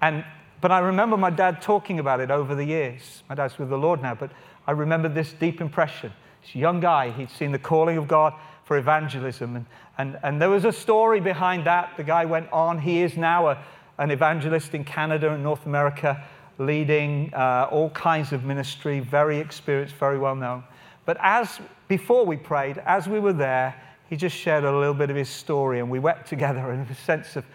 And, 0.02 0.24
but 0.62 0.72
I 0.72 0.80
remember 0.80 1.18
my 1.18 1.32
dad 1.32 1.62
talking 1.62 2.00
about 2.00 2.22
it 2.22 2.32
over 2.32 2.56
the 2.56 2.64
years. 2.64 3.24
My 3.28 3.36
dad's 3.36 3.60
with 3.60 3.70
the 3.70 3.78
Lord 3.78 4.02
now, 4.02 4.16
but 4.16 4.32
I 4.66 4.72
remember 4.72 5.10
this 5.10 5.34
deep 5.34 5.60
impression. 5.60 6.14
This 6.44 6.56
young 6.56 6.80
guy, 6.80 7.12
he'd 7.12 7.30
seen 7.30 7.52
the 7.52 7.60
calling 7.60 7.98
of 7.98 8.08
God 8.08 8.34
for 8.64 8.78
evangelism. 8.78 9.58
And, 9.58 9.66
and, 9.98 10.18
and 10.24 10.42
there 10.42 10.50
was 10.50 10.64
a 10.64 10.72
story 10.72 11.20
behind 11.20 11.66
that. 11.66 11.92
The 11.98 12.06
guy 12.06 12.24
went 12.24 12.50
on. 12.54 12.80
He 12.80 13.02
is 13.02 13.18
now 13.18 13.50
a, 13.50 13.62
an 13.98 14.12
evangelist 14.12 14.74
in 14.74 14.86
Canada 14.86 15.34
and 15.34 15.44
North 15.44 15.66
America, 15.66 16.24
leading 16.58 17.34
uh, 17.34 17.68
all 17.70 17.90
kinds 17.90 18.32
of 18.32 18.46
ministry, 18.46 19.02
very 19.02 19.40
experienced, 19.40 19.96
very 19.96 20.18
well 20.18 20.36
known. 20.36 20.64
But 21.06 21.18
as 21.22 21.60
before 21.88 22.26
we 22.26 22.38
prayed, 22.38 22.80
as 22.80 23.08
we 23.08 23.20
were 23.20 23.34
there, 23.34 23.76
he 24.10 24.16
just 24.16 24.36
shared 24.36 24.64
a 24.64 24.78
little 24.78 24.94
bit 24.94 25.10
of 25.10 25.16
his 25.16 25.30
story, 25.30 25.80
and 25.80 25.90
we 25.90 26.00
wept 26.00 26.28
together 26.30 26.72
in 26.72 26.82
a 26.82 26.96
sense 26.96 27.36
of 27.36 27.46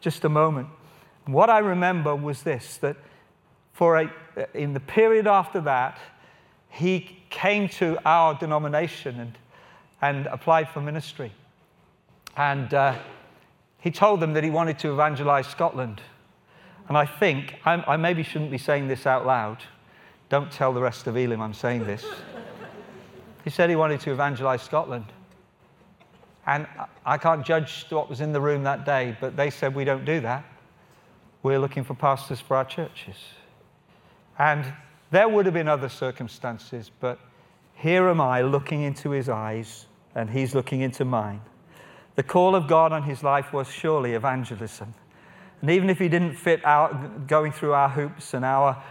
just 0.00 0.24
a 0.24 0.28
moment. 0.28 0.68
What 1.26 1.50
I 1.50 1.58
remember 1.58 2.16
was 2.16 2.42
this 2.42 2.78
that 2.78 2.96
for 3.72 3.98
a, 3.98 4.10
in 4.54 4.72
the 4.72 4.80
period 4.80 5.26
after 5.26 5.60
that, 5.62 5.98
he 6.68 7.18
came 7.30 7.68
to 7.68 7.98
our 8.04 8.34
denomination 8.34 9.20
and, 9.20 9.38
and 10.00 10.26
applied 10.26 10.68
for 10.68 10.80
ministry. 10.80 11.32
And 12.36 12.72
uh, 12.72 12.96
he 13.80 13.90
told 13.90 14.20
them 14.20 14.34
that 14.34 14.44
he 14.44 14.50
wanted 14.50 14.78
to 14.80 14.92
evangelize 14.92 15.46
Scotland. 15.46 16.00
And 16.88 16.96
I 16.96 17.06
think, 17.06 17.56
I'm, 17.64 17.84
i 17.86 17.96
maybe 17.96 18.22
shouldn't 18.22 18.50
be 18.50 18.58
saying 18.58 18.88
this 18.88 19.06
out 19.06 19.26
loud. 19.26 19.58
Don't 20.28 20.50
tell 20.50 20.72
the 20.72 20.80
rest 20.80 21.06
of 21.06 21.16
Elim 21.16 21.40
I'm 21.40 21.54
saying 21.54 21.84
this. 21.84 22.04
He 23.44 23.50
said 23.50 23.70
he 23.70 23.76
wanted 23.76 24.00
to 24.00 24.12
evangelize 24.12 24.62
Scotland. 24.62 25.06
And 26.46 26.66
I 27.04 27.18
can't 27.18 27.44
judge 27.44 27.86
what 27.90 28.08
was 28.08 28.20
in 28.20 28.32
the 28.32 28.40
room 28.40 28.64
that 28.64 28.84
day, 28.84 29.16
but 29.20 29.36
they 29.36 29.50
said, 29.50 29.74
We 29.74 29.84
don't 29.84 30.04
do 30.04 30.20
that. 30.20 30.44
We're 31.42 31.58
looking 31.58 31.84
for 31.84 31.94
pastors 31.94 32.40
for 32.40 32.56
our 32.56 32.64
churches. 32.64 33.16
And 34.38 34.64
there 35.10 35.28
would 35.28 35.46
have 35.46 35.54
been 35.54 35.68
other 35.68 35.88
circumstances, 35.88 36.90
but 37.00 37.18
here 37.74 38.08
am 38.08 38.20
I 38.20 38.42
looking 38.42 38.82
into 38.82 39.10
his 39.10 39.28
eyes, 39.28 39.86
and 40.14 40.28
he's 40.28 40.54
looking 40.54 40.80
into 40.80 41.04
mine. 41.04 41.40
The 42.16 42.22
call 42.22 42.54
of 42.54 42.68
God 42.68 42.92
on 42.92 43.02
his 43.04 43.22
life 43.22 43.52
was 43.52 43.68
surely 43.70 44.14
evangelism. 44.14 44.94
And 45.60 45.70
even 45.70 45.90
if 45.90 45.98
he 45.98 46.08
didn't 46.08 46.34
fit 46.34 46.64
out 46.64 47.26
going 47.26 47.52
through 47.52 47.72
our 47.72 47.88
hoops 47.88 48.34
and 48.34 48.44
our 48.44 48.82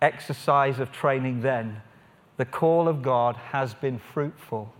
exercise 0.00 0.78
of 0.78 0.92
training 0.92 1.40
then, 1.40 1.80
the 2.36 2.44
call 2.44 2.88
of 2.88 3.02
God 3.02 3.36
has 3.36 3.74
been 3.74 3.98
fruitful 3.98 4.72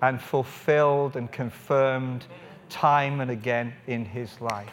and 0.00 0.20
fulfilled 0.20 1.16
and 1.16 1.30
confirmed 1.30 2.26
time 2.68 3.20
and 3.20 3.30
again 3.30 3.72
in 3.86 4.04
his 4.04 4.40
life. 4.40 4.72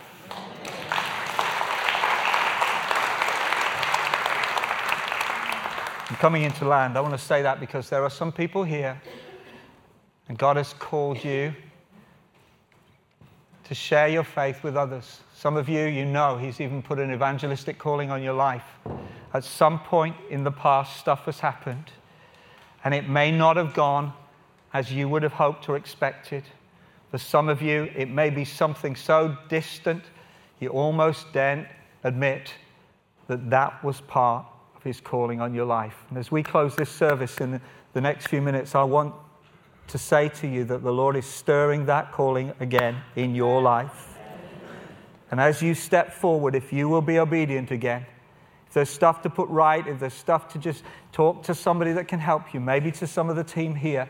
I'm 6.09 6.15
coming 6.15 6.41
into 6.41 6.65
land. 6.65 6.97
I 6.97 7.01
want 7.01 7.13
to 7.13 7.23
say 7.23 7.43
that 7.43 7.59
because 7.59 7.89
there 7.89 8.03
are 8.03 8.09
some 8.09 8.31
people 8.31 8.63
here, 8.63 8.99
and 10.27 10.37
God 10.37 10.57
has 10.57 10.73
called 10.73 11.23
you 11.23 11.53
to 13.65 13.75
share 13.75 14.07
your 14.07 14.23
faith 14.23 14.63
with 14.63 14.75
others. 14.75 15.19
Some 15.35 15.55
of 15.55 15.69
you, 15.69 15.85
you 15.85 16.05
know, 16.05 16.37
He's 16.37 16.59
even 16.59 16.81
put 16.81 16.97
an 16.97 17.13
evangelistic 17.13 17.77
calling 17.77 18.09
on 18.09 18.23
your 18.23 18.33
life. 18.33 18.65
At 19.35 19.43
some 19.43 19.79
point 19.79 20.15
in 20.31 20.43
the 20.43 20.51
past, 20.51 20.97
stuff 20.97 21.25
has 21.25 21.39
happened, 21.39 21.91
And 22.83 22.93
it 22.93 23.09
may 23.09 23.31
not 23.31 23.57
have 23.57 23.73
gone 23.73 24.13
as 24.73 24.91
you 24.91 25.09
would 25.09 25.23
have 25.23 25.33
hoped 25.33 25.67
or 25.69 25.75
expected. 25.75 26.43
For 27.11 27.17
some 27.17 27.49
of 27.49 27.61
you, 27.61 27.89
it 27.95 28.09
may 28.09 28.29
be 28.29 28.45
something 28.45 28.95
so 28.95 29.37
distant 29.49 30.03
you 30.59 30.69
almost 30.69 31.31
daren't 31.33 31.67
admit 32.03 32.53
that 33.27 33.49
that 33.49 33.83
was 33.83 34.01
part 34.01 34.45
of 34.75 34.83
His 34.83 34.99
calling 34.99 35.41
on 35.41 35.53
your 35.53 35.65
life. 35.65 36.05
And 36.09 36.17
as 36.17 36.31
we 36.31 36.43
close 36.43 36.75
this 36.75 36.89
service 36.89 37.37
in 37.37 37.61
the 37.93 38.01
next 38.01 38.27
few 38.27 38.41
minutes, 38.41 38.75
I 38.75 38.83
want 38.83 39.13
to 39.87 39.97
say 39.97 40.29
to 40.29 40.47
you 40.47 40.65
that 40.65 40.83
the 40.83 40.91
Lord 40.91 41.15
is 41.15 41.25
stirring 41.25 41.85
that 41.85 42.11
calling 42.11 42.53
again 42.59 42.97
in 43.15 43.33
your 43.35 43.61
life. 43.61 44.17
And 45.31 45.39
as 45.39 45.61
you 45.61 45.73
step 45.73 46.13
forward, 46.13 46.55
if 46.55 46.73
you 46.73 46.89
will 46.89 47.01
be 47.01 47.19
obedient 47.19 47.71
again, 47.71 48.05
if 48.69 48.73
there's 48.75 48.89
stuff 48.91 49.23
to 49.23 49.31
put 49.31 49.49
right, 49.49 49.85
if 49.87 49.99
there's 49.99 50.13
stuff 50.13 50.47
to 50.53 50.59
just 50.59 50.83
talk 51.11 51.41
to 51.41 51.55
somebody 51.55 51.91
that 51.93 52.07
can 52.07 52.19
help 52.19 52.53
you, 52.53 52.59
maybe 52.59 52.91
to 52.91 53.07
some 53.07 53.27
of 53.27 53.35
the 53.35 53.43
team 53.43 53.73
here, 53.73 54.07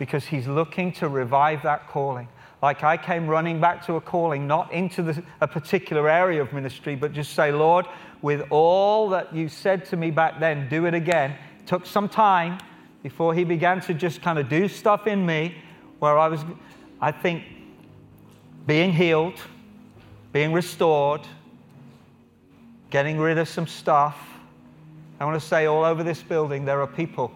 because 0.00 0.24
He's 0.24 0.48
looking 0.48 0.90
to 0.94 1.08
revive 1.08 1.62
that 1.62 1.88
calling. 1.88 2.26
Like 2.60 2.82
I 2.82 2.96
came 2.96 3.28
running 3.28 3.60
back 3.60 3.86
to 3.86 3.94
a 3.94 4.00
calling, 4.00 4.48
not 4.48 4.72
into 4.72 5.04
the, 5.04 5.22
a 5.40 5.46
particular 5.46 6.08
area 6.08 6.42
of 6.42 6.52
ministry, 6.52 6.96
but 6.96 7.12
just 7.12 7.34
say, 7.34 7.52
Lord, 7.52 7.86
with 8.20 8.42
all 8.50 9.08
that 9.10 9.32
you 9.32 9.48
said 9.48 9.84
to 9.86 9.96
me 9.96 10.10
back 10.10 10.40
then, 10.40 10.68
do 10.68 10.86
it 10.86 10.94
again. 10.94 11.36
It 11.60 11.68
took 11.68 11.86
some 11.86 12.08
time 12.08 12.58
before 13.04 13.32
He 13.32 13.44
began 13.44 13.80
to 13.82 13.94
just 13.94 14.22
kind 14.22 14.40
of 14.40 14.48
do 14.48 14.66
stuff 14.66 15.06
in 15.06 15.24
me 15.24 15.54
where 16.00 16.18
I 16.18 16.26
was, 16.26 16.40
I 17.00 17.12
think, 17.12 17.44
being 18.66 18.92
healed, 18.92 19.38
being 20.32 20.52
restored, 20.52 21.20
getting 22.90 23.18
rid 23.18 23.38
of 23.38 23.48
some 23.48 23.66
stuff. 23.66 24.18
I 25.18 25.24
want 25.24 25.40
to 25.40 25.46
say 25.46 25.66
all 25.66 25.84
over 25.84 26.02
this 26.02 26.22
building 26.22 26.64
there 26.64 26.80
are 26.80 26.86
people 26.86 27.30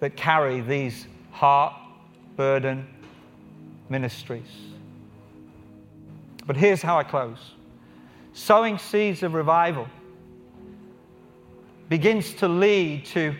that 0.00 0.16
carry 0.16 0.60
these 0.60 1.06
heart 1.30 1.74
burden 2.36 2.86
ministries. 3.88 4.50
But 6.46 6.56
here's 6.56 6.82
how 6.82 6.98
I 6.98 7.04
close 7.04 7.52
sowing 8.32 8.78
seeds 8.78 9.22
of 9.22 9.34
revival 9.34 9.88
begins 11.88 12.32
to 12.34 12.46
lead 12.46 13.04
to 13.04 13.34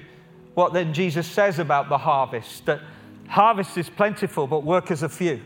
what 0.55 0.73
then 0.73 0.93
Jesus 0.93 1.27
says 1.27 1.61
about 1.61 1.89
the 1.89 1.97
harvest 1.97 2.67
that 2.67 2.81
harvest 3.29 3.79
is 3.79 3.89
plentiful, 3.89 4.49
but 4.49 4.65
workers 4.65 5.05
are 5.05 5.09
few. 5.09 5.41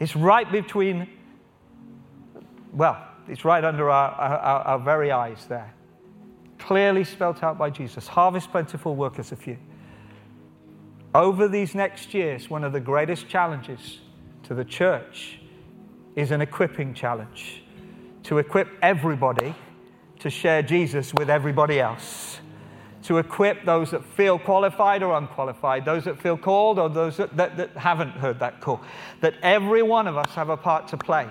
It's 0.00 0.16
right 0.16 0.50
between, 0.50 1.08
well, 2.72 3.06
it's 3.32 3.46
right 3.46 3.64
under 3.64 3.88
our, 3.88 4.10
our, 4.10 4.62
our 4.62 4.78
very 4.78 5.10
eyes 5.10 5.46
there. 5.48 5.72
Clearly 6.58 7.02
spelt 7.02 7.42
out 7.42 7.56
by 7.56 7.70
Jesus 7.70 8.06
harvest 8.06 8.50
plentiful, 8.50 8.94
workers 8.94 9.32
are 9.32 9.36
few. 9.36 9.56
Over 11.14 11.48
these 11.48 11.74
next 11.74 12.12
years, 12.12 12.50
one 12.50 12.62
of 12.62 12.74
the 12.74 12.80
greatest 12.80 13.28
challenges 13.28 14.00
to 14.42 14.54
the 14.54 14.66
church 14.66 15.40
is 16.14 16.30
an 16.30 16.42
equipping 16.42 16.92
challenge 16.92 17.64
to 18.24 18.36
equip 18.36 18.68
everybody 18.82 19.54
to 20.18 20.28
share 20.28 20.62
Jesus 20.62 21.12
with 21.14 21.30
everybody 21.30 21.80
else. 21.80 22.38
To 23.04 23.16
equip 23.16 23.64
those 23.64 23.90
that 23.92 24.04
feel 24.04 24.38
qualified 24.38 25.02
or 25.02 25.16
unqualified, 25.16 25.86
those 25.86 26.04
that 26.04 26.20
feel 26.20 26.36
called 26.36 26.78
or 26.78 26.88
those 26.88 27.16
that, 27.16 27.36
that, 27.38 27.56
that 27.56 27.76
haven't 27.76 28.12
heard 28.12 28.38
that 28.40 28.60
call. 28.60 28.82
That 29.22 29.34
every 29.42 29.82
one 29.82 30.06
of 30.06 30.18
us 30.18 30.30
have 30.34 30.50
a 30.50 30.56
part 30.56 30.86
to 30.88 30.98
play. 30.98 31.28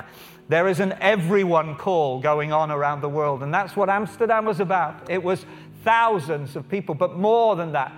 There 0.52 0.68
is 0.68 0.82
an 0.82 0.98
everyone 1.00 1.78
call 1.78 2.20
going 2.20 2.52
on 2.52 2.72
around 2.72 3.00
the 3.00 3.08
world, 3.08 3.42
and 3.42 3.54
that's 3.54 3.78
what 3.78 3.90
Amsterdam 3.90 4.44
was 4.44 4.60
about. 4.60 5.10
It 5.10 5.24
was 5.24 5.46
thousands 5.86 6.58
of 6.58 6.68
people, 6.68 6.94
but 6.94 7.18
more 7.18 7.56
than 7.56 7.72
that 7.72 7.94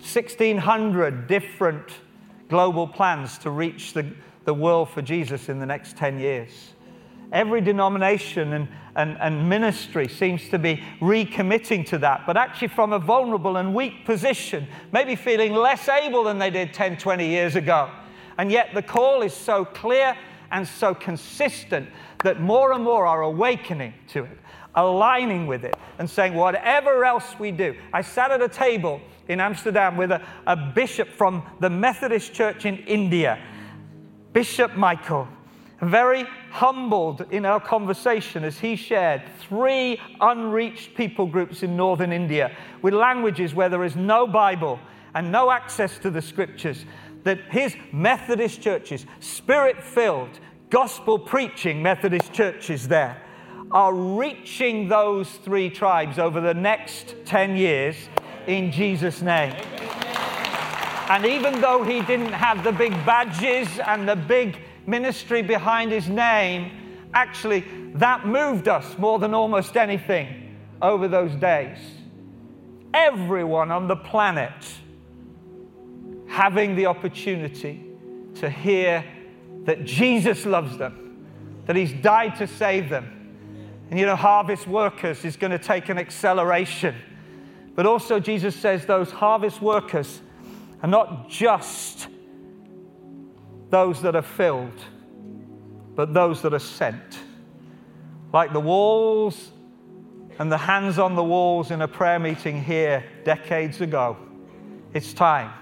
1,600 0.00 1.26
different 1.26 1.88
global 2.50 2.86
plans 2.86 3.38
to 3.38 3.50
reach 3.50 3.94
the, 3.94 4.12
the 4.44 4.52
world 4.52 4.90
for 4.90 5.00
Jesus 5.00 5.48
in 5.48 5.58
the 5.58 5.64
next 5.64 5.96
10 5.96 6.20
years. 6.20 6.50
Every 7.32 7.62
denomination 7.62 8.52
and, 8.52 8.68
and, 8.94 9.16
and 9.18 9.48
ministry 9.48 10.08
seems 10.08 10.50
to 10.50 10.58
be 10.58 10.82
recommitting 11.00 11.86
to 11.86 11.98
that, 12.00 12.26
but 12.26 12.36
actually 12.36 12.68
from 12.68 12.92
a 12.92 12.98
vulnerable 12.98 13.56
and 13.56 13.74
weak 13.74 14.04
position, 14.04 14.66
maybe 14.92 15.16
feeling 15.16 15.54
less 15.54 15.88
able 15.88 16.24
than 16.24 16.38
they 16.38 16.50
did 16.50 16.74
10, 16.74 16.98
20 16.98 17.26
years 17.26 17.56
ago. 17.56 17.90
And 18.36 18.52
yet 18.52 18.74
the 18.74 18.82
call 18.82 19.22
is 19.22 19.32
so 19.32 19.64
clear 19.64 20.14
and 20.52 20.68
so 20.68 20.94
consistent 20.94 21.88
that 22.22 22.40
more 22.40 22.72
and 22.72 22.84
more 22.84 23.06
are 23.06 23.22
awakening 23.22 23.94
to 24.08 24.24
it, 24.24 24.38
aligning 24.74 25.46
with 25.46 25.64
it, 25.64 25.74
and 25.98 26.08
saying, 26.08 26.34
whatever 26.34 27.04
else 27.04 27.34
we 27.38 27.50
do. 27.50 27.74
I 27.92 28.02
sat 28.02 28.30
at 28.30 28.40
a 28.40 28.48
table 28.48 29.00
in 29.28 29.40
Amsterdam 29.40 29.96
with 29.96 30.12
a, 30.12 30.22
a 30.46 30.54
bishop 30.54 31.08
from 31.08 31.42
the 31.60 31.70
Methodist 31.70 32.32
Church 32.32 32.66
in 32.66 32.78
India, 32.78 33.38
Bishop 34.32 34.76
Michael, 34.76 35.26
very 35.80 36.24
humbled 36.50 37.26
in 37.30 37.44
our 37.44 37.58
conversation 37.58 38.44
as 38.44 38.58
he 38.58 38.76
shared 38.76 39.22
three 39.40 39.98
unreached 40.20 40.94
people 40.94 41.26
groups 41.26 41.62
in 41.62 41.76
northern 41.76 42.12
India 42.12 42.54
with 42.82 42.94
languages 42.94 43.54
where 43.54 43.68
there 43.68 43.84
is 43.84 43.96
no 43.96 44.26
Bible 44.26 44.78
and 45.14 45.32
no 45.32 45.50
access 45.50 45.98
to 45.98 46.10
the 46.10 46.22
scriptures. 46.22 46.84
That 47.24 47.40
his 47.50 47.76
Methodist 47.92 48.60
churches, 48.60 49.06
spirit 49.20 49.82
filled, 49.82 50.40
gospel 50.70 51.18
preaching 51.18 51.82
Methodist 51.82 52.32
churches 52.32 52.88
there, 52.88 53.22
are 53.70 53.94
reaching 53.94 54.88
those 54.88 55.30
three 55.30 55.70
tribes 55.70 56.18
over 56.18 56.40
the 56.40 56.54
next 56.54 57.14
10 57.24 57.56
years 57.56 57.96
in 58.46 58.70
Jesus' 58.70 59.22
name. 59.22 59.54
And 61.08 61.26
even 61.26 61.60
though 61.60 61.82
he 61.82 62.00
didn't 62.02 62.32
have 62.32 62.64
the 62.64 62.72
big 62.72 62.92
badges 63.04 63.68
and 63.86 64.08
the 64.08 64.16
big 64.16 64.58
ministry 64.86 65.42
behind 65.42 65.92
his 65.92 66.08
name, 66.08 66.72
actually, 67.14 67.64
that 67.94 68.26
moved 68.26 68.68
us 68.68 68.96
more 68.98 69.18
than 69.18 69.34
almost 69.34 69.76
anything 69.76 70.56
over 70.80 71.08
those 71.08 71.34
days. 71.36 71.78
Everyone 72.94 73.70
on 73.70 73.88
the 73.88 73.96
planet 73.96 74.52
having 76.32 76.74
the 76.74 76.86
opportunity 76.86 77.84
to 78.36 78.48
hear 78.48 79.04
that 79.64 79.84
Jesus 79.84 80.44
loves 80.46 80.76
them, 80.78 81.26
that 81.66 81.76
he's 81.76 81.92
died 81.92 82.36
to 82.36 82.46
save 82.46 82.88
them. 82.88 83.18
And 83.90 84.00
you 84.00 84.06
know, 84.06 84.16
harvest 84.16 84.66
workers 84.66 85.24
is 85.24 85.36
going 85.36 85.50
to 85.50 85.58
take 85.58 85.88
an 85.88 85.98
acceleration 85.98 86.94
but 87.74 87.86
also, 87.86 88.20
Jesus 88.20 88.54
says 88.54 88.84
those 88.84 89.10
harvest 89.10 89.62
workers 89.62 90.20
are 90.82 90.88
not 90.88 91.28
just 91.28 92.08
those 93.70 94.02
that 94.02 94.14
are 94.14 94.22
filled, 94.22 94.78
but 95.94 96.12
those 96.12 96.42
that 96.42 96.52
are 96.52 96.58
sent. 96.58 97.18
Like 98.32 98.52
the 98.52 98.60
walls 98.60 99.50
and 100.38 100.52
the 100.52 100.58
hands 100.58 100.98
on 100.98 101.14
the 101.14 101.24
walls 101.24 101.70
in 101.70 101.80
a 101.80 101.88
prayer 101.88 102.18
meeting 102.18 102.62
here 102.62 103.04
decades 103.24 103.80
ago, 103.80 104.16
it's 104.92 105.14
time 105.14 105.52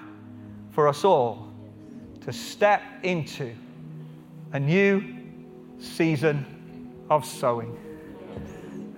for 0.70 0.88
us 0.88 1.04
all 1.04 1.52
to 2.22 2.32
step 2.32 2.82
into 3.02 3.54
a 4.52 4.60
new 4.60 5.02
season 5.78 6.44
of 7.08 7.24
sowing. 7.24 7.76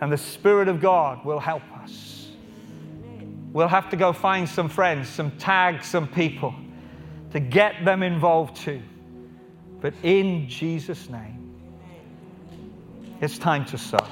And 0.01 0.13
the 0.13 0.19
Spirit 0.19 0.69
of 0.69 0.81
God 0.81 1.25
will 1.25 1.39
help 1.39 1.63
us. 1.83 2.31
We'll 3.53 3.69
have 3.69 3.91
to 3.91 3.97
go 3.97 4.13
find 4.13 4.49
some 4.49 4.69
friends, 4.69 5.09
some 5.09 5.31
tags, 5.33 5.87
some 5.87 6.09
people 6.09 6.55
to 7.33 7.41
get 7.41 7.85
them 7.85 8.03
involved 8.03 8.57
too. 8.57 8.83
But 9.81 9.95
in 10.03 10.49
Jesus' 10.49 11.09
name, 11.09 11.55
it's 13.21 13.39
time 13.39 13.65
to 13.67 13.79
sow. 13.79 14.07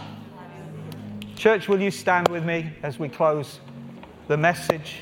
Church, 1.36 1.68
will 1.68 1.80
you 1.80 1.90
stand 1.90 2.28
with 2.28 2.44
me 2.44 2.72
as 2.82 2.98
we 2.98 3.08
close 3.08 3.60
the 4.28 4.36
message? 4.36 4.98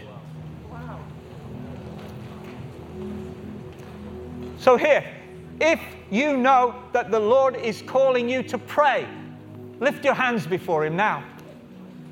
So, 4.58 4.76
here, 4.76 5.04
if 5.60 5.80
you 6.10 6.36
know 6.36 6.74
that 6.92 7.10
the 7.10 7.20
Lord 7.20 7.56
is 7.56 7.82
calling 7.82 8.28
you 8.28 8.42
to 8.44 8.58
pray, 8.58 9.06
lift 9.80 10.04
your 10.04 10.14
hands 10.14 10.46
before 10.46 10.84
Him 10.84 10.96
now. 10.96 11.24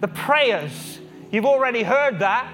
The 0.00 0.08
prayers 0.08 1.00
You've 1.30 1.44
already 1.44 1.82
heard 1.82 2.20
that. 2.20 2.52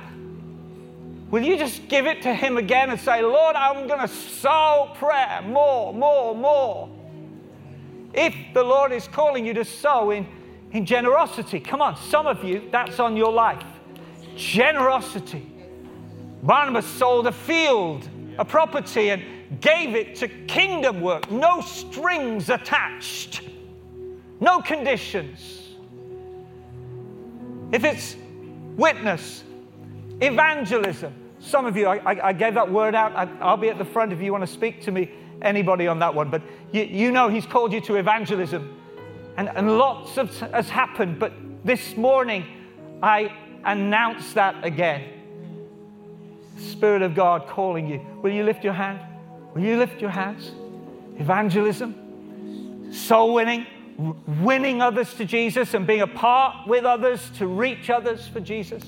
Will 1.31 1.43
you 1.43 1.57
just 1.57 1.89
give 1.89 2.07
it 2.07 2.23
to 2.23 2.35
Him 2.35 2.57
again 2.57 2.91
and 2.91 3.01
say, 3.01 3.23
Lord, 3.23 3.57
I'm 3.57 3.87
going 3.87 4.01
to 4.01 4.09
sow 4.09 4.93
prayer 4.97 5.43
more, 5.47 5.95
more, 5.95 6.35
more? 6.35 6.89
If 8.13 8.35
the 8.55 8.63
Lord 8.63 8.93
is 8.93 9.09
calling 9.09 9.47
you 9.47 9.55
to 9.55 9.65
sow 9.65 10.11
in, 10.11 10.27
in 10.73 10.85
generosity, 10.85 11.61
come 11.61 11.81
on, 11.81 11.97
some 11.97 12.27
of 12.27 12.45
you, 12.45 12.69
that's 12.71 12.99
on 12.99 13.17
your 13.17 13.33
life. 13.33 13.65
Generosity. 14.37 15.47
Barnabas 16.43 16.87
sold 16.87 17.27
a 17.27 17.33
field, 17.33 18.09
a 18.39 18.45
property, 18.45 19.11
and 19.11 19.23
gave 19.61 19.95
it 19.95 20.17
to 20.17 20.29
kingdom 20.29 21.01
work. 21.01 21.31
No 21.31 21.61
strings 21.61 22.49
attached, 22.49 23.43
no 24.41 24.61
conditions. 24.61 25.59
If 27.73 27.85
it's 27.85 28.17
witness. 28.77 29.45
Evangelism. 30.21 31.15
Some 31.41 31.67
of 31.67 31.77
you, 31.77 31.89
I, 31.89 32.29
I 32.29 32.33
gave 32.33 32.55
that 32.55 32.71
word 32.71 32.95
out. 32.95 33.13
I, 33.17 33.51
will 33.51 33.57
be 33.57 33.69
at 33.69 33.79
the 33.79 33.85
front 33.85 34.13
if 34.13 34.21
you 34.21 34.31
want 34.31 34.43
to 34.43 34.53
speak 34.53 34.83
to 34.83 34.93
me, 34.93 35.11
anybody 35.41 35.89
on 35.89 35.99
that 35.99 36.15
one. 36.15 36.31
But 36.31 36.43
you, 36.71 36.83
you 36.85 37.11
know 37.11 37.29
He's 37.29 37.47
called 37.47 37.73
you 37.73 37.81
to 37.83 37.97
evangelism. 37.97 38.79
And, 39.37 39.49
and 39.49 39.79
lots 39.79 40.19
of, 40.19 40.39
has 40.53 40.69
happened. 40.69 41.19
But 41.19 41.33
this 41.65 41.97
morning, 41.97 42.45
I 43.03 43.35
announce 43.65 44.35
that 44.35 44.65
again. 44.65 45.09
Spirit 46.59 47.03
of 47.03 47.15
God 47.15 47.49
calling 47.49 47.89
you. 47.89 48.01
Will 48.23 48.31
you 48.31 48.45
lift 48.45 48.63
your 48.63 48.75
hand? 48.75 49.01
Will 49.55 49.63
you 49.63 49.77
lift 49.77 50.01
your 50.01 50.11
hands? 50.11 50.53
Evangelism, 51.19 52.93
soul 52.93 53.35
winning, 53.35 53.67
winning 54.41 54.81
others 54.81 55.13
to 55.15 55.25
Jesus 55.25 55.75
and 55.75 55.87
being 55.87 56.01
a 56.01 56.07
part 56.07 56.67
with 56.67 56.85
others 56.85 57.31
to 57.39 57.47
reach 57.47 57.91
others 57.91 58.27
for 58.27 58.41
Jesus. 58.41 58.83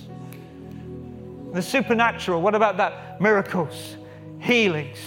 The 1.53 1.63
supernatural, 1.63 2.41
what 2.41 2.55
about 2.55 2.79
that? 2.79 3.21
Miracles, 3.21 3.97
healings. 4.41 4.99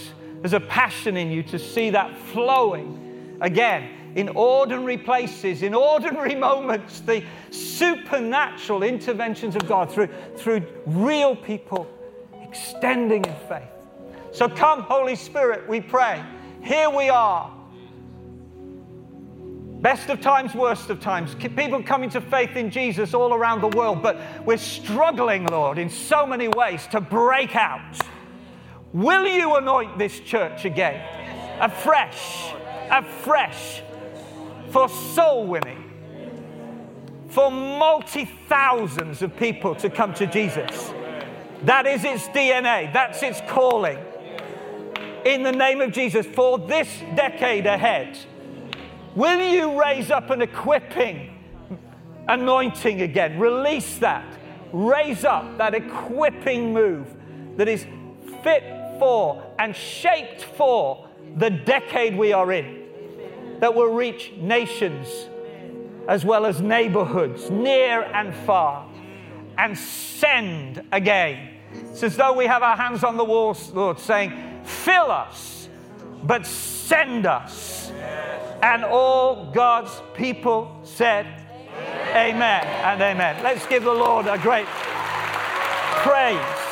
There's 0.41 0.53
a 0.53 0.59
passion 0.59 1.17
in 1.17 1.31
you 1.31 1.43
to 1.43 1.59
see 1.59 1.89
that 1.89 2.15
flowing 2.17 3.37
again 3.41 3.89
in 4.15 4.29
ordinary 4.29 4.97
places, 4.97 5.63
in 5.63 5.73
ordinary 5.73 6.35
moments, 6.49 7.01
the 7.01 7.23
supernatural 7.49 8.83
interventions 8.83 9.55
of 9.55 9.67
God 9.67 9.91
through, 9.91 10.09
through 10.35 10.65
real 10.85 11.35
people 11.35 11.87
extending 12.41 13.25
in 13.25 13.35
faith. 13.49 13.76
So 14.37 14.47
come, 14.47 14.83
Holy 14.83 15.15
Spirit, 15.15 15.67
we 15.67 15.81
pray. 15.81 16.23
Here 16.61 16.91
we 16.91 17.09
are. 17.09 17.51
Best 19.81 20.11
of 20.11 20.21
times, 20.21 20.53
worst 20.53 20.91
of 20.91 20.99
times. 20.99 21.33
People 21.33 21.81
coming 21.81 22.11
to 22.11 22.21
faith 22.21 22.55
in 22.55 22.69
Jesus 22.69 23.15
all 23.15 23.33
around 23.33 23.61
the 23.61 23.75
world, 23.75 24.03
but 24.03 24.21
we're 24.45 24.57
struggling, 24.57 25.47
Lord, 25.47 25.79
in 25.79 25.89
so 25.89 26.27
many 26.27 26.49
ways 26.49 26.85
to 26.91 27.01
break 27.01 27.55
out. 27.55 27.97
Will 28.93 29.25
you 29.25 29.55
anoint 29.55 29.97
this 29.97 30.19
church 30.19 30.65
again? 30.65 31.01
Afresh, 31.59 32.53
afresh, 32.91 33.81
for 34.69 34.87
soul 34.87 35.47
winning, 35.47 35.83
for 37.29 37.49
multi 37.49 38.25
thousands 38.47 39.23
of 39.23 39.35
people 39.35 39.73
to 39.77 39.89
come 39.89 40.13
to 40.13 40.27
Jesus. 40.27 40.93
That 41.63 41.87
is 41.87 42.03
its 42.03 42.27
DNA, 42.27 42.93
that's 42.93 43.23
its 43.23 43.41
calling. 43.47 43.97
In 45.27 45.43
the 45.43 45.51
name 45.51 45.81
of 45.81 45.91
Jesus, 45.91 46.25
for 46.25 46.57
this 46.57 46.87
decade 47.17 47.65
ahead, 47.65 48.17
will 49.13 49.41
you 49.41 49.77
raise 49.77 50.09
up 50.09 50.29
an 50.29 50.41
equipping 50.41 51.37
anointing 52.29 53.01
again? 53.01 53.37
Release 53.37 53.97
that. 53.97 54.25
Raise 54.71 55.25
up 55.25 55.57
that 55.57 55.75
equipping 55.75 56.73
move 56.73 57.13
that 57.57 57.67
is 57.67 57.85
fit 58.41 58.63
for 58.99 59.43
and 59.59 59.75
shaped 59.75 60.43
for 60.43 61.09
the 61.35 61.49
decade 61.49 62.17
we 62.17 62.31
are 62.31 62.53
in 62.53 62.87
that 63.59 63.75
will 63.75 63.93
reach 63.93 64.31
nations 64.37 65.27
as 66.07 66.23
well 66.23 66.45
as 66.45 66.61
neighborhoods, 66.61 67.49
near 67.49 68.03
and 68.03 68.33
far, 68.45 68.89
and 69.57 69.77
send 69.77 70.81
again. 70.93 71.49
It's 71.73 72.01
as 72.01 72.15
though 72.15 72.31
we 72.31 72.45
have 72.45 72.63
our 72.63 72.77
hands 72.77 73.03
on 73.03 73.17
the 73.17 73.25
walls, 73.25 73.71
Lord, 73.71 73.99
saying, 73.99 74.46
Fill 74.67 75.09
us, 75.11 75.69
but 76.23 76.45
send 76.45 77.25
us. 77.25 77.91
And 78.61 78.83
all 78.83 79.51
God's 79.51 80.01
people 80.13 80.79
said, 80.83 81.25
Amen, 82.09 82.35
amen 82.35 82.65
and 82.65 83.01
amen. 83.01 83.43
Let's 83.43 83.65
give 83.67 83.83
the 83.83 83.93
Lord 83.93 84.27
a 84.27 84.37
great 84.37 84.67
praise. 86.03 86.66